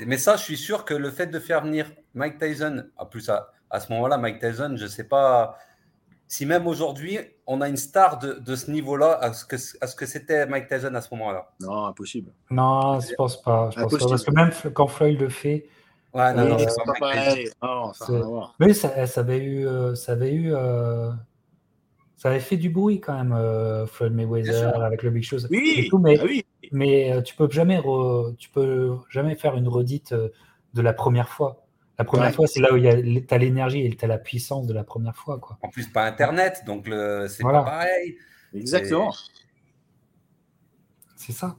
[0.00, 3.28] Mais ça, je suis sûr que le fait de faire venir Mike Tyson, en plus
[3.30, 5.56] à, à ce moment-là, Mike Tyson, je ne sais pas
[6.32, 9.86] si même aujourd'hui, on a une star de, de ce niveau-là à ce que, à
[9.86, 11.52] ce que c'était Mike Tyson à ce moment-là?
[11.60, 12.32] Non, impossible.
[12.50, 13.68] Non, je pense pas.
[13.70, 15.68] Je pense pas parce que même quand Floyd le fait.
[16.14, 17.50] Ouais, non, non, c'est pas pareil.
[17.62, 18.06] Non, ça
[18.58, 19.66] Mais ça, ça, avait eu.
[19.66, 21.10] Euh, ça avait eu euh,
[22.16, 25.36] ça avait fait du bruit quand même, euh, Floyd Mayweather avec le Big Show.
[25.50, 26.46] Oui, mais, ah oui.
[26.72, 27.82] mais tu peux jamais,
[28.38, 31.61] tu peux jamais faire une redite de la première fois.
[32.02, 34.74] La première fois, c'est là où tu as l'énergie et tu as la puissance de
[34.74, 35.38] la première fois.
[35.38, 35.56] Quoi.
[35.62, 36.86] En plus, pas Internet, donc
[37.28, 38.16] c'est pas pareil.
[38.52, 39.12] Exactement.
[41.16, 41.56] C'est ça.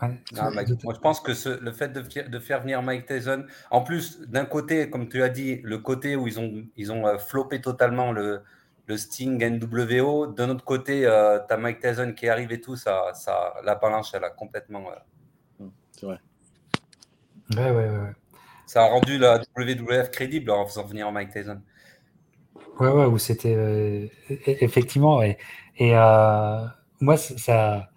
[0.00, 4.88] moi, je pense que le fait de, faire venir Mike Tyson, en plus, d'un côté,
[4.88, 8.40] comme tu as dit, le côté où ils ont, ils ont euh, floppé totalement le,
[8.86, 12.76] le Sting NWO, d'un autre côté, euh, tu as Mike Tyson qui arrive et tout,
[12.76, 14.90] ça, ça, la balance, elle a complètement.
[15.60, 16.18] Euh, c'est vrai.
[17.54, 18.12] Ouais, ouais, ouais
[18.72, 21.60] ça a rendu la WWF crédible en faisant venir Mike Tyson.
[22.80, 25.20] Ouais, ouais, où c'était euh, e-, effectivement.
[25.20, 25.36] Et,
[25.78, 26.66] euh,
[26.98, 27.90] moi, ça,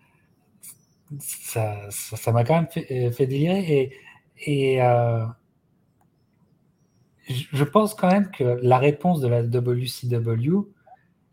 [1.18, 3.94] ça, ça, m'a quand même fait, euh, fait, délirer.
[4.46, 4.80] Et, et
[7.26, 10.68] je pense quand même que la réponse de la WCW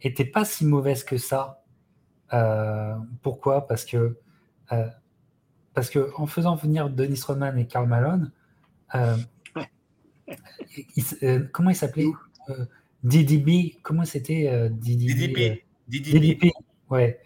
[0.03, 1.65] était pas si mauvaise que ça.
[3.23, 3.67] pourquoi?
[3.67, 4.17] Parce que
[5.75, 8.31] parce que en faisant venir Denis Rodman et Karl Malone,
[11.23, 12.07] euh, comment il s'appelait?
[12.51, 12.65] Euh,
[13.05, 16.53] DDB, comment c'était DDB DDB.
[16.89, 17.21] ouais.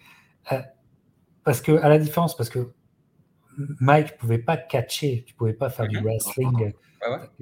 [1.45, 2.71] parce que, à la différence, parce que
[3.81, 6.05] Mike pouvait pas catcher, tu pouvais pas faire du mhm.
[6.05, 6.73] wrestling,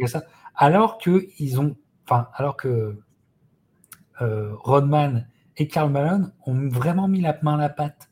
[0.07, 0.24] ça,
[0.57, 2.99] alors que ils ont, enfin, alors que
[4.19, 8.11] Rodman et Karl Malone ont vraiment mis la main à la pâte.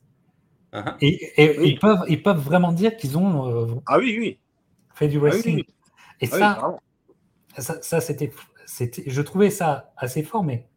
[0.73, 0.97] Uh-huh.
[1.01, 4.39] Et, ils, peuvent, ils peuvent vraiment dire qu'ils ont ah oui, oui.
[4.95, 5.65] fait du ah wrestling.
[6.23, 6.77] Et ah
[7.59, 8.33] ça, ça, c'était,
[8.67, 10.69] c'était, je trouvais ça assez fort, mais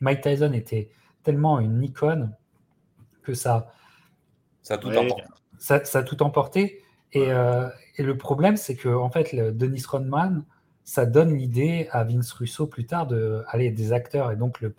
[0.00, 0.90] Mike Tyson était
[1.22, 2.34] tellement une icône
[3.22, 3.72] que ça,
[4.62, 5.24] ça a tout emporté.
[5.58, 6.82] Ça, a tout emporté.
[7.12, 10.44] Et, euh, et le problème, c'est que en fait, le Dennis Rodman,
[10.82, 14.74] ça donne l'idée à Vince Russo plus tard de aller des acteurs et donc le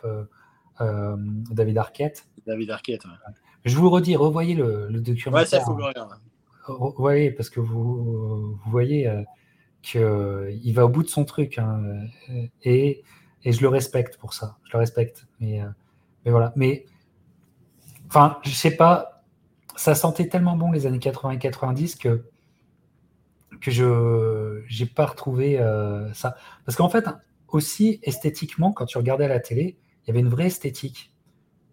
[0.82, 1.16] euh,
[1.50, 2.28] David Arquette.
[2.46, 3.04] David Arquette.
[3.64, 5.42] Je vous redis, revoyez le, le documentaire.
[5.42, 6.16] Ouais, ça faut le regarder.
[6.98, 9.24] Voyez, parce que vous, vous voyez, euh,
[9.94, 11.58] il va au bout de son truc.
[11.58, 11.82] Hein,
[12.64, 13.04] et,
[13.44, 14.58] et, je le respecte pour ça.
[14.64, 15.28] Je le respecte.
[15.40, 15.68] Mais, euh,
[16.24, 16.54] mais voilà.
[16.56, 16.86] Mais,
[18.08, 19.24] enfin, je sais pas,
[19.76, 22.26] ça sentait tellement bon les années 80 et 90 que,
[23.62, 26.36] que je n'ai pas retrouvé euh, ça.
[26.66, 27.06] Parce qu'en fait,
[27.48, 31.12] aussi esthétiquement, quand tu regardais à la télé, il y avait une vraie esthétique.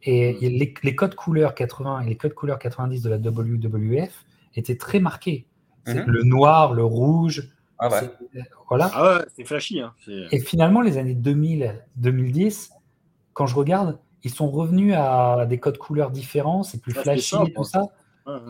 [0.04, 4.24] Et les, les, codes couleurs 80 et les codes couleurs 90 de la WWF
[4.56, 5.46] étaient très marqués.
[5.86, 6.04] Mm-hmm.
[6.06, 7.52] Le noir, le rouge,
[7.82, 8.42] ah ouais.
[8.68, 8.90] Voilà.
[8.94, 9.80] Ah ouais, c'est flashy.
[9.80, 9.94] Hein.
[10.30, 12.70] Et finalement, les années 2000-2010,
[13.32, 17.52] quand je regarde, ils sont revenus à des codes couleurs différents, c'est plus flashy et
[17.52, 17.82] tout ça.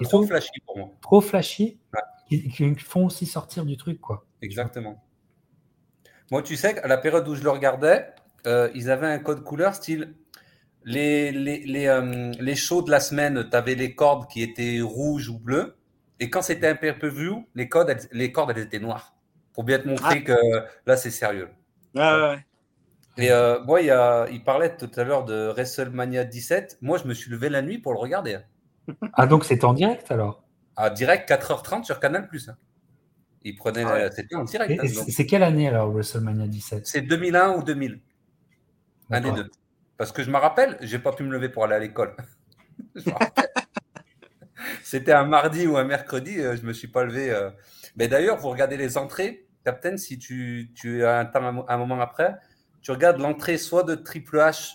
[0.03, 0.91] trop flashy pour moi.
[1.01, 1.79] Trop flashy,
[2.29, 4.27] qui, font aussi sortir du truc, quoi.
[4.43, 5.03] Exactement.
[6.31, 8.07] Moi, tu sais, à la période où je le regardais,
[8.47, 10.15] euh, ils avaient un code couleur style
[10.85, 14.81] les, les, les, euh, les shows de la semaine, tu avais les cordes qui étaient
[14.81, 15.77] rouges ou bleues.
[16.21, 19.12] Et quand c'était un pay-per-view, les, codes, les cordes, elles étaient noires
[19.53, 20.21] pour bien te montrer ah.
[20.21, 21.49] que là, c'est sérieux.
[21.97, 22.47] Ah, ouais.
[23.19, 23.95] Et euh, moi, il,
[24.33, 26.79] il, parlait tout à l'heure de WrestleMania 17.
[26.81, 28.39] Moi, je me suis levé la nuit pour le regarder.
[29.13, 30.43] Ah, donc c'était en direct alors?
[30.75, 32.29] Ah, direct, 4h30 sur Canal.
[32.49, 32.57] Hein.
[33.45, 33.85] Il prenait.
[33.85, 34.73] Ah c'était en direct.
[34.83, 38.01] Hein, c'est quelle année alors, WrestleMania 17 C'est 2001 ou 2000.
[39.11, 39.51] Un des deux.
[39.99, 42.17] Parce que je me rappelle, j'ai pas pu me lever pour aller à l'école.
[44.83, 47.31] C'était un mardi ou un mercredi, euh, je me suis pas levé.
[47.31, 47.51] Euh,
[47.97, 52.01] mais d'ailleurs, vous regardez les entrées, Captain, si tu, tu as un, temps, un moment
[52.01, 52.37] après,
[52.81, 54.75] tu regardes l'entrée soit de Triple H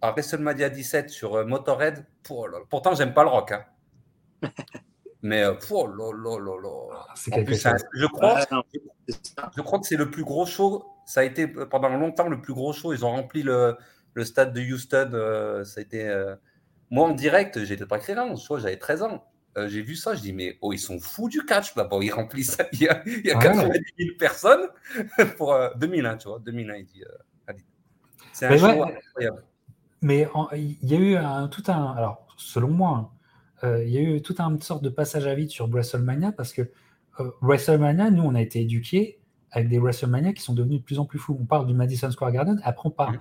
[0.00, 2.06] à WrestleMania 17 sur euh, Motorhead.
[2.22, 3.52] Pour, pourtant, j'aime pas le rock.
[3.52, 3.64] Hein.
[5.22, 7.06] Mais oh là là là.
[7.14, 7.74] C'est quelque chose.
[7.94, 8.40] je, crois,
[9.54, 10.86] je crois que c'est le plus gros show.
[11.04, 12.94] Ça a été pendant longtemps le plus gros show.
[12.94, 13.76] Ils ont rempli le,
[14.14, 15.62] le stade de Houston.
[15.64, 16.34] ça a été,
[16.90, 18.34] Moi, en direct, j'étais pas créant.
[18.34, 19.29] Je crois j'avais 13 ans.
[19.66, 22.56] J'ai vu ça, je dis, mais oh, ils sont fous du catch là Ils remplissent
[22.56, 22.64] ça.
[22.72, 24.68] Il y a, il y a 90 000 personnes
[25.36, 26.38] pour 2001, tu vois.
[26.38, 27.02] 2001, il dit.
[28.32, 29.44] c'est un show incroyable.
[30.02, 31.92] Mais il y a eu un, tout un.
[31.92, 33.10] Alors, selon moi, hein,
[33.64, 36.52] euh, il y a eu tout un sorte de passage à vide sur WrestleMania parce
[36.52, 36.62] que
[37.20, 39.18] euh, WrestleMania, nous, on a été éduqués
[39.50, 41.36] avec des WrestleMania qui sont devenus de plus en plus fous.
[41.38, 43.12] On parle du Madison Square Garden, après on part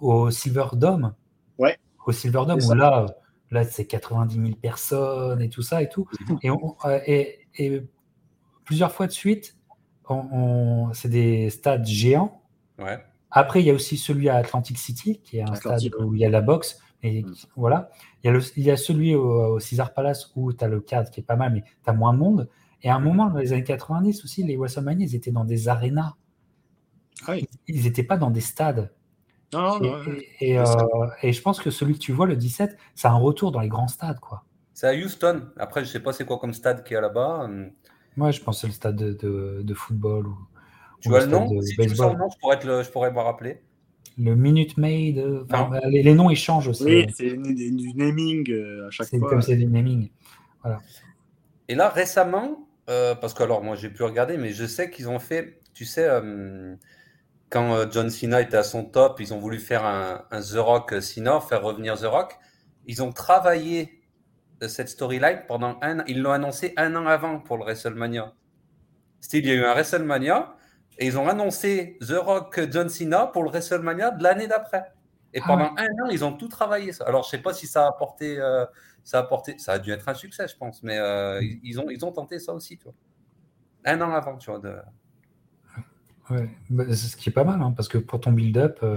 [0.00, 1.14] au Silver Dome.
[1.58, 1.76] Ouais.
[2.06, 3.06] Au Silver Dome, où là,
[3.50, 6.06] là c'est 90 000 personnes et tout ça et tout.
[6.44, 7.82] Euh, et, et,
[8.64, 9.56] plusieurs fois de suite,
[10.08, 12.42] on, c'est des stades géants.
[12.78, 12.98] Ouais.
[13.30, 16.20] Après, il y a aussi celui à Atlantic City, qui est un stade où il
[16.20, 16.80] y a la boxe.
[17.02, 17.34] Et mm.
[17.56, 17.90] voilà.
[18.22, 20.68] Il y, a le, il y a celui au, au Caesar Palace où tu as
[20.68, 22.48] le cadre qui est pas mal, mais tu as moins de monde.
[22.82, 25.68] Et à un moment, dans les années 90 aussi, les WrestleMania, ils étaient dans des
[25.68, 26.14] arénas.
[27.26, 27.34] Ah
[27.66, 28.92] ils n'étaient pas dans des stades.
[29.52, 30.02] Non, non,
[30.40, 30.64] et, et, euh,
[31.22, 33.68] et, je pense que celui que tu vois, le 17, c'est un retour dans les
[33.68, 34.20] grands stades.
[34.20, 34.44] quoi.
[34.74, 35.48] C'est à Houston.
[35.56, 37.48] Après, je sais pas c'est quoi comme stade qui est là-bas.
[38.16, 40.26] Moi, je pense que c'est le stade de, de, de football.
[40.26, 40.36] Ou,
[41.00, 43.62] tu vois le nom Si tu le nom, je pourrais, le, je pourrais me rappeler
[44.18, 45.24] le Minute Maid.
[45.44, 46.84] Enfin, les, les, noms ils changent aussi.
[46.84, 49.18] Oui, c'est du naming euh, à chaque fois.
[49.18, 50.10] C'est comme c'est du naming.
[50.62, 50.80] Voilà.
[51.68, 55.08] Et là, récemment, euh, parce que alors moi j'ai pu regarder, mais je sais qu'ils
[55.08, 56.74] ont fait, tu sais, euh,
[57.50, 61.02] quand John Cena était à son top, ils ont voulu faire un, un The Rock
[61.02, 62.38] Cena, faire revenir The Rock.
[62.86, 64.02] Ils ont travaillé
[64.66, 66.04] cette storyline pendant un an.
[66.06, 68.32] Ils l'ont annoncé un an avant pour le WrestleMania.
[69.20, 70.54] C'était il y a eu un WrestleMania
[70.98, 74.92] et ils ont annoncé The Rock John Cena pour le WrestleMania de l'année d'après.
[75.34, 76.92] Et ah pendant un an, ils ont tout travaillé.
[76.92, 77.04] Ça.
[77.04, 78.64] Alors, je ne sais pas si ça a apporté, euh,
[79.04, 81.90] ça a apporté, ça a dû être un succès, je pense, mais euh, ils, ont,
[81.90, 82.94] ils ont tenté ça aussi, tu vois.
[83.84, 84.58] Un an avant, tu vois.
[84.58, 84.76] De...
[86.30, 88.96] Ouais, bah, ce qui est pas mal, hein, parce que pour ton build-up, euh,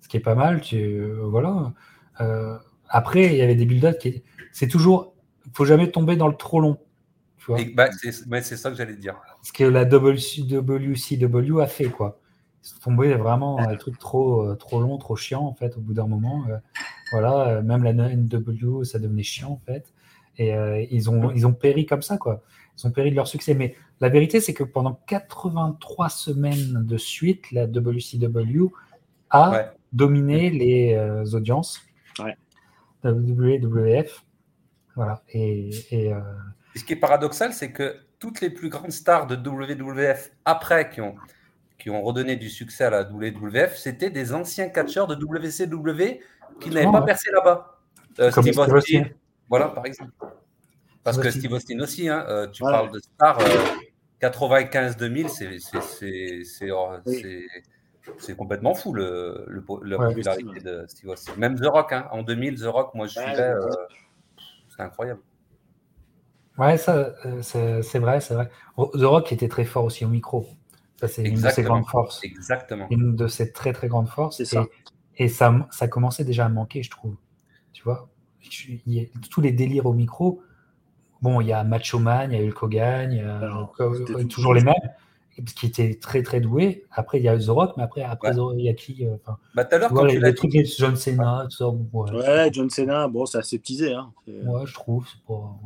[0.00, 1.72] ce qui est pas mal, tu, voilà.
[2.88, 4.22] après, il y avait des build-up qui,
[4.52, 5.14] c'est toujours,
[5.46, 6.78] il faut jamais tomber dans le trop long.
[7.74, 9.16] Bah, c'est ça que j'allais dire.
[9.42, 12.20] Ce que la WCW a fait, quoi.
[12.62, 15.76] Ils sont tombés vraiment dans des trucs trop, euh, trop longs, trop chiants, en fait,
[15.76, 16.44] au bout d'un moment.
[16.48, 16.56] Euh,
[17.12, 19.92] voilà, euh, même la NW, ça devenait chiant, en fait.
[20.36, 20.52] Et
[20.90, 22.42] ils, ont, ils ont péri comme ça, quoi.
[22.76, 23.54] Ils ont péri de leur succès.
[23.54, 28.72] Mais la vérité, c'est que pendant 83 semaines de suite, la WCW
[29.30, 31.80] a dominé les audiences.
[32.18, 32.36] Ouais.
[33.04, 34.24] WWF.
[34.96, 35.22] Voilà.
[35.32, 36.12] Et, et
[36.74, 40.90] et ce qui est paradoxal, c'est que toutes les plus grandes stars de WWF après
[40.90, 41.14] qui ont,
[41.78, 46.20] qui ont redonné du succès à la WWF, c'était des anciens catcheurs de WCW
[46.60, 47.78] qui n'avaient pas percé là-bas.
[48.18, 49.04] Euh, Steve Austin,
[49.48, 50.12] voilà, par exemple.
[51.04, 53.38] Parce que Steve Austin aussi, hein, euh, tu parles de stars,
[54.22, 56.88] 95-2000, oh,
[58.18, 59.46] c'est complètement fou le,
[59.84, 61.32] la popularité de Steve Austin.
[61.36, 63.60] Même The Rock, hein, en 2000, The Rock, moi je suivais, euh,
[64.74, 65.20] c'est incroyable.
[66.56, 68.48] Ouais, ça, euh, c'est vrai, c'est vrai.
[68.76, 70.46] The Rock était très fort aussi au micro.
[71.00, 72.22] Ça, c'est une de ses grandes forces.
[72.24, 72.86] Exactement.
[72.90, 74.40] Une de ses très, très grandes forces.
[74.40, 74.64] Et, ça.
[75.16, 77.16] et ça, ça commençait déjà à manquer, je trouve.
[77.72, 78.08] Tu vois?
[79.30, 80.42] Tous les délires au micro.
[81.24, 83.40] Bon, il y a Macho Man, il y a Hulk Hogan, il y a
[83.80, 84.74] euh, toujours les mêmes
[85.56, 86.84] qui était très très doué.
[86.90, 89.16] Après, il y a The Rock, mais après, après il y a qui euh,
[89.54, 91.68] bah, Tout à l'heure, quand tu les trucs John Cena, tout ça.
[91.70, 93.94] Ouais, John Cena, bon, c'est assez teasé.
[93.94, 94.12] Hein.
[94.26, 95.06] Ouais, je trouve.
[95.26, 95.56] Pas...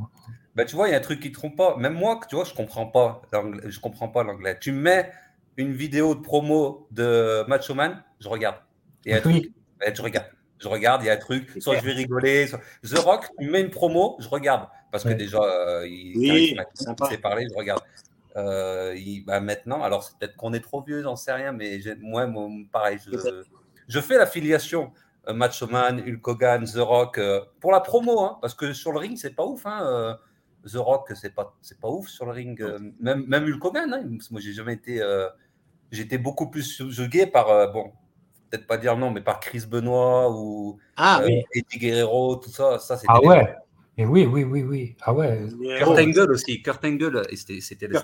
[0.55, 1.77] Bah, tu vois, il y a un truc qui ne trompe pas.
[1.77, 4.57] Même moi, tu vois, je comprends pas je comprends pas l'anglais.
[4.61, 5.11] Tu mets
[5.57, 8.59] une vidéo de promo de Macho Man, je regarde.
[9.05, 9.51] Il y a un truc,
[9.93, 10.27] je regarde.
[10.61, 12.47] Je regarde, il y a un truc, soit je vais rigoler.
[12.47, 12.61] Soit...
[12.85, 14.69] The Rock, tu mets une promo, je regarde.
[14.91, 16.57] Parce que déjà, euh, il, oui,
[17.11, 17.83] il parler, je regarde.
[18.37, 18.95] Euh,
[19.27, 22.49] bah, maintenant, alors c'est peut-être qu'on est trop vieux, j'en sais rien, mais moi, moi,
[22.71, 23.43] pareil, je,
[23.89, 24.93] je fais l'affiliation
[25.29, 28.93] euh, Macho Man, Hulk Hogan, The Rock euh, pour la promo, hein, parce que sur
[28.93, 29.67] le ring, c'est pas ouf.
[29.67, 30.19] Hein,
[30.65, 32.63] The Rock, c'est pas, c'est pas ouf sur le ring.
[33.01, 35.03] même, même Hulk Hogan, hein, moi, j'ai jamais été.
[35.91, 37.93] J'étais beaucoup plus subjugué par, bon,
[38.51, 41.43] peut-être pas dire non, mais par Chris Benoit ou ah, oui.
[41.55, 42.79] Eddie Guerrero, tout ça.
[42.79, 43.57] ça ah ouais.
[43.99, 44.97] Et oui, oui, oui, oui.
[45.03, 45.47] Ah ouais.
[45.79, 46.63] Kurt Angle aussi.
[46.63, 47.99] Kurt Angle, c'était le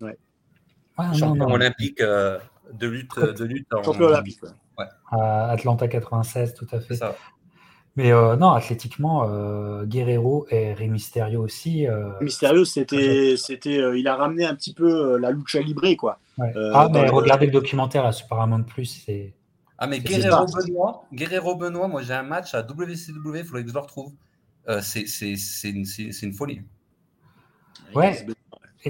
[0.00, 0.14] ouais.
[1.14, 2.38] Champion olympique euh,
[2.72, 4.42] de lutte, de lutte en Champion olympique.
[4.76, 4.86] Ouais.
[5.12, 6.96] À Atlanta 96, tout à fait.
[6.96, 7.16] Ça.
[7.96, 11.86] Mais euh, non, athlétiquement, euh, Guerrero et Rey Mysterio aussi.
[11.86, 16.18] Euh, Mysterio, c'était, c'était, euh, il a ramené un petit peu la lucha libre, quoi.
[16.38, 16.52] Ouais.
[16.72, 19.34] ah, mais regardez le documentaire là, sur Paramount Plus, c'est.
[19.78, 23.68] Ah, mais Guerrero Benoit, Guerrero Benoit, moi j'ai un match à WCW, il faudrait que
[23.68, 24.12] je le retrouve.
[24.82, 25.04] C'est
[25.64, 25.84] une,
[26.22, 26.62] une, folie.
[27.94, 28.26] Ouais,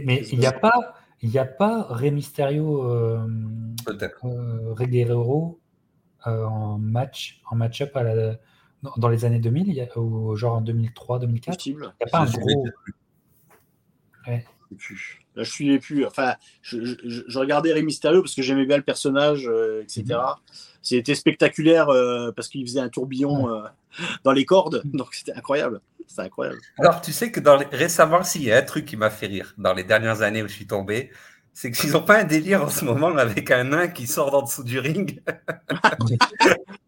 [0.05, 3.27] mais il n'y a pas, il n'y a pas Rey Mysterio, euh,
[6.27, 7.97] euh, en match, en match-up
[8.97, 11.67] dans les années 2000, ou genre en 2003, 2004.
[11.67, 12.67] Il n'y a pas un gros.
[14.27, 14.45] Ouais.
[15.37, 16.05] Là, je suivais plus.
[16.07, 20.05] Enfin, je, regardais Rey Mysterio parce que j'aimais bien le personnage, euh, etc.
[20.09, 20.35] Mhm.
[20.83, 23.63] C'était spectaculaire euh, parce qu'il faisait un tourbillon euh,
[24.25, 24.93] dans les cordes, mhm.
[24.93, 25.81] donc c'était incroyable.
[26.07, 26.59] C'est incroyable.
[26.79, 29.55] Alors, tu sais que dans récemment, s'il y a un truc qui m'a fait rire
[29.59, 31.11] dans les dernières années où je suis tombé,
[31.53, 34.43] c'est qu'ils n'ont pas un délire en ce moment avec un nain qui sort d'en
[34.43, 35.23] dessous du ring.
[35.83, 36.19] ah oui,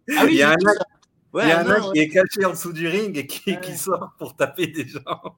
[0.08, 3.76] il y a un nain, qui est caché en dessous du ring et qui, qui
[3.76, 5.36] sort pour taper des gens.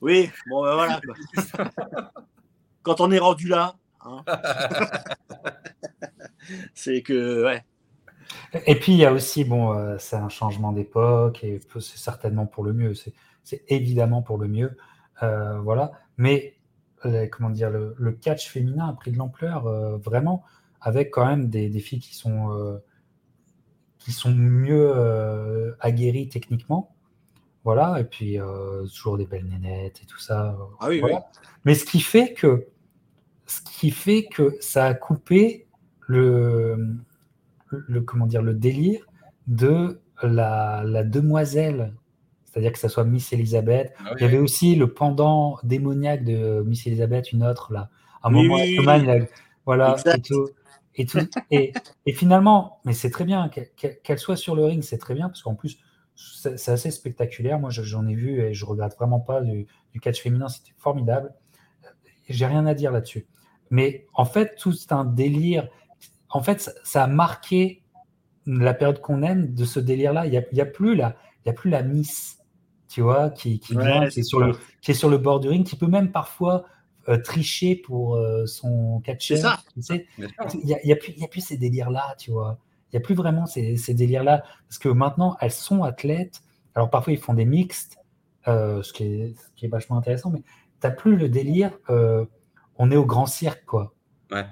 [0.00, 1.00] Oui, bon, ben voilà.
[2.82, 4.24] Quand on est rendu là, hein.
[6.74, 7.64] c'est que, ouais.
[8.66, 12.46] Et puis, il y a aussi, bon, euh, c'est un changement d'époque et c'est certainement
[12.46, 12.94] pour le mieux.
[12.94, 14.76] C'est évidemment pour le mieux.
[15.22, 15.92] Euh, voilà.
[16.16, 16.56] Mais,
[17.04, 19.64] euh, comment dire, le, catch féminin a pris de l'ampleur,
[19.98, 20.44] vraiment,
[20.80, 22.80] avec quand même des, des filles qui sont,
[23.98, 26.94] qui sont mieux aguerries techniquement.
[27.64, 30.56] Voilà, et puis euh, toujours des belles nénettes et tout ça.
[30.80, 31.02] Ah oui,
[31.64, 32.66] Mais ce qui fait que
[33.46, 35.66] ce qui fait que ça a coupé
[36.06, 36.96] le,
[37.68, 39.06] le comment dire le délire
[39.46, 41.94] de la, la demoiselle,
[42.44, 43.92] c'est-à-dire que ça soit Miss Elizabeth.
[43.98, 47.90] Ah il y avait aussi le pendant démoniaque de Miss Elizabeth, une autre là.
[48.22, 48.56] À un moment,
[49.64, 50.48] voilà, et tout.
[50.96, 51.18] Et, tout,
[51.50, 51.72] et,
[52.04, 53.48] et, finalement, mais c'est très bien
[54.02, 55.78] qu'elle soit sur le ring, c'est très bien parce qu'en plus,
[56.20, 57.58] c'est assez spectaculaire.
[57.58, 59.66] Moi, j'en ai vu et je regrette vraiment pas du,
[60.00, 60.48] catch féminin.
[60.48, 61.32] C'était formidable.
[62.28, 63.26] J'ai rien à dire là-dessus.
[63.70, 65.68] Mais en fait, tout c'est un délire.
[66.28, 67.82] En fait, ça, a marqué
[68.46, 70.26] la période qu'on aime de ce délire-là.
[70.26, 72.38] Il n'y a, a, plus la, il y a plus la Miss,
[72.88, 75.76] tu vois, qui, qui, est sur le, qui est sur le bord du ring, qui
[75.76, 76.66] peut même parfois
[77.08, 79.36] euh, tricher pour euh, son catcher.
[79.36, 79.58] C'est ça.
[79.76, 82.58] Il n'y a, a, a, plus ces délires-là, tu vois.
[82.92, 84.42] Il n'y a plus vraiment ces, délires-là.
[84.68, 86.42] Parce que maintenant, elles sont athlètes.
[86.74, 87.98] Alors parfois, ils font des mixtes,
[88.48, 91.70] euh, ce, qui est, qui est, vachement intéressant, mais tu n'as plus le délire.
[91.88, 92.24] Euh,
[92.76, 93.94] on est au grand cirque, quoi.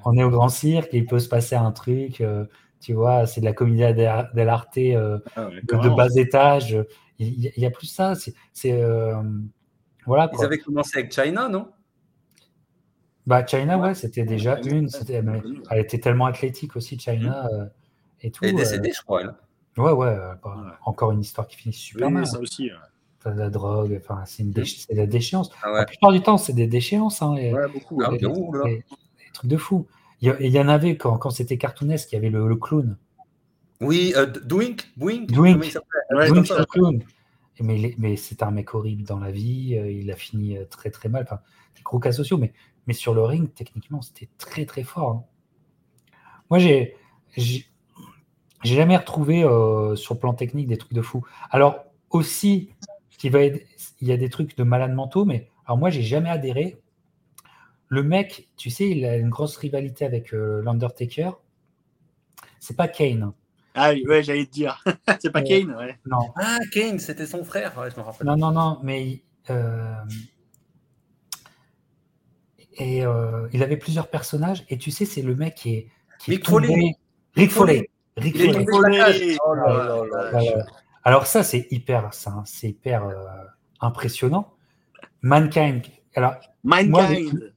[0.05, 2.21] On est au grand cirque et il peut se passer un truc.
[2.21, 2.45] Euh,
[2.81, 6.77] tu vois, c'est de la comédie dell'arte ah de bas étage.
[7.19, 8.15] Il n'y a, plus ça.
[8.53, 8.83] C'est.
[10.07, 11.69] voilà, Ils avaient commencé avec China, non?
[13.27, 14.89] Bah, China, ouais, c'était déjà une.
[15.71, 17.49] elle était tellement athlétique aussi, China.
[17.51, 17.71] Mmh.
[18.23, 19.23] Et tout, Elle est décédée, je crois.
[19.23, 19.35] Elle.
[19.79, 20.35] Ouais, ouais, euh,
[20.85, 22.27] encore une histoire qui finit super mal.
[22.27, 22.71] Ça aussi.
[23.25, 25.51] de la drogue, enfin, c'est une de la déchéance.
[25.63, 27.23] Ah La plupart du temps, c'est des déchéances.
[27.23, 28.03] Hein, ouais, beaucoup.
[28.11, 28.83] Des,
[29.33, 29.87] trucs de fou.
[30.21, 32.97] Il y, en avait quand, quand c'était cartoonesque, il y avait le, clown.
[33.81, 35.31] Oui, euh, Dwink, Dwink.
[35.31, 35.79] Dwink,
[36.11, 37.05] ouais, le clown.
[37.61, 39.77] Mais, mais c'est un mec horrible dans la vie.
[39.77, 41.23] Euh, il a fini très très mal.
[41.23, 41.41] Enfin,
[41.77, 42.53] des gros cas sociaux, mais,
[42.89, 45.11] mais sur le ring, techniquement, c'était très très fort.
[45.11, 45.25] Hein.
[46.51, 46.97] Moi, j'ai
[48.65, 51.25] j'ai jamais retrouvé euh, sur le plan technique des trucs de fou.
[51.51, 52.71] Alors aussi,
[53.19, 56.31] qui va il y a des trucs de malades mentaux, mais alors moi j'ai jamais
[56.31, 56.81] adhéré.
[57.89, 61.31] Le mec, tu sais, il a une grosse rivalité avec euh, l'Undertaker.
[62.61, 63.33] C'est pas Kane.
[63.75, 64.85] Ah oui, ouais, j'allais te dire.
[65.21, 65.99] c'est pas euh, Kane, ouais.
[66.05, 66.19] Non.
[66.37, 68.27] Ah, Kane, c'était son frère, je me rappelle.
[68.27, 69.23] Non, non, non, mais
[72.81, 72.99] et
[73.53, 74.65] il avait plusieurs personnages.
[74.69, 75.89] Et tu sais, c'est le mec qui est.
[76.19, 76.47] Qui Rick
[77.51, 77.89] Foley.
[78.19, 79.39] Rick.
[81.05, 82.11] Alors ça, c'est hyper,
[82.45, 83.15] c'est hyper euh,
[83.81, 84.53] impressionnant.
[85.23, 85.83] Mankind.
[86.15, 86.35] Alors,
[86.65, 87.53] Mankind.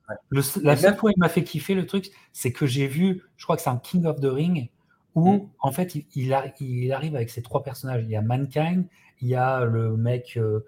[0.64, 3.44] la seule fois où il m'a fait kiffer le truc, c'est que j'ai vu, je
[3.44, 4.70] crois que c'est un King of the Ring,
[5.16, 5.50] où mm.
[5.60, 8.04] en fait il, il, arrive avec ses trois personnages.
[8.04, 8.86] Il y a Mankind,
[9.22, 10.66] il y a le mec, euh,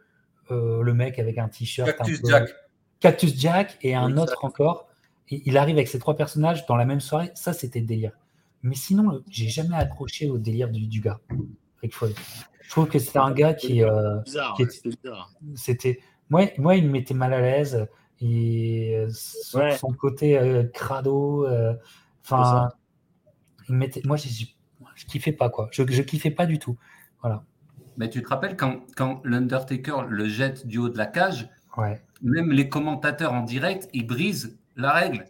[0.52, 1.88] euh, le mec avec un t-shirt.
[1.88, 2.50] Cactus Jack.
[3.00, 4.88] Cactus Jack et un autre encore.
[5.30, 7.32] il arrive avec ces trois personnages dans la même soirée.
[7.34, 8.12] Ça, c'était délire.
[8.64, 11.20] Mais sinon, j'ai jamais accroché au délire du, du gars,
[11.82, 12.16] Rick Foley.
[12.62, 13.84] Je trouve que c'était un gars qui.
[13.84, 14.20] Euh,
[15.56, 16.00] c'était.
[16.30, 17.88] Moi, moi, il me mettait mal à l'aise.
[18.22, 21.46] Et son, côté euh, crado.
[21.46, 21.74] Euh,
[22.24, 22.70] enfin.
[23.68, 24.02] il mettait.
[24.06, 24.30] Moi, je,
[24.96, 25.68] je, kiffais pas, quoi.
[25.72, 26.78] Je, je kiffais pas du tout.
[27.22, 27.44] Voilà.
[27.98, 32.02] Mais tu te rappelles quand, quand l'Undertaker le jette du haut de la cage, ouais.
[32.22, 35.26] même les commentateurs en direct, ils brisent la règle.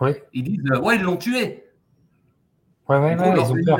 [0.00, 0.22] Ouais.
[0.32, 1.67] Ils disent Ouais, ils l'ont tué.
[2.88, 3.78] Ouais, ouais, ouais, ils ont peur.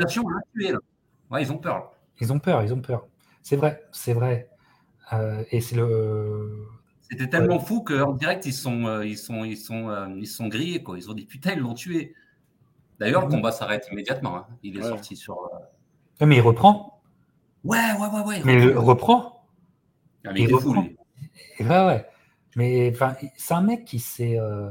[1.31, 1.91] Ouais, ils ont peur.
[2.21, 3.07] Ils ont peur, ils ont peur.
[3.41, 4.49] C'est vrai, c'est vrai.
[5.13, 6.67] Euh, et c'est le.
[7.09, 10.47] C'était tellement fou qu'en direct, ils sont, euh, ils sont, ils sont, euh, ils sont
[10.47, 10.83] grillés.
[10.83, 10.97] Quoi.
[10.97, 12.13] Ils ont dit putain, ils l'ont tué.
[12.99, 14.37] D'ailleurs, le combat s'arrête immédiatement.
[14.37, 14.47] Hein.
[14.61, 15.49] Il est sorti sur.
[16.21, 17.01] mais il reprend.
[17.63, 18.41] Ouais, ouais, ouais, ouais.
[18.45, 19.47] Mais il reprend.
[20.25, 20.85] Ah, il, reprend.
[21.59, 22.05] Ouais, ouais.
[22.55, 22.93] Mais
[23.37, 24.37] c'est un mec qui s'est.
[24.37, 24.69] Euh,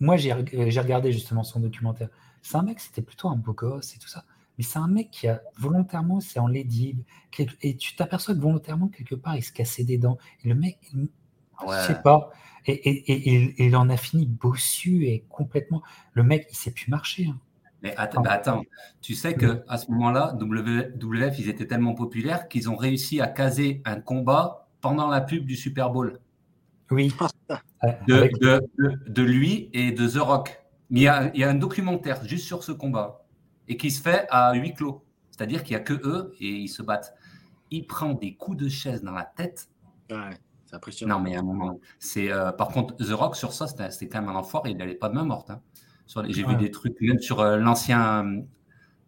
[0.00, 2.08] moi, j'ai regardé justement son documentaire.
[2.42, 4.24] C'est un mec, c'était plutôt un beau gosse et tout ça.
[4.58, 6.96] Mais c'est un mec qui a volontairement, c'est en lady.
[7.62, 10.18] Et tu t'aperçois que volontairement, quelque part, il se cassait des dents.
[10.44, 11.08] Et le mec, il,
[11.66, 12.30] je sais pas.
[12.66, 15.82] Et, il en a fini bossu et complètement.
[16.12, 17.26] Le mec, il sait plus marcher.
[17.26, 17.38] Hein.
[17.82, 18.62] Mais attends, bah, attends,
[19.00, 23.26] tu sais que à ce moment-là, WWF, ils étaient tellement populaires qu'ils ont réussi à
[23.26, 26.20] caser un combat pendant la pub du Super Bowl.
[26.90, 27.14] Oui.
[28.06, 30.59] De, lui et de The Rock.
[30.90, 33.24] Il y, a, il y, a, un documentaire juste sur ce combat
[33.68, 35.04] et qui se fait à huis clos.
[35.30, 37.14] C'est-à-dire qu'il n'y a que eux et ils se battent.
[37.70, 39.68] Il prend des coups de chaise dans la tête.
[40.10, 40.36] Ouais,
[40.66, 41.18] c'est impressionnant.
[41.18, 42.30] Non, mais à un moment, c'est.
[42.32, 44.70] Euh, par contre, The Rock sur ça, c'était quand même un enfoiré.
[44.70, 45.50] Il n'allait pas de main morte.
[45.50, 45.60] Hein.
[46.28, 48.42] J'ai vu des trucs, même sur euh, l'ancien.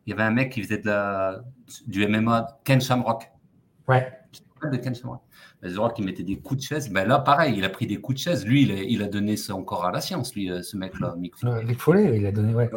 [0.07, 1.43] Il y avait un mec qui faisait de la,
[1.87, 3.31] du MMA, Ken Shamrock.
[3.89, 4.22] Ouais.
[4.71, 5.21] De Ken Shamrock.
[5.63, 6.91] The Rock, il mettait des coups de chaise.
[6.91, 8.47] Ben là, pareil, il a pris des coups de chaise.
[8.47, 11.15] Lui, il a, il a donné ça encore à la science, lui, euh, ce mec-là.
[11.17, 11.35] Mick
[11.79, 12.19] Foley.
[12.19, 12.71] il a donné, ouais.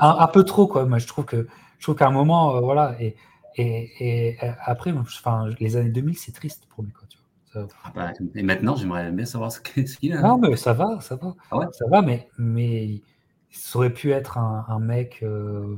[0.00, 0.86] un, peu trop, quoi.
[0.86, 1.46] Moi, je trouve que
[1.78, 2.96] je trouve qu'à un moment, euh, voilà.
[3.00, 3.16] Et,
[3.56, 7.06] et, et après, enfin, les années 2000, c'est triste pour lui, quoi.
[7.08, 7.20] Tu vois.
[7.84, 10.20] Ah bah, et maintenant, j'aimerais bien savoir ce qu'il a.
[10.20, 11.34] Non, mais ça va, ça va.
[11.50, 13.02] Ah ça va, mais, mais
[13.50, 15.76] ça aurait pu être un, mec euh,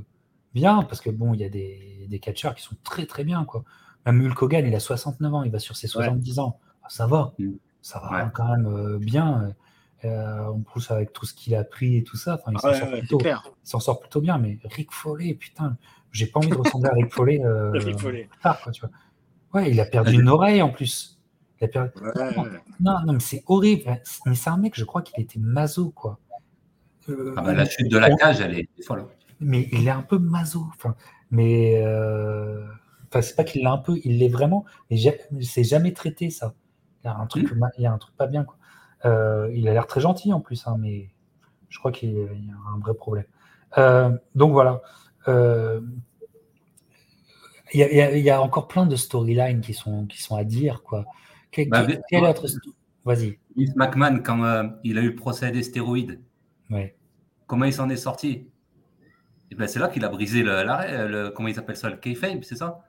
[0.54, 3.44] bien, parce que bon, il y a des, des catcheurs qui sont très très bien,
[3.44, 3.64] quoi.
[4.06, 6.58] Même Hulk Hogan, il a 69 ans, il va sur ses 70 ans.
[6.82, 7.52] Ah, ça va, mm.
[7.80, 9.54] ça va quand même euh, bien.
[10.04, 12.72] Euh, en plus, avec tout ce qu'il a pris et tout ça, il s'en
[13.62, 14.38] sort, sort, plutôt bien.
[14.38, 15.76] Mais Rick Foley, putain,
[16.10, 17.40] j'ai pas envie de ressembler à Rick Foley.
[17.74, 18.28] Rick Foley.
[18.42, 18.90] Tard, quoi, tu vois.
[19.54, 21.20] Ouais, il a perdu une oreille en plus.
[21.60, 21.90] Il a perdu...
[22.80, 23.82] non, non, mais c'est horrible.
[24.26, 26.18] Mais c'est un mec, je crois qu'il était maso, quoi.
[27.08, 29.06] Euh, ah bah, la chute de la cage, elle est folle.
[29.40, 30.66] Mais il est un peu maso.
[30.74, 30.94] Enfin,
[31.30, 32.64] mais euh,
[33.12, 34.64] enfin, c'est pas qu'il l'a un peu, il l'est vraiment.
[34.90, 34.96] Mais
[35.42, 36.54] c'est jamais traité ça.
[37.04, 37.68] Il y a un truc, hmm.
[37.78, 38.44] il y a un truc pas bien.
[38.44, 38.56] Quoi.
[39.04, 41.10] Euh, il a l'air très gentil en plus, hein, mais
[41.68, 43.26] je crois qu'il y a un vrai problème.
[44.34, 44.80] donc voilà.
[47.74, 50.44] Il y, a, il y, a encore plein de storylines qui sont, qui sont à
[50.44, 50.82] dire.
[50.82, 51.06] Quoi.
[51.68, 52.46] Bah, quelle autre...
[53.04, 53.38] Vas-y.
[53.76, 56.20] McMahon, quand il a eu le procès des stéroïdes,
[57.46, 58.30] Comment il s'en est sorti?
[58.30, 58.50] Et
[59.50, 62.42] eh ben, C'est là qu'il a brisé l'arrêt, le, comment il s'appelle ça, le kayfabe,
[62.42, 62.80] c'est ça?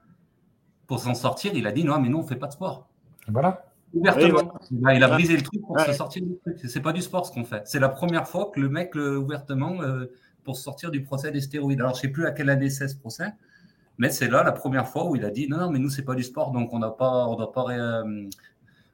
[0.88, 2.88] Pour s'en sortir, il a dit non, mais nous, on ne fait pas de sport.
[3.28, 3.66] Voilà.
[3.94, 4.54] Ouvertement.
[4.72, 6.60] Il a brisé le truc pour se sortir du truc.
[6.68, 7.62] C'est pas du sport ce qu'on fait.
[7.66, 10.06] C'est la première fois que le mec, ouvertement, euh,
[10.44, 11.80] pour se sortir du procès des stéroïdes.
[11.80, 13.34] Alors, je ne sais plus à quelle année c'est ce procès,
[13.98, 16.04] mais c'est là la première fois où il a dit non, non, mais nous, c'est
[16.04, 18.28] pas du sport, donc on pas, on doit pas, euh,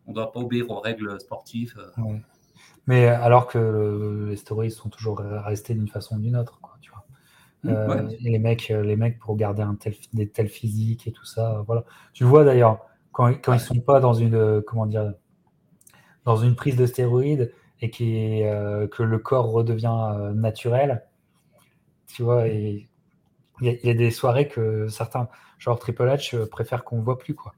[0.06, 1.76] on doit pas obéir aux règles sportives.
[2.86, 6.59] Mais alors que les stories sont toujours restés d'une façon ou d'une autre,
[7.65, 11.26] euh, et les mecs, les mecs pour garder un tel, des tels physiques et tout
[11.26, 11.84] ça, voilà.
[12.14, 12.80] Tu vois d'ailleurs
[13.11, 15.14] quand, quand ils sont pas dans une comment dire
[16.26, 21.06] dans une prise de stéroïdes et qui, euh, que le corps redevient euh, naturel,
[22.07, 22.88] tu vois, il
[23.61, 27.53] y, a des soirées que certains, genre Triple H, préfèrent qu'on voit plus, quoi.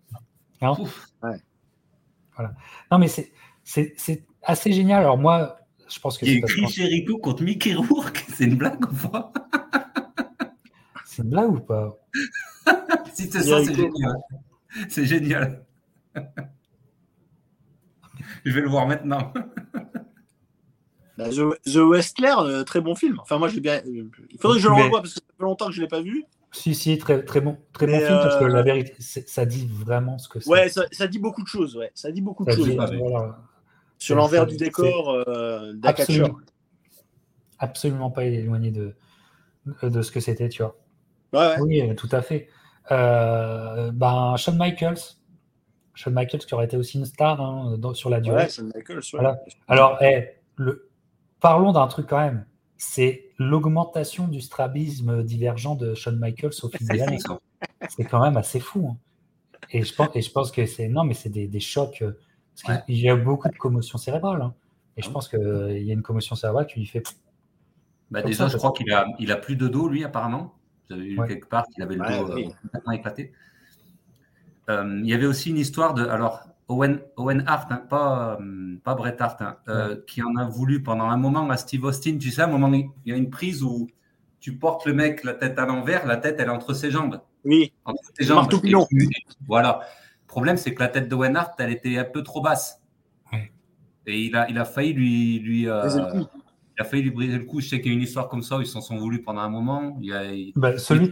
[0.61, 0.73] Hein?
[1.21, 2.53] Voilà.
[2.91, 5.01] Non, mais c'est assez génial.
[5.01, 5.57] Alors moi,
[5.89, 6.41] je pense que c'est.
[6.41, 9.31] Chris Jericho contre Mickey Rourke, c'est une blague ou pas?
[11.11, 11.93] C'est une blague ou pas?
[13.13, 14.15] Si c'est ça, c'est génial.
[14.87, 15.65] C'est génial.
[18.45, 19.33] je vais le voir maintenant.
[21.17, 23.19] Bah, The, Wrestler, euh, très bon film.
[23.19, 23.81] Enfin, moi, je bien.
[23.85, 24.09] Il
[24.39, 26.01] faudrait que je le revoie parce que ça fait longtemps que je ne l'ai pas
[26.01, 26.23] vu.
[26.53, 29.69] Si, si, très, très bon, très bon film parce que la euh, vérité, ça dit
[29.69, 30.49] vraiment ce que c'est.
[30.49, 31.75] Ouais, ça, ça, dit beaucoup de choses.
[31.75, 32.77] Ouais, ça dit beaucoup de choses
[33.97, 36.37] sur l'envers du décor euh, absolument,
[37.59, 38.95] absolument pas éloigné de,
[39.83, 40.80] de ce que c'était, tu vois.
[41.33, 42.47] Oui, tout à fait.
[42.91, 44.99] Euh, ben, Shawn Michaels,
[45.93, 48.47] Shawn Michaels qui aurait été aussi une star hein, sur la durée.
[49.67, 49.99] Alors,
[50.55, 50.89] le...
[51.39, 52.45] parlons d'un truc quand même.
[52.77, 57.19] C'est l'augmentation du strabisme divergent de Shawn Michaels au fil des années.
[57.89, 58.89] C'est quand même assez fou.
[58.91, 58.97] Hein.
[59.71, 62.17] Et, je pense, et je pense que c'est non, mais c'est des, des chocs euh,
[62.63, 64.41] parce qu'il y a beaucoup de commotion cérébrale.
[64.41, 64.53] Hein.
[64.97, 67.03] Et je ah pense qu'il y a une commotion cérébrale qui lui fait.
[68.09, 70.55] Bah déjà, je crois qu'il a, il a plus de dos, lui, apparemment.
[70.95, 73.31] Vu quelque part qu'il avait le dos euh, complètement éclaté.
[74.69, 76.05] Euh, il y avait aussi une histoire de.
[76.05, 79.57] Alors, Owen, Owen Hart, hein, pas, euh, pas Bret Hart, hein,
[80.07, 82.17] qui en a voulu pendant un moment à Steve Austin.
[82.17, 83.87] Tu sais, à un moment, il y a une prise où
[84.39, 87.21] tu portes le mec la tête à l'envers, la tête, elle est entre ses jambes.
[87.43, 87.73] Oui.
[87.85, 88.49] Entre ses jambes.
[88.49, 88.61] Tout
[89.47, 89.81] voilà
[90.31, 92.81] problème, c'est que la tête de Wenhart, elle était un peu trop basse.
[94.07, 95.39] Et il a, il a failli lui.
[95.39, 95.87] lui euh,
[96.77, 97.59] a failli lui briser le coup.
[97.59, 99.41] Je sais qu'il y a une histoire comme ça où ils s'en sont voulus pendant
[99.41, 99.97] un moment.
[100.01, 101.09] Il bah, celui,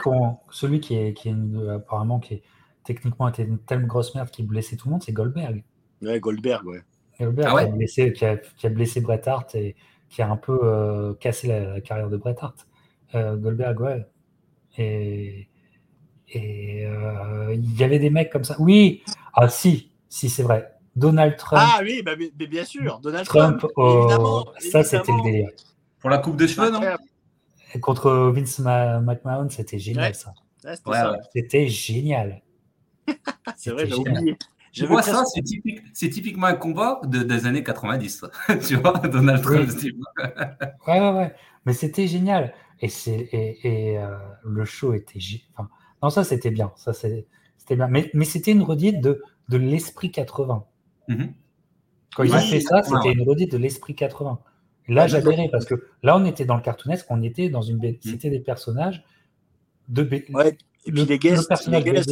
[0.52, 1.36] celui qui est, qui est
[1.70, 2.44] apparemment qui est
[2.84, 5.64] techniquement était une telle grosse merde qui blessait tout le monde, c'est Goldberg.
[6.02, 6.82] Ouais, Goldberg, ouais.
[7.20, 9.76] Goldberg ah qui, a blessé, qui, a, qui, a blessé, Bret Hart et
[10.10, 12.68] qui a un peu euh, cassé la, carrière de Bret Hart.
[13.16, 14.06] Euh, Goldberg, ouais.
[14.78, 15.50] Et
[16.32, 18.56] et euh, il y avait des mecs comme ça.
[18.60, 19.02] Oui,
[19.34, 20.72] ah si, si c'est vrai.
[21.00, 21.62] Donald Trump.
[21.66, 23.66] Ah oui, bah, mais, bien sûr, Donald Trump.
[23.78, 25.50] évidemment, ça, c'était le délire.
[26.00, 26.82] Pour la coupe de cheveux, non?
[27.82, 30.34] Contre Vince McMahon, c'était génial ça.
[31.34, 32.42] c'était génial.
[33.58, 34.38] c'est vrai, j'ai oublié.
[34.72, 38.26] Je vois ça, c'est typique, typiquement un combat de, des années 90.
[38.68, 39.70] tu vois, Donald Trump.
[40.88, 41.36] ouais, ouais, ouais.
[41.66, 42.54] Mais c'était génial.
[42.82, 45.20] Et, et, et euh, le show était.
[45.56, 45.70] Enfin,
[46.02, 46.72] non, ça c'était bien.
[46.76, 47.26] Ça c'était
[47.76, 47.88] bien.
[47.88, 50.66] Mais, mais c'était une redite de, de l'esprit 80.
[51.10, 51.34] Mhm.
[52.16, 54.40] Quand ils ont fait ça, c'était une redite de l'esprit 80.
[54.88, 57.78] Là, j'adhérais parce que là, on était dans le cartoonesque, on était dans une.
[57.78, 57.98] Mhm.
[58.02, 59.04] C'était des personnages
[59.88, 60.08] de.
[60.34, 60.58] Ouais.
[60.86, 62.10] Et puis les guests, les guests,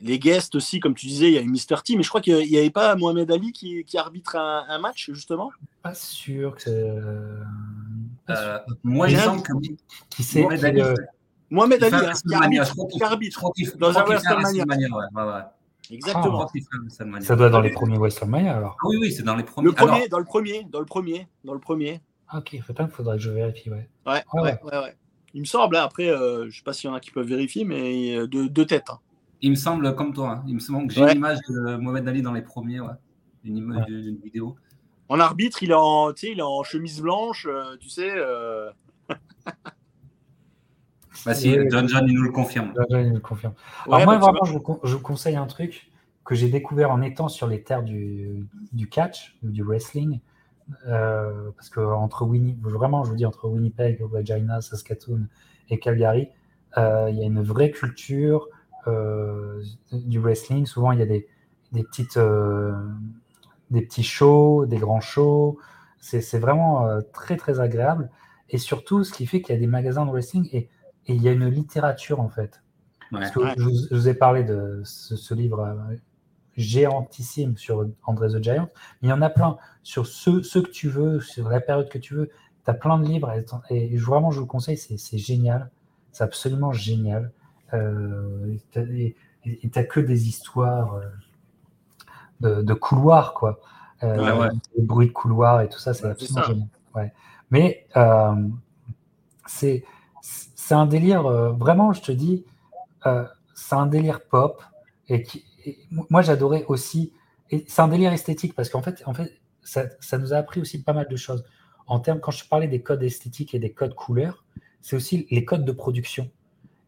[0.00, 1.82] les guests, aussi, comme tu disais, il y a eu Mr.
[1.84, 5.10] T, mais je crois qu'il n'y avait pas Mohamed Ali qui, qui arbitre un, match,
[5.12, 5.50] justement?
[5.82, 6.70] Pas sûr que c'est.
[6.70, 9.52] Euh, moi, il que.
[10.10, 10.82] Qui c'est Mohamed Ali.
[11.50, 12.12] Mohamed Ali, hein,
[12.90, 14.64] qui arbitre, dans un WrestleMania.
[15.90, 16.46] Exactement.
[16.46, 18.76] Ah, ça doit être dans les premiers WrestleMania alors.
[18.84, 19.68] oui, oui, c'est dans les premiers.
[19.68, 22.00] Le premier, dans le premier, dans le premier, dans le premier.
[22.28, 23.88] Ah, ok, il faudrait que je vérifie, ouais.
[24.06, 24.96] Ouais, ah, ouais, ouais, ouais,
[25.34, 27.10] Il me semble, hein, après, euh, je ne sais pas s'il y en a qui
[27.10, 28.90] peuvent vérifier, mais euh, deux de tête.
[28.90, 28.98] Hein.
[29.42, 30.30] Il me semble comme toi.
[30.30, 30.44] Hein.
[30.48, 32.94] Il me semble que j'ai l'image de Mohamed Ali dans les premiers, ouais.
[33.44, 34.56] Une image d'une vidéo.
[35.08, 38.12] En arbitre, il est en, il est en chemise blanche, euh, tu sais.
[41.24, 42.72] Bah si, John John, il nous le confirme.
[42.76, 43.54] John John, il nous le confirme.
[43.86, 45.90] Alors moi, vraiment, je vous, je vous, conseille un truc
[46.24, 50.20] que j'ai découvert en étant sur les terres du, du catch, du wrestling.
[50.88, 55.28] Euh, parce que entre Winnie, vraiment, je vous dis, entre Winnipeg, Regina, Saskatoon
[55.70, 56.28] et Calgary,
[56.76, 58.48] euh, il y a une vraie culture
[58.88, 59.62] euh,
[59.92, 60.66] du wrestling.
[60.66, 61.26] Souvent, il y a des,
[61.72, 62.72] des petites, euh,
[63.70, 65.58] des petits shows, des grands shows.
[65.98, 68.10] C'est vraiment euh, très, très agréable.
[68.48, 70.68] Et surtout, ce qui fait qu'il y a des magasins de wrestling et
[71.06, 72.62] et il y a une littérature en fait.
[73.12, 75.96] je, vous, ai parlé de ce, livre euh,
[76.56, 78.68] géantissime sur André the Giant,
[79.00, 81.98] mais il y en a plein sur ceux, que tu veux, sur la période que
[81.98, 82.30] tu veux.
[82.64, 83.32] Tu as plein de livres
[83.70, 85.70] et, vraiment je vous conseille, c'est génial.
[86.12, 87.30] C'est absolument génial.
[87.74, 89.14] Euh, et
[89.44, 91.00] tu n'as que des histoires
[92.42, 93.60] euh, de, couloirs, quoi.
[94.02, 97.12] Euh, bruits de couloirs et tout ça, c'est absolument génial.
[97.50, 97.86] Mais
[99.46, 99.84] c'est
[100.66, 102.44] c'est un délire, euh, vraiment, je te dis,
[103.06, 103.24] euh,
[103.54, 104.62] c'est un délire pop.
[105.08, 105.44] Et, qui,
[106.10, 107.12] moi, j'adorais aussi.
[107.50, 110.82] Et c'est un délire esthétique parce qu'en fait, en fait ça, nous a appris aussi
[110.82, 111.44] pas mal de choses.
[111.86, 114.44] En termes, quand je parlais des codes esthétiques et des codes couleurs,
[114.80, 116.30] c'est aussi les codes de production.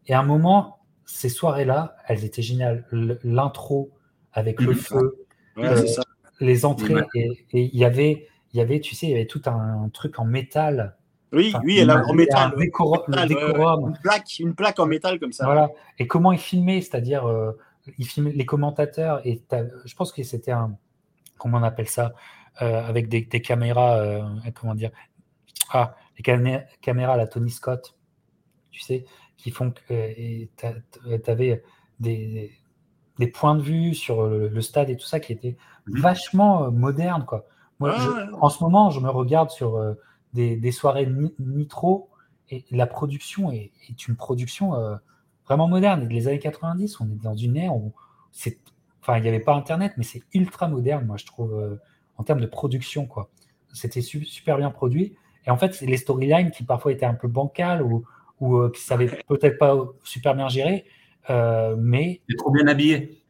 [0.07, 2.85] Et à un moment, ces soirées-là, elles étaient géniales.
[3.23, 3.91] L'intro
[4.33, 5.25] avec le feu,
[5.57, 5.85] euh,
[6.41, 9.41] les entrées, et il y avait, il y avait, tu sais, il y avait tout
[9.45, 10.97] un truc en métal
[11.31, 12.53] oui, oui, elle a en métal.
[12.57, 15.45] Une, plaque, une plaque en métal comme ça.
[15.45, 15.69] Voilà.
[15.99, 17.51] Et comment il filmait, c'est-à-dire, euh,
[17.97, 19.41] il filmait les commentateurs, et
[19.85, 20.75] je pense que c'était un,
[21.37, 22.13] comment on appelle ça,
[22.61, 24.23] euh, avec des, caméras, euh,
[24.59, 24.91] comment dire,
[25.71, 26.23] ah, les
[26.81, 27.95] caméras à la Tony Scott,
[28.71, 29.05] tu sais,
[29.37, 31.63] qui font que tu avais
[31.99, 32.51] des,
[33.19, 35.57] des, points de vue sur le, stade et tout ça qui étaient
[35.87, 36.01] mhm.
[36.01, 37.45] vachement modernes, quoi.
[37.79, 37.95] Moi,
[38.41, 39.79] en ce moment, je me regarde sur
[40.33, 41.07] des, soirées
[41.39, 42.09] nitro
[42.49, 43.71] et la production est,
[44.07, 44.95] une production euh,
[45.45, 46.03] vraiment moderne.
[46.03, 47.93] Et les années 90, on est dans une ère où
[48.31, 48.59] c'est,
[49.01, 51.75] enfin, il n'y avait pas Internet, mais c'est ultra moderne, moi, je trouve, euh,
[52.17, 53.29] en termes de production, quoi.
[53.73, 55.15] C'était super bien produit.
[55.45, 58.03] Et en fait, les storylines qui parfois étaient un peu bancales ou,
[58.39, 60.85] ou euh, qui ne savaient peut-être pas super bien gérer,
[61.77, 62.21] mais.
[62.27, 63.23] C'est trop bien habillé.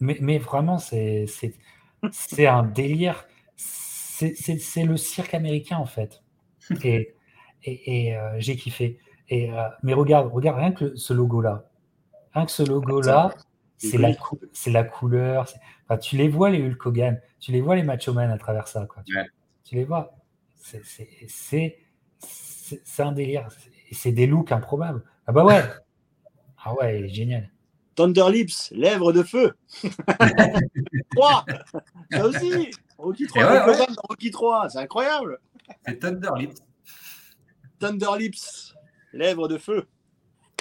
[0.00, 1.26] Mais, mais vraiment, c'est
[2.46, 3.26] un délire.
[3.56, 6.23] C'est le cirque américain, en fait
[6.82, 7.14] et,
[7.64, 8.98] et, euh, j'ai kiffé.
[9.28, 11.64] Et, euh, mais regarde, regarde rien que ce logo-là.
[12.34, 13.34] Rien que ce logo-là,
[13.78, 14.10] c'est la,
[14.52, 15.46] c'est la couleur.
[15.84, 18.68] Enfin, tu les vois, les Hulk Hogan, tu les vois, les Macho Man à travers
[18.68, 18.86] ça.
[18.86, 19.02] Quoi.
[19.64, 20.14] Tu, les vois.
[20.60, 21.76] C'est
[22.98, 23.48] un délire.
[23.92, 25.02] C'est des looks improbables.
[25.26, 25.62] Ah bah ouais.
[26.66, 27.50] Ah ouais, génial.
[27.94, 29.54] Thunder Lips, lèvres de feu.
[31.14, 31.44] 3.
[32.10, 32.70] Ça aussi.
[32.96, 35.38] Rocky 3, ouais, Rocky 3, c'est incroyable.
[35.86, 36.56] C'est Thunder Lips.
[37.78, 38.74] Thunder Lips,
[39.12, 39.86] lèvres de feu.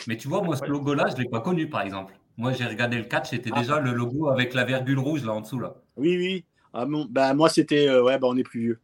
[0.07, 2.13] Mais tu vois, moi, ce logo-là, je ne l'ai pas connu, par exemple.
[2.37, 3.59] Moi, j'ai regardé le catch, c'était ah.
[3.59, 5.59] déjà le logo avec la virgule rouge là en dessous.
[5.59, 5.75] Là.
[5.97, 6.45] Oui, oui.
[6.75, 8.79] Ah bon, bah moi c'était ouais bah on est plus vieux.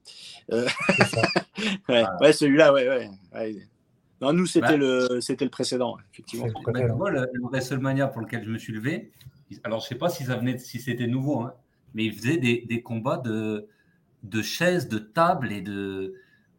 [1.89, 3.55] ouais, celui-là ouais, ouais,
[4.21, 6.45] Non nous c'était le c'était le précédent effectivement.
[6.95, 9.11] Moi, le, le, WrestleMania pour lequel je me suis levé,
[9.63, 11.55] alors je sais pas si ça venait si c'était nouveau hein,
[11.95, 13.67] mais ils faisaient des, des combats de
[14.23, 16.15] de chaises, de tables et de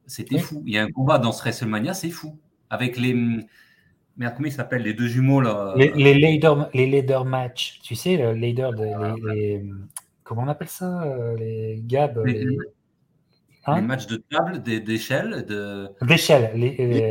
[0.06, 0.62] c'était fou.
[0.66, 2.38] Il y a un combat dans ce WrestleMania, c'est fou
[2.68, 3.14] avec les
[4.16, 5.72] Merde, comment ils s'appellent les deux jumeaux là?
[5.76, 8.86] Les, les leader, les leader match, tu sais, le leader de
[9.32, 9.64] les,
[10.24, 12.18] comment on appelle ça euh, Les gab.
[12.26, 12.44] Les,
[13.64, 13.76] hein?
[13.76, 15.88] les matchs de table, d'échelle, de.
[16.02, 17.10] D'échelle, les,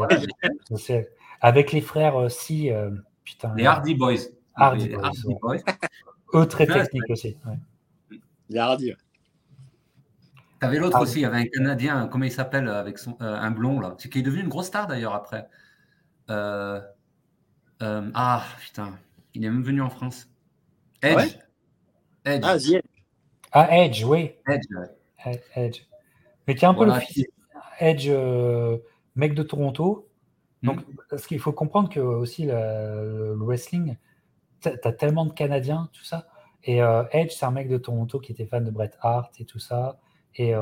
[1.41, 2.69] avec les frères aussi.
[2.69, 2.91] Euh,
[3.23, 3.55] putain.
[3.55, 4.29] Les Hardy Boys.
[4.55, 5.57] Hardy, Boys, Hardy Boys.
[6.35, 7.37] Eux très techniques aussi.
[7.45, 8.19] Ouais.
[8.49, 8.93] Les Hardy.
[10.59, 13.51] T'avais l'autre aussi, il y avait un Canadien, comment il s'appelle, avec son, euh, un
[13.51, 15.47] blond là, qui est devenu une grosse star d'ailleurs après.
[16.29, 16.81] Euh,
[17.81, 18.97] euh, ah, putain,
[19.33, 20.29] il est même venu en France.
[21.01, 21.37] Edge.
[22.25, 22.43] Edge.
[22.43, 22.81] Ah, Edge.
[23.51, 24.31] Ah, Edge, oui.
[24.47, 24.65] Edge,
[25.55, 25.81] Edge.
[26.47, 27.25] Mais qui est un peu le fils
[27.79, 28.77] Edge, euh,
[29.15, 30.09] mec de Toronto.
[30.61, 30.95] Donc, hmm.
[31.09, 33.95] parce qu'il faut comprendre que aussi le, wrestling,
[34.61, 36.27] tu as tellement de Canadiens, tout ça.
[36.65, 36.79] Et
[37.11, 39.97] Edge, c'est un mec de Toronto qui était fan de Bret Hart et tout ça.
[40.39, 40.53] Et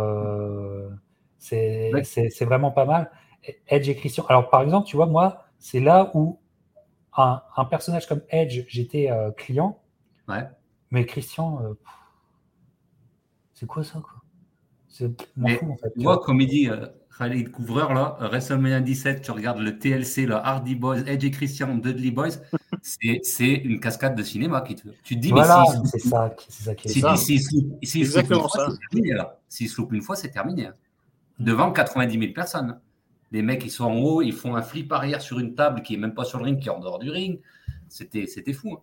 [1.40, 3.12] c'est vraiment pas mal.
[3.68, 4.26] Edge et Christian.
[4.28, 6.40] Alors, par exemple, tu vois, moi, c'est là où
[7.16, 9.82] un, personnage comme Edge, j'étais euh, client.
[10.28, 10.48] Ouais.
[10.91, 11.74] Mais Christian, euh,
[13.54, 14.22] c'est quoi ça quoi?
[14.88, 15.10] C'est
[15.41, 15.95] en fait.
[15.95, 16.88] Moi, comme il dit euh,
[17.18, 21.76] Khalid Couvreur, là, WrestleMania 17, tu regardes le TLC, le Hardy Boys, Edge et Christian,
[21.76, 22.38] Dudley Boys,
[23.23, 24.88] c'est une cascade de cinéma qui te.
[25.03, 25.89] Tu te dis, mais si.
[25.89, 27.15] C'est ça, c'est ça qui est ça.
[27.18, 27.68] Si, si.
[27.81, 28.07] S'il
[29.69, 30.69] se loupe une fois, c'est terminé.
[31.39, 32.80] Devant 90 000 personnes.
[33.31, 35.95] Les mecs, ils sont en haut, ils font un flip arrière sur une table qui
[35.95, 37.41] est même pas sur le ring, qui est en dehors du ring.
[37.89, 38.73] C'était, c'était fou.
[38.73, 38.81] Hein.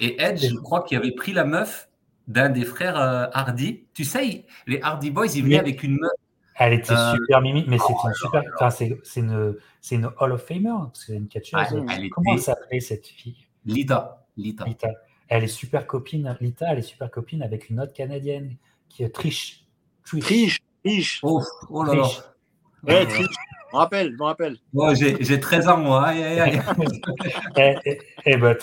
[0.00, 1.88] Et Edge, je crois qu'il avait pris la meuf
[2.28, 3.84] d'un des frères euh, Hardy.
[3.92, 6.10] Tu sais, les Hardy Boys, ils venaient avec une meuf.
[6.56, 8.42] Elle était euh, super mimi, mais c'est une super.
[8.54, 11.54] Enfin, c'est, une, c'est une Hall of Famer, c'est une catcheuse.
[11.54, 13.46] Ah, Comment s'appelait cette fille?
[13.64, 14.26] Lita.
[14.36, 14.64] Lita.
[14.64, 14.88] Lita.
[15.28, 16.36] Elle est super copine.
[16.40, 18.56] Lita, elle est super copine avec une autre canadienne
[18.88, 19.64] qui est Trish.
[20.04, 20.60] Trish.
[20.84, 21.20] Trish.
[21.22, 22.06] Oh, oh là là.
[22.84, 23.26] Ouais, Trish
[23.74, 24.56] me rappelle, je me rappelle.
[24.72, 26.06] Moi, j'ai 13 ans, moi.
[26.06, 26.62] Aïe, aïe, aïe.
[27.56, 28.56] et, eh, eh, ben,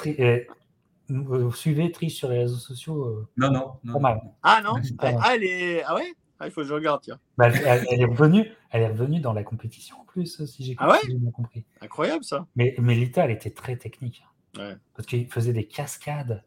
[1.09, 3.73] vous suivez Trish sur les réseaux sociaux euh, Non, non.
[3.83, 3.93] non.
[3.93, 4.21] Pas mal.
[4.41, 5.83] Ah non ah, elle est...
[5.83, 6.13] ah ouais?
[6.41, 7.19] Ah, Il faut que je regarde, tiens.
[7.37, 10.91] Bah, elle, est revenue, elle est revenue dans la compétition en plus, si j'ai ah
[10.91, 11.65] ouais compris.
[11.81, 12.47] Incroyable ça.
[12.55, 14.23] Mais, mais Lita, elle était très technique.
[14.57, 14.75] Ouais.
[14.95, 16.43] Parce qu'il faisait des cascades.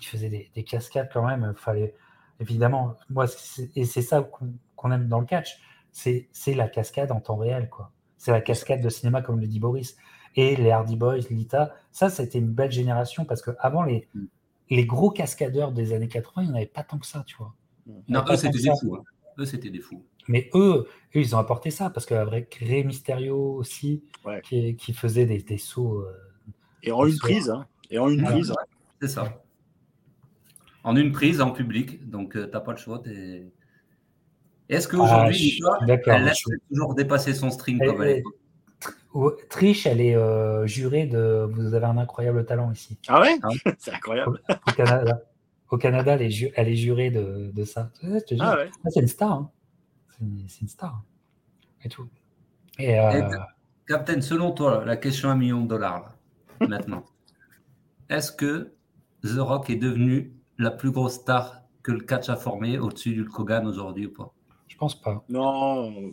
[0.00, 1.52] Il faisait des, des cascades quand même.
[1.56, 1.94] Fallait,
[2.40, 3.26] évidemment, moi,
[3.76, 4.22] et c'est ça
[4.76, 5.60] qu'on aime dans le catch
[5.92, 7.92] c'est la cascade en temps réel, quoi.
[8.16, 9.96] C'est la cascade de cinéma, comme le dit Boris.
[10.36, 14.24] Et les Hardy Boys, Lita, ça, c'était une belle génération parce qu'avant, les, mm.
[14.70, 17.36] les gros cascadeurs des années 80, il n'y en avait pas tant que ça, tu
[17.36, 17.54] vois.
[18.08, 18.96] Non, eux, c'était des fous.
[18.96, 19.02] Hein.
[19.38, 20.04] Eux, c'était des fous.
[20.28, 20.86] Mais eux,
[21.16, 24.04] eux, ils ont apporté ça parce qu'avec Rey Mysterio aussi,
[24.44, 26.00] qui, qui, faisait des, des sauts.
[26.00, 26.16] Euh,
[26.82, 27.66] et en une prise, hein.
[27.90, 28.52] Et en une prise.
[29.00, 29.42] C'est ça.
[30.84, 32.08] En une prise, en public.
[32.08, 33.02] Donc, euh, tu n'as pas le choix.
[34.68, 38.22] Est-ce qu'aujourd'hui, ah, elle laisse toujours dépasser son string comme elle est
[39.48, 41.48] Triche, elle est euh, jurée de.
[41.50, 42.96] Vous avez un incroyable talent ici.
[43.08, 43.48] Ah ouais, ah
[43.78, 44.40] C'est incroyable.
[44.48, 45.20] Au, Canada,
[45.70, 47.90] au Canada elle, est elle est jurée de, de ça.
[48.38, 48.70] Ah ouais.
[48.84, 49.32] Ah, c'est une star.
[49.32, 49.50] Hein.
[50.48, 51.02] C'est une, star.
[51.82, 52.08] Et tout.
[52.78, 53.28] Et, euh...
[53.86, 56.14] Captain, selon toi, la question à un million de dollars,
[56.60, 57.04] maintenant.
[58.08, 58.74] Est-ce que
[59.22, 63.24] The Rock est devenu la plus grosse star que le catch a formé au-dessus du
[63.24, 64.34] Kogan aujourd'hui ou pas?
[64.80, 65.22] Pense pas.
[65.28, 66.10] Non.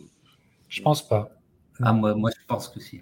[0.68, 1.30] Je pense pas.
[1.80, 3.00] Ah, moi, moi, je pense que si.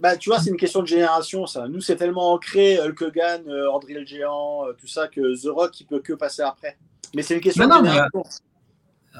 [0.00, 1.68] Bah, tu vois, c'est une question de génération, ça.
[1.68, 5.48] Nous, c'est tellement ancré, Hulk Hogan, euh, André le Géant, euh, tout ça, que The
[5.48, 6.76] Rock, il peut que passer après.
[7.14, 8.24] Mais c'est une question de génération.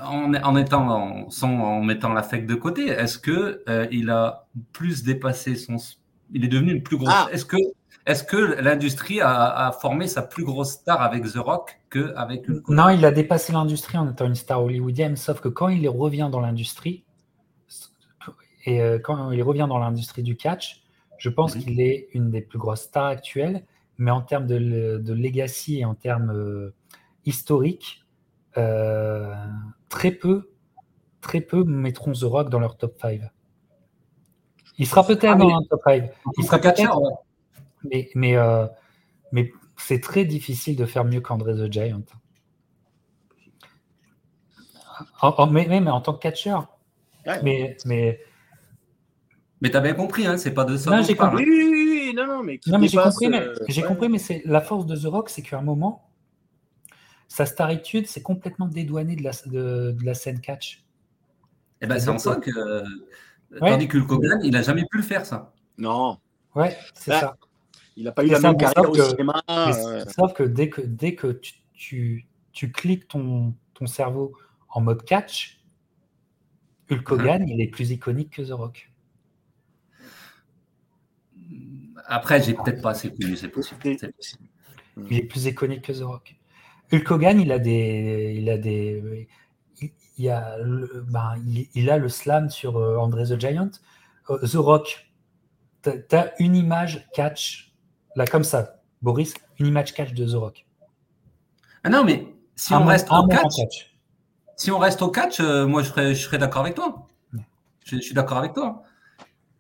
[0.02, 5.04] en, en, étant, en, en mettant l'affect de côté, est-ce que euh, il a plus
[5.04, 5.76] dépassé son.
[6.32, 7.12] Il est devenu une plus grosse.
[7.12, 7.28] Ah.
[7.30, 7.56] Est-ce que
[8.06, 12.88] est-ce que l'industrie a, formé sa plus grosse star avec The Rock qu'avec une Non,
[12.88, 16.40] il a dépassé l'industrie en étant une star hollywoodienne, sauf que quand il revient dans
[16.40, 17.02] l'industrie,
[18.66, 20.82] et euh, quand il revient dans l'industrie du catch,
[21.18, 21.62] je pense mhm.
[21.62, 23.64] qu'il est une des plus grosses stars actuelles,
[23.96, 24.56] mais en termes de,
[25.12, 26.74] legacy et en termes euh,
[27.24, 28.04] historiques,
[28.58, 29.34] euh,
[29.88, 30.50] très peu,
[31.20, 33.22] très peu mettront The Rock dans leur top 5.
[34.78, 36.10] Il sera peut-être ah, dans un top 5.
[36.36, 37.00] Il sera peut-être
[37.84, 38.66] mais, mais, euh,
[39.32, 42.02] mais c'est très difficile de faire mieux qu'André the Giant.
[45.50, 46.68] mais, mais, en tant que catcheur.
[47.42, 48.20] Mais, mais,
[49.60, 50.90] mais tu as bien compris, hein, c'est pas de ça.
[50.90, 51.44] Non, j'ai compris.
[52.14, 55.06] non, non, mais, j'ai compris, mais, euh, j'ai compris, mais c'est la force de The
[55.06, 56.10] Rock, c'est qu'à un moment,
[57.28, 60.84] sa staritude, c'est complètement dédouané de la, de, la scène catch.
[61.80, 62.82] Eh ben, c'est en ça que.
[63.58, 65.54] Tandis que le Kogan, il n'a jamais pu le faire, ça.
[65.78, 66.18] Non.
[66.54, 67.36] Ouais, c'est bah, ça.
[67.96, 69.42] Il n'a pas eu la même carrière au cinéma.
[70.14, 71.40] Sauf que dès que, dès que
[71.72, 74.32] tu, tu, cliques ton, ton cerveau
[74.68, 75.62] en mode catch,
[76.90, 77.52] Hulk Hogan, uh-huh.
[77.52, 78.90] il est plus iconique que The Rock.
[82.06, 83.80] Après, j'ai peut-être pas assez connu, c'est possible.
[85.10, 86.36] Il est plus iconique que The Rock.
[86.92, 89.28] Hulk Hogan, il a des, il a des,
[90.16, 91.34] il, a le, ben,
[91.74, 93.70] il, a le slam sur euh, André the Giant.
[94.30, 95.10] Euh, the Rock,
[95.82, 97.74] tu as une image catch,
[98.14, 100.66] là comme ça, Boris, une image catch de The Rock.
[101.84, 103.94] Ah non, mais si on reste au catch,
[104.56, 107.06] si on reste au catch, euh, moi je serais, je serais d'accord avec toi.
[107.84, 108.82] Je, suis d'accord avec toi.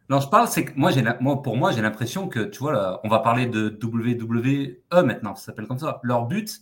[0.08, 2.72] Non, je parle, c'est que moi, j'ai, moi, pour moi, j'ai l'impression que, tu vois,
[2.72, 6.00] là, on va parler de WWE maintenant, ça s'appelle comme ça.
[6.04, 6.60] Leur but,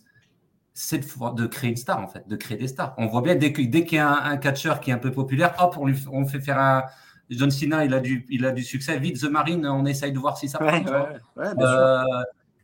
[0.73, 2.95] c'est de, créer une star, en fait, de créer des stars.
[2.97, 5.77] On voit bien, dès, qu'il y a un, catcheur qui est un peu populaire, hop,
[5.79, 6.83] on, lui, on fait faire un.
[7.29, 8.99] John Cena, il a du, il a du succès.
[8.99, 10.83] Vite, The Marine, on essaye de voir si ça ouais,
[11.37, 12.03] euh,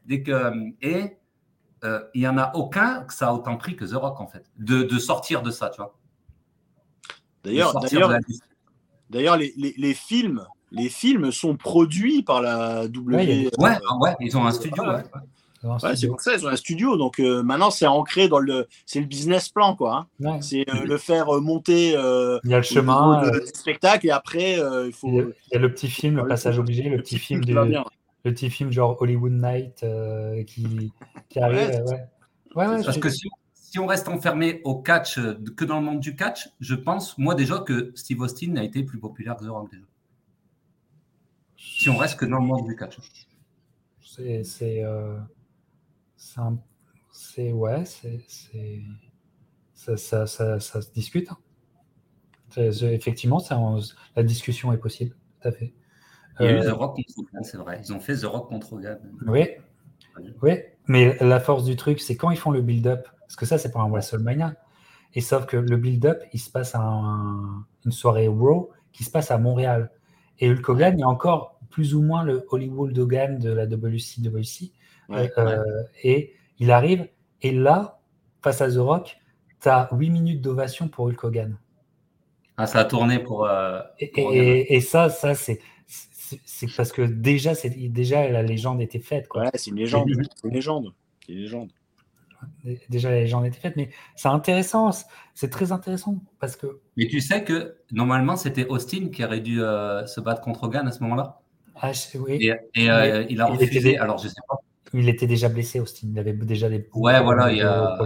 [0.05, 0.51] dès que,
[0.81, 1.17] et
[1.83, 4.27] euh, il n'y en a aucun que ça a autant pris que The Rock, en
[4.27, 5.97] fait, de, de sortir de ça, tu vois.
[7.43, 7.73] D'ailleurs,
[9.09, 13.15] d'ailleurs, les, les, les, films les films sont produits par la W.
[13.18, 14.84] Ouais, ouais, ouais ils ont un studio.
[14.84, 15.95] Ouais.
[15.95, 16.98] c'est pour ça ils ont un studio.
[16.98, 20.07] Donc euh, maintenant, c'est ancré dans le, c'est le business plan, quoi.
[20.23, 20.41] Hein.
[20.41, 21.89] C'est euh, le faire euh, monter.
[21.89, 25.10] il y a le chemin, le spectacle, et après, il faut.
[25.10, 27.84] Il y, a, le petit film, le passage obligé, le, petit film du, le
[28.23, 29.85] petit film genre Hollywood Night
[30.48, 30.91] qui,
[31.30, 31.84] qui arrive.
[32.56, 35.18] Ouais, Parce que si, si, on reste enfermé au catch
[35.56, 38.84] que dans le monde du catch, je pense, moi déjà, que Steve Austin a été
[38.84, 39.84] plus populaire que The Rock déjà
[41.61, 42.97] si on reste que dans le monde du catch.
[44.01, 44.43] C'est.
[44.43, 44.83] C'est.
[44.83, 45.17] Euh,
[47.11, 48.25] c'est ouais, c'est.
[49.73, 51.29] Ça, ça, ça, ça, se discute.
[51.31, 51.38] Hein.
[52.55, 53.41] Effectivement,
[54.15, 55.73] la discussion est possible, tout à fait.
[56.39, 57.81] Il y a eu euh, The Rock contre c'est vrai.
[57.83, 58.99] Ils ont fait The Rock contre Hogan.
[59.25, 59.47] Oui.
[60.41, 63.57] Oui, mais la force du truc, c'est quand ils font le build-up, parce que ça,
[63.57, 64.55] c'est pas un WrestleMania.
[65.13, 66.81] Et sauf que le build-up, il se passe à
[67.85, 69.89] une soirée Raw qui se passe à Montréal.
[70.39, 74.72] Et Hulk Hogan, a encore plus ou moins le Hollywood Hogan de la WCWC.
[75.10, 75.57] Euh,
[76.03, 77.07] et il arrive,
[77.41, 77.99] et là,
[78.41, 79.18] face à The Rock,
[79.61, 81.57] tu as 8 minutes d'ovation pour Hulk Hogan.
[82.57, 83.45] Ah, ça a tourné pour.
[83.45, 85.60] Euh, et, ça, ça c'est.
[86.45, 87.52] C'est parce que déjà,
[87.89, 89.27] déjà la légende était faite.
[89.27, 89.43] Quoi.
[89.43, 90.10] Ouais, c'est une légende.
[90.35, 90.93] C'est une légende.
[91.26, 91.69] C'est une légende
[92.89, 94.91] déjà les gens étaient faites, mais c'est intéressant,
[95.34, 96.80] c'est très intéressant parce que.
[96.98, 100.88] Mais tu sais que normalement c'était Austin qui aurait dû euh, se battre contre Hogan
[100.88, 101.40] à ce moment-là?
[101.81, 102.51] Ah, oui.
[102.75, 103.97] Et, euh, il a refusé.
[103.97, 104.57] alors je sais pas.
[104.93, 106.07] Il était déjà blessé, Austin.
[106.11, 106.87] Il avait déjà des.
[106.93, 107.97] Ouais, voilà, il y a.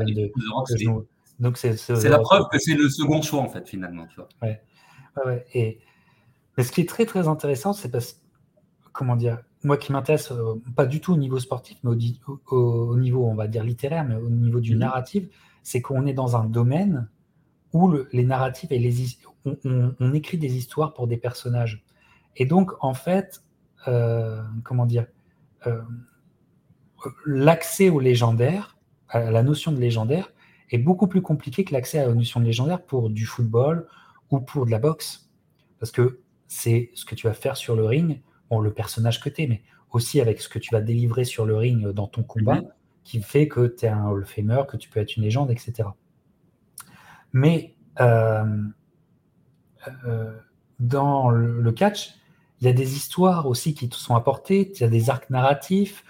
[1.39, 1.75] Donc c'est.
[2.07, 4.29] La preuve que c'est le second choix en fait finalement, tu vois.
[4.41, 4.61] Ouais.
[5.25, 5.79] ouais, Et
[6.57, 8.21] mais ce qui est très très intéressant, c'est parce
[8.93, 13.25] comment dire moi qui m'intéresse euh, pas du tout au niveau sportif, mais au, niveau,
[13.25, 14.79] on va dire littéraire, mais au niveau du mhm.
[14.79, 15.25] narratif,
[15.63, 17.09] c'est qu'on est dans un domaine
[17.73, 21.83] où les narratifs et les on, écrit des histoires pour des personnages.
[22.37, 23.41] Et donc, en fait,
[24.63, 25.07] comment dire,
[25.67, 25.81] euh,
[27.25, 28.77] l'accès au légendaire,
[29.09, 30.31] à la notion de légendaire,
[30.71, 33.87] est beaucoup plus compliqué que l'accès à la notion de légendaire pour du football
[34.31, 35.29] ou pour de la boxe.
[35.79, 39.29] Parce que c'est ce que tu vas faire sur le ring bon, le personnage que
[39.29, 42.23] tu es, mais aussi avec ce que tu vas délivrer sur le ring dans ton
[42.23, 42.69] combat, mhm.
[43.03, 45.51] qui fait que tu es un Hall of Famer, que tu peux être une légende,
[45.51, 45.89] etc.
[47.33, 48.63] Mais euh,
[50.05, 50.37] euh,
[50.79, 52.15] dans le, catch,
[52.61, 55.29] il y a des histoires aussi qui te sont apportées, il y a des arcs
[55.29, 56.03] narratifs,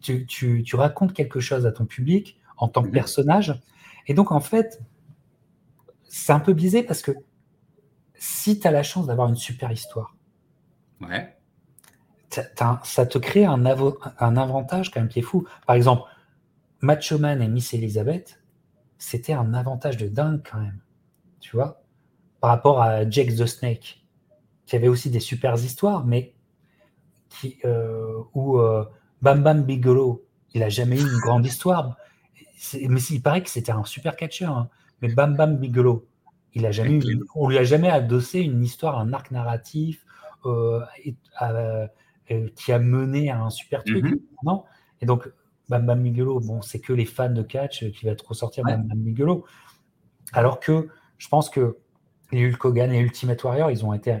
[0.00, 2.94] tu, racontes quelque chose à ton public en tant que mhm.
[2.94, 3.60] personnage.
[4.06, 4.80] Et donc, en fait,
[6.04, 7.12] c'est un peu biaisé parce que
[8.14, 10.16] si tu as la chance d'avoir une super histoire,
[11.00, 11.34] ouais
[12.82, 15.46] ça te crée un, un, avantage quand même qui est fou.
[15.66, 16.02] Par exemple,
[16.80, 18.42] Macho Man et Miss Elizabeth,
[18.98, 20.80] c'était un avantage de dingue quand même.
[21.40, 21.82] Tu vois
[22.40, 24.03] Par rapport à Jake the Snake,
[24.66, 26.34] qui avait aussi des super histoires, mais
[27.28, 28.84] qui, euh, où euh,
[29.22, 30.24] Bam Bam Bigelow,
[30.54, 31.96] il a jamais eu une grande histoire.
[32.74, 34.56] Mais il paraît que c'était un super catcheur.
[34.56, 34.70] Hein.
[35.02, 36.06] Mais Bam Bam Bigelow,
[36.54, 40.04] il a jamais eu, on lui a jamais adossé une histoire, un arc narratif.
[40.46, 41.86] Euh,
[42.56, 44.04] qui a mené à un super truc.
[44.04, 44.20] Mhm.
[44.44, 44.64] Non?
[45.02, 45.30] Et donc,
[45.68, 48.82] Bam Bam Miguelo, bon, c'est que les fans de catch qui va être ressortir Bam
[48.82, 49.44] Bam Miguelo.
[50.32, 50.88] Alors que
[51.18, 51.76] je pense que
[52.32, 54.16] les Hulk Hogan et Ultimate Warrior, ils ont été.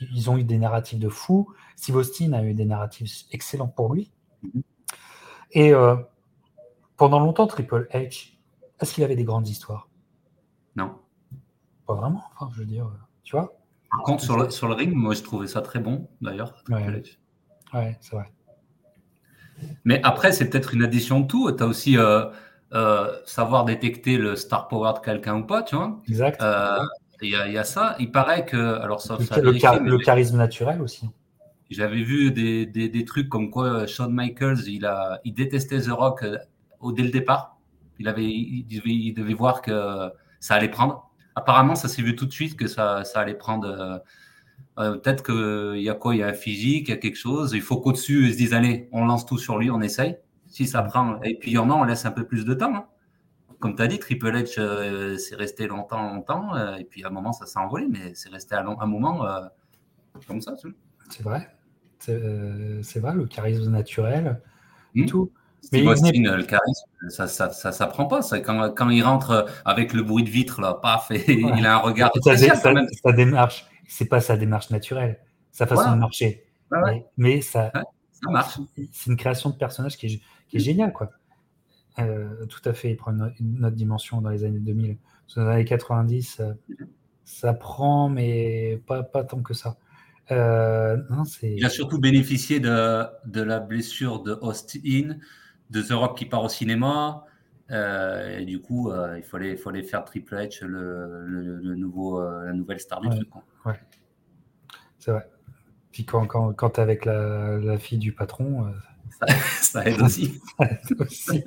[0.00, 1.52] Ils ont eu des narratifs de fou.
[1.76, 4.12] Steve Austin a eu des narratifs excellents pour lui.
[4.42, 4.62] Mhm.
[5.52, 5.96] Et euh,
[6.96, 8.32] pendant longtemps, Triple H,
[8.80, 9.88] est-ce qu'il avait des grandes histoires?
[10.74, 10.96] Non.
[11.86, 12.90] Pas vraiment, enfin, je veux dire,
[13.22, 13.56] tu vois?
[13.90, 16.62] Par contre, sur le, sur le ring, moi, je trouvais ça très bon, d'ailleurs.
[16.68, 18.32] Ouais, c'est vrai.
[19.84, 21.50] Mais après, c'est peut-être une addition de tout.
[21.52, 22.26] Tu as aussi euh,
[22.72, 26.00] euh, savoir détecter le star power de quelqu'un ou pas, tu vois?
[26.08, 26.42] Exact.
[26.42, 26.78] Euh,
[27.22, 27.96] il y, y, a ça.
[27.98, 28.80] Il paraît que.
[28.80, 31.08] Alors, ça, le, charisme naturel aussi.
[31.70, 35.90] J'avais vu des, des, des, trucs comme quoi Shawn Michaels, il, a, il détestait The
[35.90, 36.24] Rock
[36.80, 37.58] au, dès le départ.
[37.98, 41.10] Il, avait, il, devait, il devait voir que ça allait prendre.
[41.34, 44.02] Apparemment, ça s'est vu tout de suite que ça, ça allait prendre
[44.78, 47.16] euh, peut-être qu'il y a quoi Il y a un physique, il y a quelque
[47.16, 47.52] chose.
[47.54, 50.16] Il faut qu'au-dessus, ils se disent allez, on lance tout sur lui, on essaye.
[50.46, 51.20] Si ça prend.
[51.22, 52.74] Et puis il y en a, on laisse un peu plus de temps.
[52.74, 52.86] Hein.
[53.60, 56.54] Comme tu as dit, Triple H, euh, c'est resté longtemps, longtemps.
[56.54, 59.24] Euh, et puis à un moment, ça s'est envolé, mais c'est resté à un moment
[60.26, 60.54] comme ça.
[61.10, 61.48] C'est vrai.
[61.98, 64.40] C'est vrai, le charisme naturel.
[64.94, 65.06] Hmm.
[65.06, 65.32] Tout.
[65.72, 68.22] Mais le charisme, ça ça, ça, ça, prend pas.
[68.22, 68.38] Ça.
[68.38, 71.78] Quand, quand, il rentre avec le bruit de vitre, là, paf, et il a un
[71.78, 72.12] regard.
[72.22, 75.18] Ça, ça, ça, démarche c'est pas sa démarche naturelle,
[75.52, 76.44] sa façon de marcher.
[77.16, 78.58] Mais, ça, ça marche.
[78.92, 81.10] C'est une création de personnage qui est, qui est géniale, quoi.
[81.98, 84.98] Euh, tout à fait, il prend une, autre dimension dans les années 2000.
[85.34, 86.52] Dans les années 90, euh,
[87.24, 89.76] ça prend, mais pas, pas tant que ça.
[90.30, 95.16] Euh, non, il a surtout bénéficié de, de la blessure de Austin,
[95.70, 97.24] de The Rock qui part au cinéma,
[97.70, 103.00] et du coup, il fallait, fallait faire Triple H le, le, nouveau, la nouvelle star
[103.00, 103.28] du truc.
[103.64, 103.80] Ouais.
[104.98, 105.28] C'est vrai.
[105.90, 108.72] Puis quand, quand, quand tu es avec la, la, fille du patron,
[109.60, 110.40] ça, aide aussi.
[110.58, 111.44] ça aide aussi.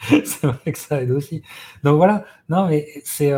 [0.24, 1.42] c'est vrai que ça aide aussi.
[1.82, 3.32] Donc voilà, non, mais c'est.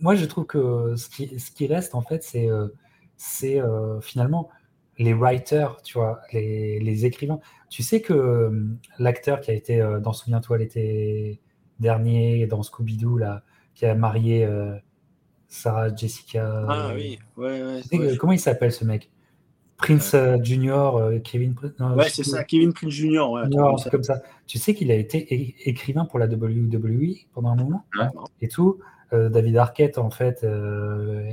[0.00, 2.48] moi, je trouve que ce qui, ce qui reste, en fait, c'est
[3.16, 3.60] c'est
[4.00, 4.50] finalement
[4.98, 7.40] les writers, tu vois, les, les écrivains.
[7.68, 8.66] Tu sais que euh,
[8.98, 11.40] l'acteur qui a été euh, dans Souviens-toi l'été
[11.80, 13.42] dernier, dans Scooby-Doo, là,
[13.74, 14.76] qui a marié euh,
[15.48, 16.64] Sarah Jessica.
[16.68, 19.10] Ah oui, ouais, ouais, Comment il s'appelle ce mec?
[19.82, 21.72] Prince Junior, Kevin Prince.
[21.80, 23.30] ouais, c'est ça, Kevin Prince Junior.
[23.30, 23.42] Ouais,
[23.90, 24.22] comme, ça.
[24.46, 27.84] Tu sais qu'il a été écrivain pour la WWE pendant un moment
[28.40, 28.78] et tout.
[29.12, 30.46] David Arquette, en fait,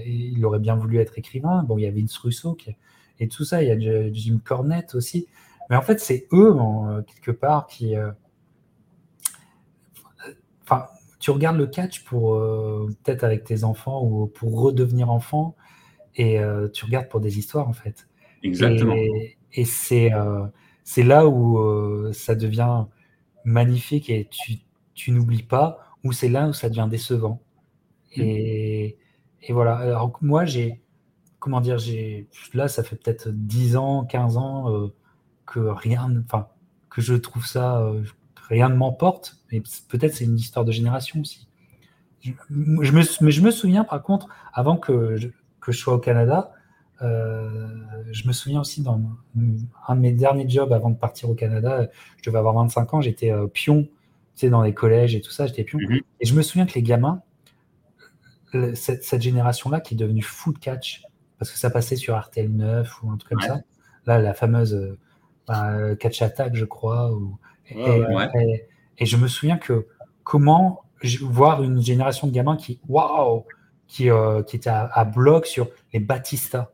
[0.05, 1.63] il aurait bien voulu être écrivain.
[1.63, 2.57] Bon, il y avait Vince Russo
[3.19, 3.63] et tout ça.
[3.63, 5.27] Il y a Jim Cornette aussi.
[5.69, 7.95] Mais en fait, c'est eux, euh, quelque part, qui.
[7.95, 8.11] Euh,
[10.63, 10.88] enfin,
[11.19, 15.55] tu regardes le catch pour euh, peut-être avec tes enfants ou pour redevenir enfant,
[16.15, 16.39] et
[16.73, 18.09] tu regardes pour des histoires, en fait.
[18.44, 18.95] Exactement.
[18.95, 20.11] Et, c'est
[20.84, 22.86] c'est là où ça devient
[23.45, 24.60] magnifique et tu,
[24.94, 27.41] tu n'oublies pas, ou c'est là où ça devient décevant.
[28.16, 28.22] Mm.
[28.22, 28.98] Et,
[29.41, 29.76] et, voilà.
[29.76, 30.82] Alors moi, j'ai,
[31.40, 34.91] comment dire, j'ai, là, ça fait peut-être 10 ans, 15 ans
[35.49, 36.48] que rien, enfin,
[36.90, 38.03] que je trouve ça, euh,
[38.48, 39.38] rien ne m'emporte.
[39.52, 41.48] Mais peut-être c'est une histoire de génération aussi.
[42.22, 45.30] Je, me, mais je me souviens par contre, avant que je,
[45.61, 46.59] que je sois au Canada, euh,
[47.01, 49.01] je me souviens aussi dans
[49.88, 53.01] un de mes derniers jobs avant de partir au Canada, je devais avoir 25 ans,
[53.01, 53.89] j'étais euh, pion, tu
[54.35, 55.80] sais, dans les collèges et tout ça, j'étais pion.
[55.80, 56.01] Mm-hmm.
[56.19, 57.21] Et je me souviens que les gamins,
[58.73, 61.03] cette, cette génération-là qui est devenue full catch,
[61.38, 63.61] parce que ça passait sur RTL 9 ou un truc comme ça,
[64.05, 64.97] là, la fameuse
[65.47, 67.11] bah, Catch Attack, je crois.
[67.69, 69.88] et, je me souviens que
[70.23, 70.84] comment
[71.21, 73.45] voir une génération de gamins qui, waouh,
[73.88, 76.71] qui, euh, qui était à, bloc sur les Batista.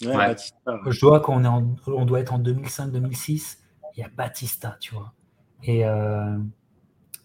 [0.00, 3.58] Je dois qu'on est on doit être en 2005-2006.
[3.96, 5.12] Il y a Batista, tu vois.
[5.64, 6.38] Et, euh,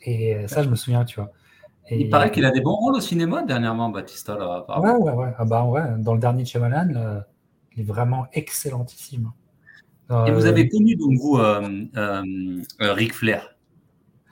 [0.02, 1.32] et ça, je me souviens, tu vois.
[1.92, 4.36] il paraît qu'il a des bons rôles au cinéma dernièrement, Batista.
[4.38, 5.34] Là, ouais, ouais, ouais.
[5.38, 5.84] Ah bah, ouais.
[6.00, 7.24] Dans le dernier Shyamalan,
[7.76, 9.32] il est vraiment excellentissime.
[10.28, 13.56] Et vous avez connu donc vous euh, euh, euh, Ric Flair?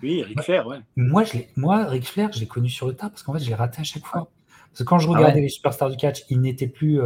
[0.03, 0.79] Oui, Ric Flair, ouais.
[0.95, 3.49] Moi, je moi, Ric Flair, je l'ai connu sur le tas parce qu'en fait, je
[3.49, 4.29] l'ai raté à chaque fois.
[4.47, 6.99] Parce que quand je ah regardais les superstars du catch, il n'était plus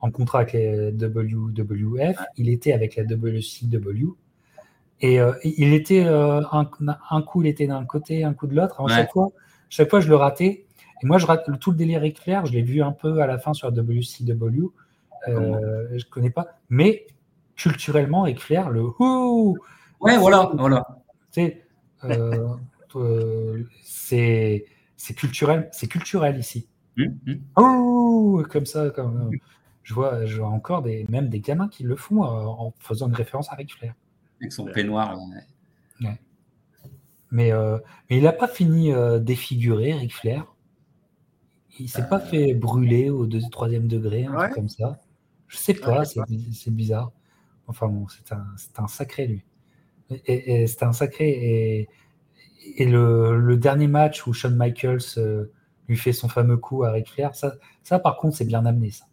[0.00, 4.14] en contrat avec les WWF, il était avec la WCW.
[5.00, 6.64] Et il était un,
[7.22, 8.82] coup, il était d'un côté, un coup de l'autre.
[8.88, 9.30] Chaque fois,
[9.68, 10.64] chaque fois, je le ratais.
[11.02, 12.46] Et moi, je rate tout le délire Ric Flair.
[12.46, 14.70] Je l'ai vu un peu à la fin sur WCW.
[15.28, 17.06] Euh, je connais pas, mais
[17.56, 19.56] culturellement avec Flair, le ouh.
[20.00, 20.86] Ouais, voilà, voilà.
[21.38, 21.50] Euh,
[22.96, 24.66] euh, c'est
[24.96, 26.68] c'est culturel, c'est culturel ici.
[26.98, 27.40] Hum, hum.
[27.56, 29.30] Oh, comme ça, comme
[29.86, 33.06] je vois, je vois encore des même des gamins qui le font euh, en faisant
[33.06, 33.94] une référence à Ric Flair.
[34.40, 35.16] Avec son peignoir.
[36.00, 36.18] Ouais.
[37.30, 37.52] Mais,
[38.10, 40.44] mais il n'a pas fini défiguré, Ric Flair.
[41.78, 45.00] Il s'est pas fait brûler au deuxième, troisième degré, un truc comme ça.
[45.46, 47.12] Je sais pas, c'est bizarre.
[47.68, 48.44] Enfin bon, c'est un,
[48.78, 49.44] un, sacré lui.
[50.26, 51.28] Et, c'est un sacré.
[51.28, 51.88] Et,
[52.76, 55.52] et le, dernier match où Shawn Michaels euh,
[55.88, 58.90] lui fait son fameux coup à Ric Flair, ça, ça par contre, c'est bien amené,
[58.90, 59.04] ça.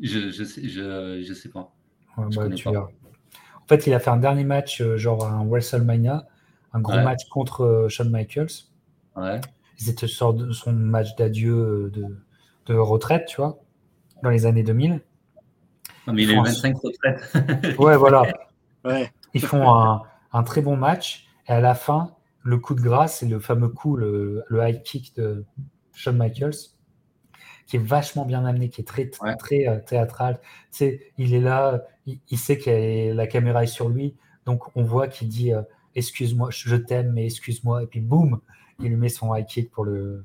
[0.00, 1.72] Je, je, sais, je, sais pas.
[2.16, 6.26] Bah, en fait, il a fait un dernier match, euh, genre un WrestleMania,
[6.72, 8.46] un gros match contre euh, Shawn Michaels.
[9.16, 9.40] Ouais.
[9.76, 12.06] C'était son match d'adieu de,
[12.66, 13.58] de, retraite, tu vois,
[14.22, 15.00] dans les années 2000.
[16.06, 17.78] Non, mais il a eu 25 retraites.
[17.78, 18.22] ouais, voilà.
[18.84, 19.10] Ouais.
[19.34, 20.02] Ils font un,
[20.32, 21.26] un, très bon match.
[21.48, 25.14] Et à la fin, le coup de grâce, c'est le fameux coup, le, high kick
[25.16, 25.44] de
[25.92, 26.54] Shawn Michaels,
[27.68, 30.40] qui est vachement bien amené, qui est très, très euh, théâtral.
[30.72, 34.14] Tu il est là, il, sait que la caméra est sur lui,
[34.46, 35.62] donc on voit qu'il dit euh,
[35.94, 37.82] Excuse-moi, je t'aime, mais excuse-moi.
[37.82, 38.40] Et puis boum,
[38.80, 40.24] il lui met son high kick pour le.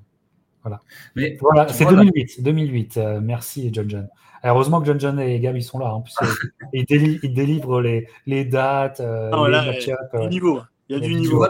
[0.64, 0.80] Voilà.
[1.16, 2.42] Mais voilà, c'est 2008.
[2.42, 2.98] 2008.
[2.98, 4.08] Euh, merci, John John.
[4.44, 5.90] heureusement que John John et Gab, ils sont là.
[5.90, 6.04] Hein,
[6.74, 9.90] ils, délivrent les, les dates, les match
[10.30, 10.62] niveau.
[10.88, 11.46] Il y a du niveau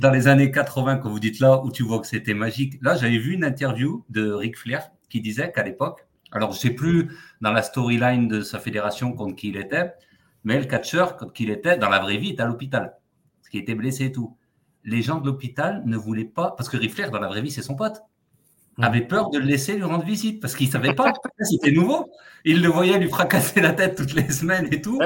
[0.00, 2.96] dans les années 80, que vous dites là, où tu vois que c'était magique, là,
[2.96, 6.70] j'avais vu une interview de Ric Flair qui disait qu'à l'époque, alors je ne sais
[6.70, 7.10] plus
[7.40, 9.92] dans la storyline de sa fédération contre qui il était,
[10.44, 12.96] mais le catcheur, contre qui il était, dans la vraie vie, était à l'hôpital,
[13.38, 14.36] parce qu'il était blessé et tout.
[14.84, 17.50] Les gens de l'hôpital ne voulaient pas, parce que Ric Flair, dans la vraie vie,
[17.50, 18.00] c'est son pote,
[18.78, 18.84] mm.
[18.84, 22.10] avait peur de le laisser lui rendre visite, parce qu'il ne savait pas, c'était nouveau.
[22.44, 24.98] Il le voyait lui fracasser la tête toutes les semaines et tout.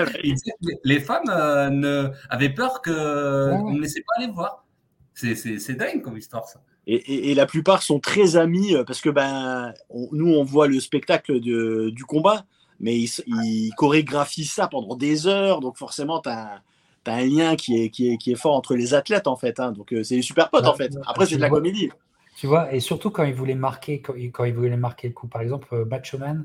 [0.85, 4.67] les femmes euh, ne, avaient peur qu'on ne laissait pas aller voir.
[5.15, 6.61] C'est dingue comme histoire, ça.
[6.87, 9.73] Et, la plupart sont très amis euh, parce que ben,
[10.13, 12.45] nous, on voit le spectacle de, du combat,
[12.79, 15.61] mais ils, chorégraphient ça pendant des heures.
[15.61, 16.61] Donc, forcément, tu as,
[17.07, 19.61] un lien qui est, qui, est, qui est fort entre les athlètes, en fait.
[19.61, 19.73] Hein.
[19.73, 20.93] Donc, euh, c'est des super potes, en fait.
[21.07, 21.91] Après, c'est de la comédie.
[22.37, 25.29] Tu vois, et surtout quand ils voulaient marquer, quand, quand ils voulaient marquer le coup.
[25.29, 26.45] Par exemple, Batchman,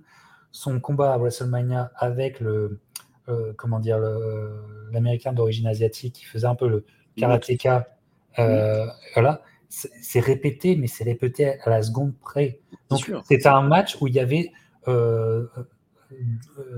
[0.52, 2.80] son combat à WrestleMania avec le,
[3.28, 4.00] euh, comment dire,
[4.92, 6.86] l'américain d'origine asiatique qui faisait un peu le
[7.18, 7.88] karatéka
[8.38, 12.60] euh, voilà, c'est répété, mais c'est répété à la seconde près.
[12.90, 14.52] Donc, c'était un match où il y avait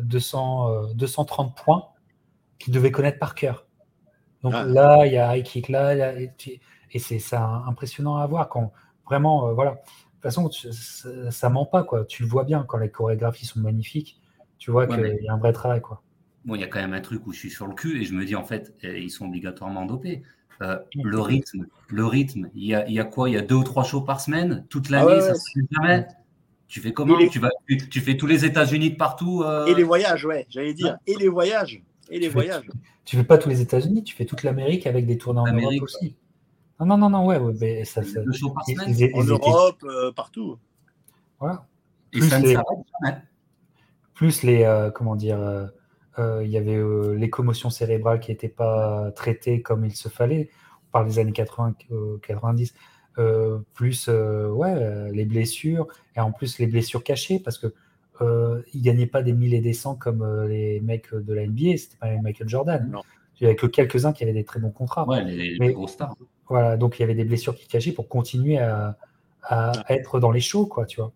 [0.03, 1.87] 200, euh, 230 euh, points
[2.59, 3.65] qu'il devait connaître par cœur.
[4.43, 4.65] Donc ah.
[4.65, 8.73] là, il y a high kick, là, et c'est impressionnant à voir quand
[9.05, 9.71] vraiment, voilà.
[9.71, 12.05] De toute façon, ça, ça, ment pas, quoi.
[12.05, 14.21] Tu le vois bien quand les chorégraphies sont magnifiques.
[14.59, 16.03] Tu vois qu'il y a un vrai travail, quoi.
[16.45, 18.05] Bon, il y a quand même un truc où je suis sur le cul et
[18.05, 20.23] je me dis, en fait, eh, ils sont obligatoirement dopés.
[20.61, 23.29] Euh, le rythme, le rythme, il y, a, il y, a, quoi?
[23.29, 24.65] Il y a deux ou trois shows par semaine?
[24.69, 26.07] Toute ah l'année, ça se fait jamais?
[26.67, 27.17] Tu fais comment?
[27.29, 29.65] Tu, vas, tu, fais tous les États-Unis de partout euh?
[29.65, 30.97] Et les voyages, ouais, j'allais dire.
[31.07, 31.81] Et les voyages.
[32.09, 32.65] Et les tu voyages.
[32.65, 35.51] Fais, tu, fais pas tous les États-Unis, tu fais toute l'Amérique avec des tournées en
[35.51, 36.15] Europe aussi.
[36.79, 39.11] Non, non, non, non, ouais, ouais mais ça, ça deux shows par semaine?
[39.15, 40.57] en Europe, euh, partout.
[41.39, 41.65] Voilà.
[42.13, 42.57] Et plus ça les,
[44.13, 45.65] Plus les, comment dire, euh,
[46.17, 50.49] il y avait euh, les commotions cérébrales qui n'étaient pas traitées comme il se fallait.
[50.89, 51.75] On parle des années 80,
[52.21, 52.73] 90.
[53.17, 57.73] Euh, plus ouais, les blessures, et en plus les blessures cachées, parce que
[58.21, 61.77] euh, il gagnait pas des mille et des cents comme les mecs de la NBA,
[61.77, 62.89] c'était pas Michael Jordan.
[62.89, 63.01] Non.
[63.39, 65.07] Il y avait que quelques-uns qui avaient des très bons contrats.
[65.07, 66.15] Ouais, les, gros stars.
[66.47, 68.97] Voilà, donc il y avait des blessures qui cachaient pour continuer à,
[69.43, 71.11] à être dans les shows, quoi, tu vois.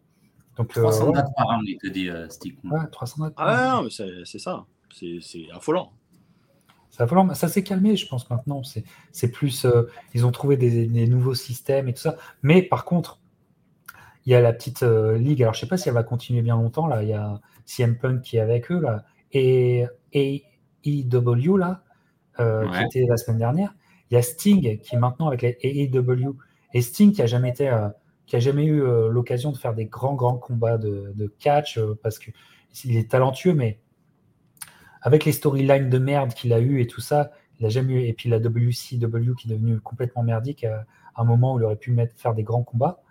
[0.57, 2.57] Donc, 300 dates par an, il te dit, Stick.
[2.63, 4.65] Ouais, 300 dates Ah, non, c'est ça
[5.21, 5.91] c'est affolant.
[6.89, 7.33] C'est affolant.
[7.33, 8.61] Ça s'est calmé, je pense, maintenant.
[9.11, 9.65] C'est plus.
[9.65, 12.15] Euh, ils ont trouvé des, nouveaux systèmes et tout ça.
[12.41, 13.19] Mais par contre,
[14.25, 15.43] il y a la petite euh, ligue.
[15.43, 16.87] Alors, je sais pas si elle va continuer bien longtemps.
[16.87, 18.79] Là, il y a CM Punk qui est avec eux.
[18.79, 19.03] Là,
[19.33, 21.83] et AEW, là,
[22.39, 23.75] euh, qui était la semaine dernière.
[24.09, 26.37] Il y a Sting qui est maintenant avec les AEW.
[26.73, 27.69] Et Sting qui a jamais été.
[28.25, 32.19] qui a jamais eu l'occasion de faire des grands, grands combats de, de catch parce
[32.19, 33.79] qu'il est talentueux, mais
[35.05, 38.01] avec les storylines de merde qu'il a eu et tout ça, il a jamais eu.
[38.01, 41.75] Et puis la WCW qui est devenue complètement merdique à, un moment où il aurait
[41.75, 43.01] pu mettre, faire des grands combats.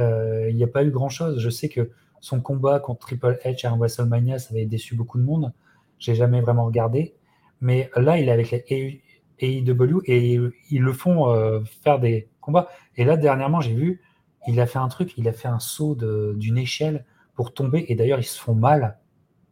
[0.00, 1.38] Euh, il n'y a pas eu grand chose.
[1.38, 1.90] Je sais que
[2.20, 5.52] son combat contre Triple H à un WrestleMania, ça avait déçu beaucoup de monde.
[6.00, 7.14] J'ai jamais vraiment regardé.
[7.60, 9.00] Mais là, il est avec les
[9.38, 10.40] AEW et
[10.70, 12.68] ils le font euh, faire des combats.
[12.96, 14.02] Et là, dernièrement, j'ai vu,
[14.48, 15.96] il a fait un truc, il a fait un saut
[16.34, 17.04] d'une échelle
[17.36, 17.86] pour tomber.
[17.88, 18.98] Et d'ailleurs, ils se font mal.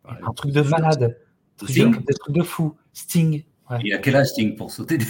[0.04, 1.16] un truc de malade.
[1.62, 2.76] Sting Des trucs de fou.
[2.92, 3.44] Sting.
[3.82, 5.06] Il a quel âge Sting pour sauter des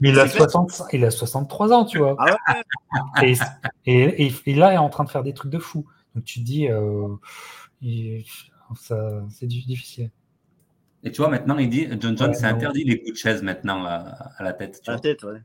[0.00, 2.16] il, a 60, il a 63 ans, tu vois.
[2.18, 3.34] Ah et,
[3.86, 5.84] et, et, là, il est en train de faire des trucs de fou.
[6.14, 7.08] Donc tu te dis, euh,
[8.74, 10.10] c'est difficile.
[11.02, 13.84] Et tu vois, maintenant, il dit, John John, c'est interdit les coups de chaise maintenant
[13.84, 14.80] à, la tête.
[14.86, 15.42] à la tête, ouais.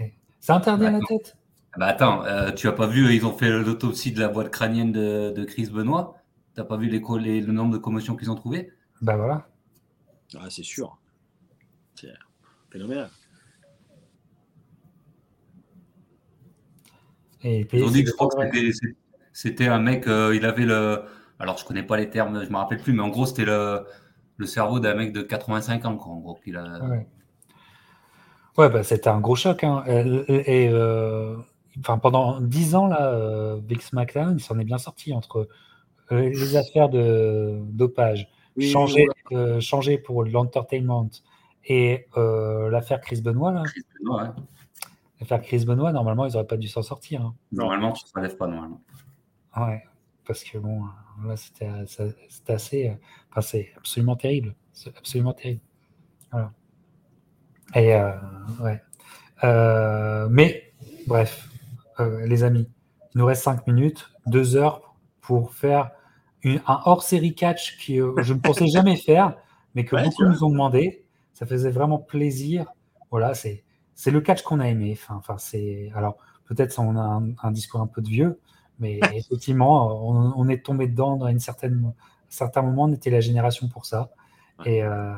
[0.00, 0.14] ouais.
[0.40, 1.36] C'est interdit à la tête?
[1.78, 4.92] bah attends, euh, tu as pas vu, ils ont fait l'autopsie de la boîte crânienne
[4.92, 6.15] de, de Chris Benoit?
[6.56, 8.72] T'as pas vu le nombre de commotions qu'ils ont trouvé
[9.02, 9.48] Ben bah, voilà.
[10.40, 10.98] Ah, c'est sûr.
[11.94, 12.08] C'est
[12.70, 13.10] phénoménal.
[17.42, 18.70] Et Ils ont dit que je crois que
[19.34, 21.02] c'était un mec, euh, il avait le.
[21.38, 23.84] Alors, je connais pas les termes, je me rappelle plus, mais en gros, c'était le,
[24.46, 26.80] cerveau d'un mec de 85 ans, quoi, en gros, a.
[28.56, 29.62] Ouais, bah, c'était un gros choc.
[29.62, 29.84] Hein.
[29.86, 31.36] Et, euh,
[31.82, 35.46] pendant 10 ans, là, euh, Vix McLaren, il s'en est bien sorti entre
[36.10, 38.28] les affaires de dopage,
[38.60, 39.06] changer,
[39.60, 41.10] changer pour l'entertainment
[41.64, 43.52] et l'affaire Chris Benoit.
[43.52, 43.62] Là.
[43.64, 44.34] Chris Benoit,
[45.20, 47.22] L'affaire Chris Benoit, normalement, ils n'auraient pas dû s'en sortir.
[47.22, 47.34] Hein.
[47.50, 48.82] Normalement, tu ne lèves pas, normalement.
[49.56, 49.82] Ouais,
[50.26, 50.82] parce que bon,
[51.24, 51.70] là, c'était
[52.48, 52.96] assez.
[53.30, 54.54] Enfin, c'est absolument terrible.
[54.72, 55.60] C'est absolument terrible.
[56.30, 56.52] Voilà.
[57.74, 58.12] Et, euh,
[58.60, 58.82] ouais.
[59.44, 60.72] Euh, mais,
[61.06, 61.48] bref,
[62.00, 62.68] euh, les amis,
[63.14, 64.95] il nous reste 5 minutes, 2 heures
[65.26, 65.90] pour faire
[66.42, 69.36] une, un hors-série catch que je ne pensais jamais faire,
[69.74, 71.04] mais que beaucoup nous ont demandé.
[71.34, 72.66] Ça faisait vraiment plaisir.
[73.10, 74.92] Voilà, c'est c'est le catch qu'on a aimé.
[74.92, 76.16] Enfin, enfin c'est alors
[76.46, 78.38] peut-être on a un, discours un peu de vieux,
[78.78, 80.08] mais effectivement,
[80.38, 81.94] on, est tombé dedans dans une certaine, un
[82.28, 82.84] certain moment.
[82.84, 84.10] On était la génération pour ça.
[84.64, 85.12] Et, euh...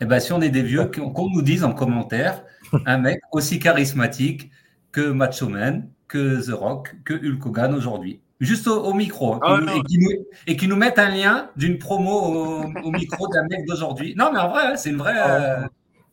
[0.00, 2.44] Eh ben, si on est des vieux, qu'on nous dise en commentaire
[2.86, 4.50] un mec aussi charismatique
[4.92, 8.20] que Macho Man, que The Rock, que Hulk Hogan aujourd'hui.
[8.40, 9.34] Juste au, micro.
[9.34, 10.10] Hein, ah et, qui nous,
[10.46, 14.14] et, qui nous, mettent un lien d'une promo au, micro d'un mec d'aujourd'hui.
[14.16, 15.14] Non, mais en vrai, hein, c'est une vraie.
[15.16, 15.66] Ah euh,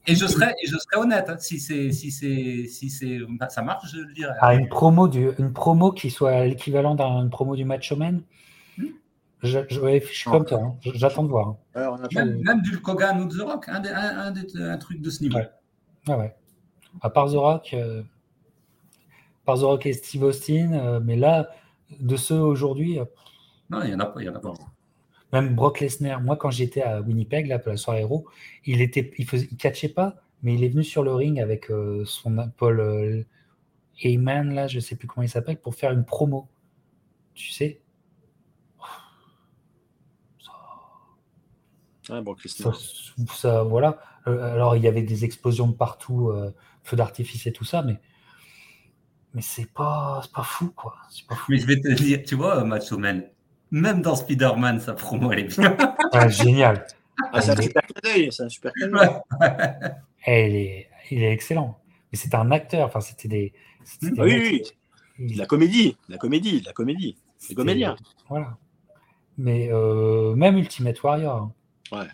[0.08, 3.92] et je serais, je honnête, hein, si c'est, si c'est, si c'est, bah, ça marche,
[3.92, 4.34] je le dirais.
[4.40, 8.24] Ah, une promo du, une promo qui soit l'équivalent d'une promo du Match Man.
[8.78, 8.86] Hmm.
[9.44, 10.76] Je, je, suis comme toi, hein.
[10.96, 11.56] j'attends de voir.
[11.76, 15.38] Alors, même, du Kogan ou The Rock, un, un, un, truc de ce niveau.
[15.38, 15.50] Ouais.
[16.08, 16.36] Ah ouais.
[17.02, 18.02] À part The Rock, euh,
[19.46, 21.50] par The Rock et Steve Austin, euh, mais là,
[22.00, 23.00] de ceux aujourd'hui.
[23.00, 23.06] Euh,
[23.70, 24.54] non, il n'y en a pas, il y en a pas.
[25.34, 28.28] Même Brock Lesnar, moi quand j'étais à Winnipeg, là, pour la soirée héros,
[28.66, 31.72] il était, il faisait, il catchait pas, mais il est venu sur le ring avec
[31.72, 33.24] euh, son Paul euh,
[34.02, 36.50] Heyman, là, je sais plus comment il s'appelle, pour faire une promo.
[37.34, 37.82] Tu sais?
[42.10, 42.76] Ah, Brock Lesnar.
[43.34, 44.00] Ça, voilà.
[44.28, 46.34] Euh, alors il y avait des explosions de partout,
[46.84, 48.02] feu d'artifice et tout ça, mais
[49.34, 50.96] mais c'est pas, pas fou quoi.
[51.28, 51.52] Pas fou.
[51.52, 53.24] Mais je vais te dire, tu vois, Macho Man,
[53.72, 55.78] même dans Spider-Man, sa promo, elle est bien.
[56.14, 56.86] Ah, génial.
[57.32, 57.82] Ah, c'est un super
[58.32, 58.74] c'est un super
[60.26, 61.80] Elle est, il est excellent.
[62.12, 62.88] Mais c'est un acteur.
[62.88, 63.54] Enfin, c'était des.
[64.02, 64.64] oui, oui.
[65.36, 67.16] La comédie, la comédie, la comédie.
[67.38, 67.96] C'est comédien.
[68.30, 68.58] Voilà.
[69.38, 71.36] Mais euh, même Ultimate Warrior.
[71.92, 71.98] Hein.
[71.98, 72.08] Ouais.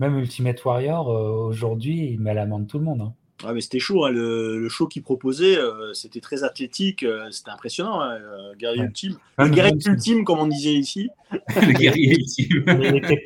[0.00, 3.00] Même Ultimate Warrior, euh, aujourd'hui, il met à l'amende tout le monde.
[3.02, 3.14] Hein.
[3.46, 7.50] Ah, mais c'était chaud, hein, le, show qu'il proposait, euh, c'était très athlétique, euh, c'était
[7.50, 9.16] impressionnant, hein, euh, guerrier ultime.
[9.38, 11.10] Le guerrier ultime, comme on disait ici.
[11.30, 12.64] le guerrier ultime.
[12.66, 13.22] il était,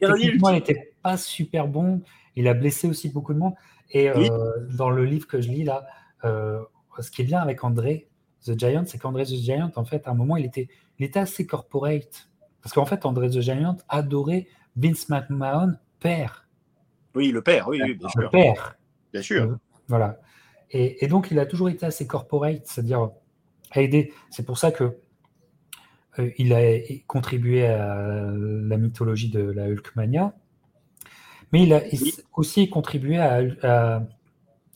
[0.00, 2.00] il n'était pas super bon,
[2.36, 3.54] il a blessé aussi beaucoup de monde.
[3.90, 4.08] Et
[4.76, 5.86] dans le livre que je lis là,
[6.22, 8.08] ce qui est bien avec André
[8.44, 10.68] The Giant, c'est qu'André The Giant, en fait, à un moment, il était,
[10.98, 12.28] il était assez corporate.
[12.62, 16.48] Parce qu'en fait, André The Giant adorait Vince McMahon, père.
[17.14, 18.22] Oui, le père, oui, oui bien sûr.
[18.22, 18.76] Le père.
[19.14, 19.42] Bien sûr.
[19.44, 19.56] Euh,
[19.88, 20.18] voilà.
[20.70, 23.10] Et, donc, il a toujours été assez corporate, c'est-à-dire
[23.76, 24.12] aider.
[24.30, 24.96] C'est pour ça que
[26.18, 26.60] euh, il a
[27.06, 30.34] contribué à la mythologie de la Hulkmania,
[31.52, 31.82] mais il a
[32.32, 34.02] aussi contribué à,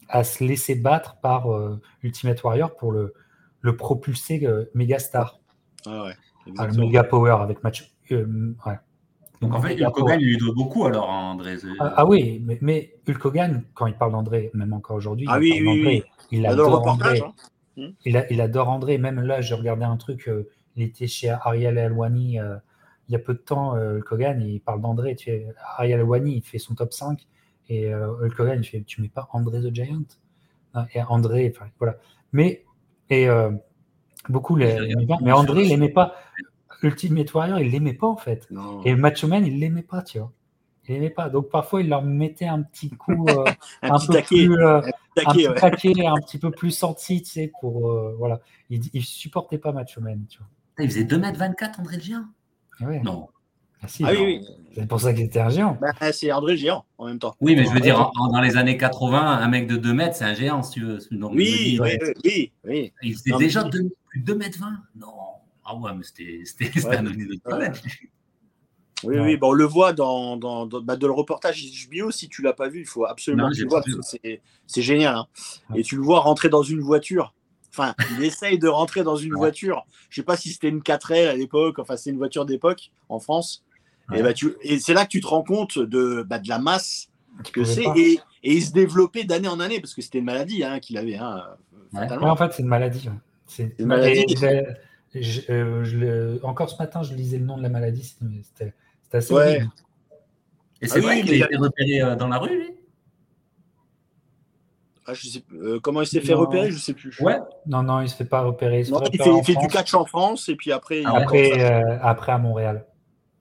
[0.09, 3.13] à, se laisser battre par euh, Ultimate Warrior pour le,
[3.61, 5.41] le propulser Megastar.
[5.85, 6.15] Ah ouais.
[6.47, 7.93] le Mega Power avec match.
[8.09, 8.79] ouais.
[9.41, 11.57] Donc en fait, Hulk Hogan, il lui doit beaucoup alors à André.
[11.79, 15.39] Ah, ah, oui, mais, mais, Hulk Hogan, quand il parle d'André, même encore aujourd'hui, ah,
[15.41, 16.03] il, oui, oui,
[16.33, 17.21] il adore André.
[17.21, 17.33] Hein.
[17.77, 17.91] Hmm.
[18.05, 18.99] Il, adore André.
[18.99, 22.57] Même là, j'ai regardé un truc, euh, il était chez Ariel Alwani euh,
[23.09, 25.15] il y a peu de temps, euh, Hulk Hogan, il parle d'André.
[25.15, 25.31] Tu
[25.77, 27.27] Ariel Alwani, il fait son top 5
[27.71, 30.03] et Hulk Hogan, il fait Tu mets pas André the Giant?
[30.75, 31.97] Hein, Et André, enfin voilà.
[32.33, 32.65] Mais,
[33.09, 33.29] et
[34.29, 36.17] beaucoup les, mais André, il n'aimait pas.
[36.83, 38.49] Ultimate Warrior, il l'aimait pas en fait.
[38.85, 40.33] Et Macho Man, il l'aimait pas, tu vois.
[40.89, 41.29] Il l'aimait pas.
[41.29, 43.45] Donc parfois, il leur mettait un petit coup, euh,
[43.83, 47.91] un, peu plus, euh, un, petit taquet, un petit peu plus senti, tu sais, pour
[47.91, 48.41] euh, voilà.
[48.71, 50.49] Il, il supportait pas Macho Man, tu vois.
[50.81, 52.25] Il faisait 2m24, André le Géant?
[52.81, 53.01] Ouais.
[53.01, 53.29] Non.
[53.83, 54.47] Ah, ah oui, oui.
[54.75, 55.79] C'est pour ça qu'il était un géant.
[55.81, 57.35] Bah, c'est André le géant en même temps.
[57.41, 60.25] Oui, mais je veux dire, dans les années 80, un mec de 2 mètres, c'est
[60.25, 60.99] un géant, si tu veux.
[61.11, 63.71] oui, oui, oui, oui, Il faisait déjà 2,
[64.09, 64.67] plus de 2 mètres 20.
[64.97, 65.09] Non.
[65.69, 66.43] Ah ouais, mais c'était
[66.87, 66.97] ouais.
[66.97, 67.83] un de planète.
[69.05, 72.11] Oui, oui, bon, on le voit dans, dans, bah, le reportage HBO.
[72.11, 73.83] Si tu l'as pas vu, il faut absolument que tu le vois.
[74.67, 75.15] C'est génial.
[75.15, 75.27] Hein.
[75.77, 77.35] Et tu le vois rentrer dans une voiture.
[77.71, 79.87] Enfin, il essaye de rentrer dans une voiture.
[80.11, 81.79] Je sais pas si c'était une 4L à l'époque.
[81.79, 83.65] Enfin, c'est une voiture d'époque en France.
[84.15, 86.59] Et, bah, tu, et c'est là que tu te rends compte de, bah, de la
[86.59, 87.11] masse
[87.53, 87.85] que c'est.
[87.95, 90.97] Et, et, il se développait d'année en année parce que c'était une maladie hein, qu'il
[90.97, 91.17] avait.
[91.17, 91.45] Hein,
[91.93, 93.09] en fait, c'est une maladie.
[93.47, 94.25] C'est une maladie.
[95.17, 98.75] Euh, encore ce matin, je lisais le nom de la maladie, c'était
[99.13, 99.63] assez ouais.
[100.81, 102.75] Et c'est ah vrai qu'il a été repéré euh, dans la rue, lui?
[105.07, 107.19] Ah, je sais, euh, comment il s'est fait repérer, je sais plus.
[107.21, 107.39] Ouais.
[107.67, 108.83] Non, non, il se fait pas repérer.
[108.83, 111.03] Il, non, il fait, du catch en France et puis après.
[111.07, 112.87] Ah, après, euh, après à Montréal.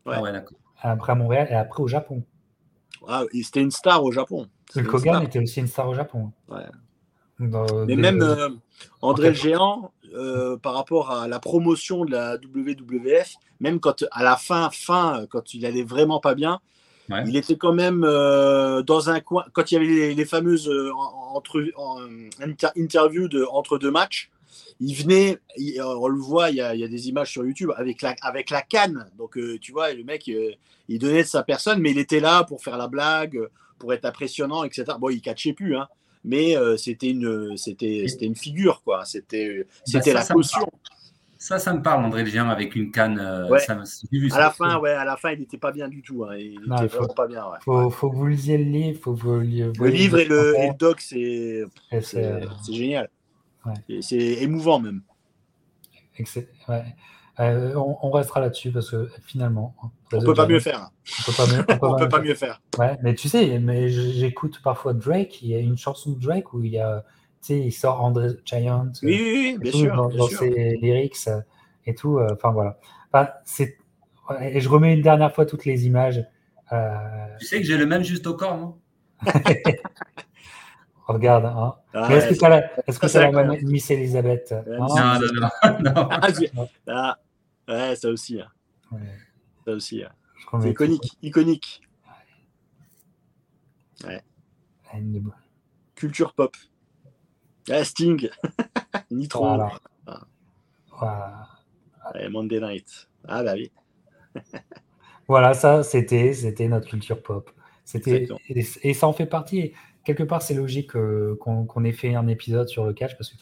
[0.06, 0.58] Ouais, ah ouais d'accord.
[0.82, 2.24] Après à Montréal et après au Japon.
[3.06, 4.48] Ah, c'était une star au Japon.
[4.76, 6.32] Le Kogan était aussi une star au Japon.
[6.48, 6.64] Ouais.
[7.40, 8.50] Mais même euh,
[9.02, 9.92] André le Géant,
[10.62, 15.54] par rapport à la promotion de la WWF, même quand à la fin, fin, quand
[15.54, 16.60] il allait vraiment pas bien,
[17.26, 20.92] il était quand même euh, dans un coin, quand il y avait les, fameuses euh,
[21.34, 21.64] entre,
[22.76, 24.30] interviews de, entre deux matchs,
[24.80, 28.16] il venait, euh, on le voit, il y, a, des images sur YouTube avec la,
[28.22, 29.10] avec la canne.
[29.18, 32.62] Donc, tu vois, le mec, il donnait de sa personne, mais il était là pour
[32.62, 33.40] faire la blague,
[33.80, 34.86] pour être impressionnant, etc.
[35.00, 35.88] Bon, il catchait plus, hein,
[36.28, 39.06] mais c'était une, c'était, une figure, quoi.
[39.06, 40.68] C'était, bah, c'était la caution.
[41.40, 43.20] Ça, ça me parle, André Legien, avec une canne.
[43.20, 46.26] Euh, à la fin, ouais, à la fin, il n'était pas bien du tout.
[46.26, 46.36] Hein.
[46.38, 47.46] Il n'était vraiment pas bien.
[47.46, 47.58] Ouais.
[47.62, 49.00] Faut, faut, que vous lisiez le livre.
[49.02, 49.42] Faut vous, le
[49.88, 51.64] livre et le, et le doc, c'est
[52.70, 53.10] génial.
[54.02, 55.02] C'est émouvant même.
[57.40, 59.76] Euh, on, on, restera là-dessus parce que finalement.
[60.12, 60.90] On peut pas mieux faire.
[61.20, 62.62] On peut pas mieux, on peut pas mieux faire.
[62.80, 65.42] Ouais, mais tu sais, mais j'écoute parfois Drake.
[65.44, 67.04] Il y a une chanson de Drake où il y a
[67.50, 68.92] il sort André Giant.
[69.04, 70.10] Oui, oui, bien sûr.
[70.10, 71.42] Dans, ses lyrics euh,
[71.86, 72.18] et tout.
[72.18, 73.42] Euh, enfin, voilà.
[73.46, 73.78] c'est,
[74.42, 76.26] et je remets une dernière fois toutes les images.
[76.72, 76.98] Euh,
[77.40, 78.78] tu sais que j'ai le même juste au corps, moi.
[81.08, 81.46] Regarde.
[81.46, 81.76] Hein.
[81.94, 84.54] Ah, est-ce que ça est-ce que ça la Miss Elisabeth?
[84.68, 86.10] Non, non, non.
[86.54, 86.68] non.
[86.88, 87.18] Ah,
[87.68, 88.42] ouais, ça aussi.
[88.42, 88.52] Hein.
[89.66, 90.04] Ça aussi.
[90.04, 90.12] Hein.
[90.62, 91.18] C'est iconique.
[91.22, 91.82] Iconique.
[94.04, 94.24] Ouais.
[95.96, 96.56] Culture pop.
[97.70, 98.30] Ah, Sting.
[99.12, 99.46] Nitro.
[99.46, 99.72] Voilà.
[101.00, 101.48] Ah.
[102.30, 103.10] Monday Night.
[103.28, 103.72] Ah bah oui.
[105.28, 107.52] voilà, ça, c'était, c'était notre culture pop.
[107.84, 109.74] C'était, et, ça en fait partie.
[110.04, 113.38] Quelque part, c'est logique euh, qu'on, ait fait un épisode sur le catch parce que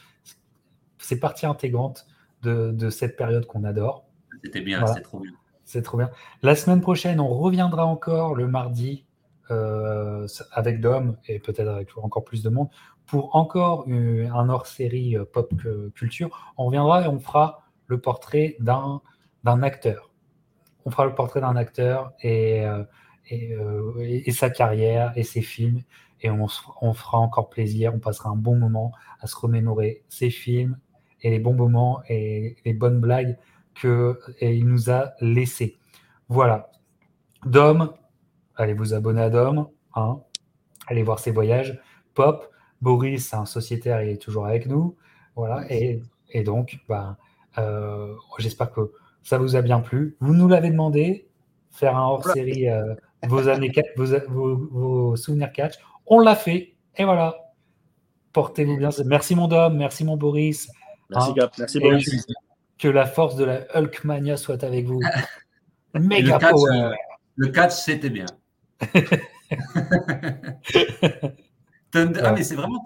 [0.97, 2.07] c'est partie intégrante
[2.41, 4.04] de, de cette période qu'on adore.
[4.45, 5.31] C'était bien, c'est trop bien.
[5.63, 6.11] C'est trop bien.
[6.43, 9.05] La semaine prochaine, on reviendra encore le mardi
[9.49, 12.69] euh, avec Dom et peut-être avec encore plus de monde
[13.05, 15.53] pour encore un hors-série euh, pop
[15.95, 16.53] culture.
[16.57, 19.01] On reviendra et on fera le portrait d'un,
[19.45, 20.11] acteur.
[20.85, 22.83] On fera le portrait d'un acteur et, euh,
[23.31, 25.81] euh, et, sa carrière et ses films.
[26.21, 26.47] Et on,
[26.81, 27.93] on, fera encore plaisir.
[27.93, 30.77] On passera un bon moment à se remémorer ses films
[31.21, 33.37] et les bons moments et les bonnes blagues
[33.79, 35.77] qu'il nous a laissés.
[36.29, 36.69] Voilà.
[37.45, 37.93] Dom,
[38.55, 39.67] allez vous abonner à Dom.
[39.95, 40.19] Hein.
[40.87, 41.79] allez voir ses voyages.
[42.13, 42.49] Pop,
[42.81, 44.95] Boris, c'est un sociétaire, il est toujours avec nous.
[45.35, 45.65] Voilà.
[45.69, 46.01] Et,
[46.43, 47.17] donc, ben,
[47.57, 48.91] euh, j'espère que
[49.23, 50.17] ça vous a bien plu.
[50.19, 51.27] Vous nous l'avez demandé,
[51.71, 52.93] faire un hors-série euh,
[53.23, 53.71] vos, années,
[54.27, 55.75] vos, souvenirs catch.
[56.07, 56.75] On l'a fait.
[56.97, 57.35] Et voilà.
[58.33, 58.89] Portez-vous bien.
[59.05, 60.69] Merci mon Dom, merci mon Boris.
[61.09, 61.49] Merci hein.
[61.57, 62.25] Merci Boris.
[62.77, 65.01] Que la force de la Hulkmania soit avec vous.
[65.93, 66.71] Méga power.
[66.71, 66.93] Euh,
[67.35, 68.25] le catch, c'était bien.
[71.97, 72.81] Ah, mais c'est vraiment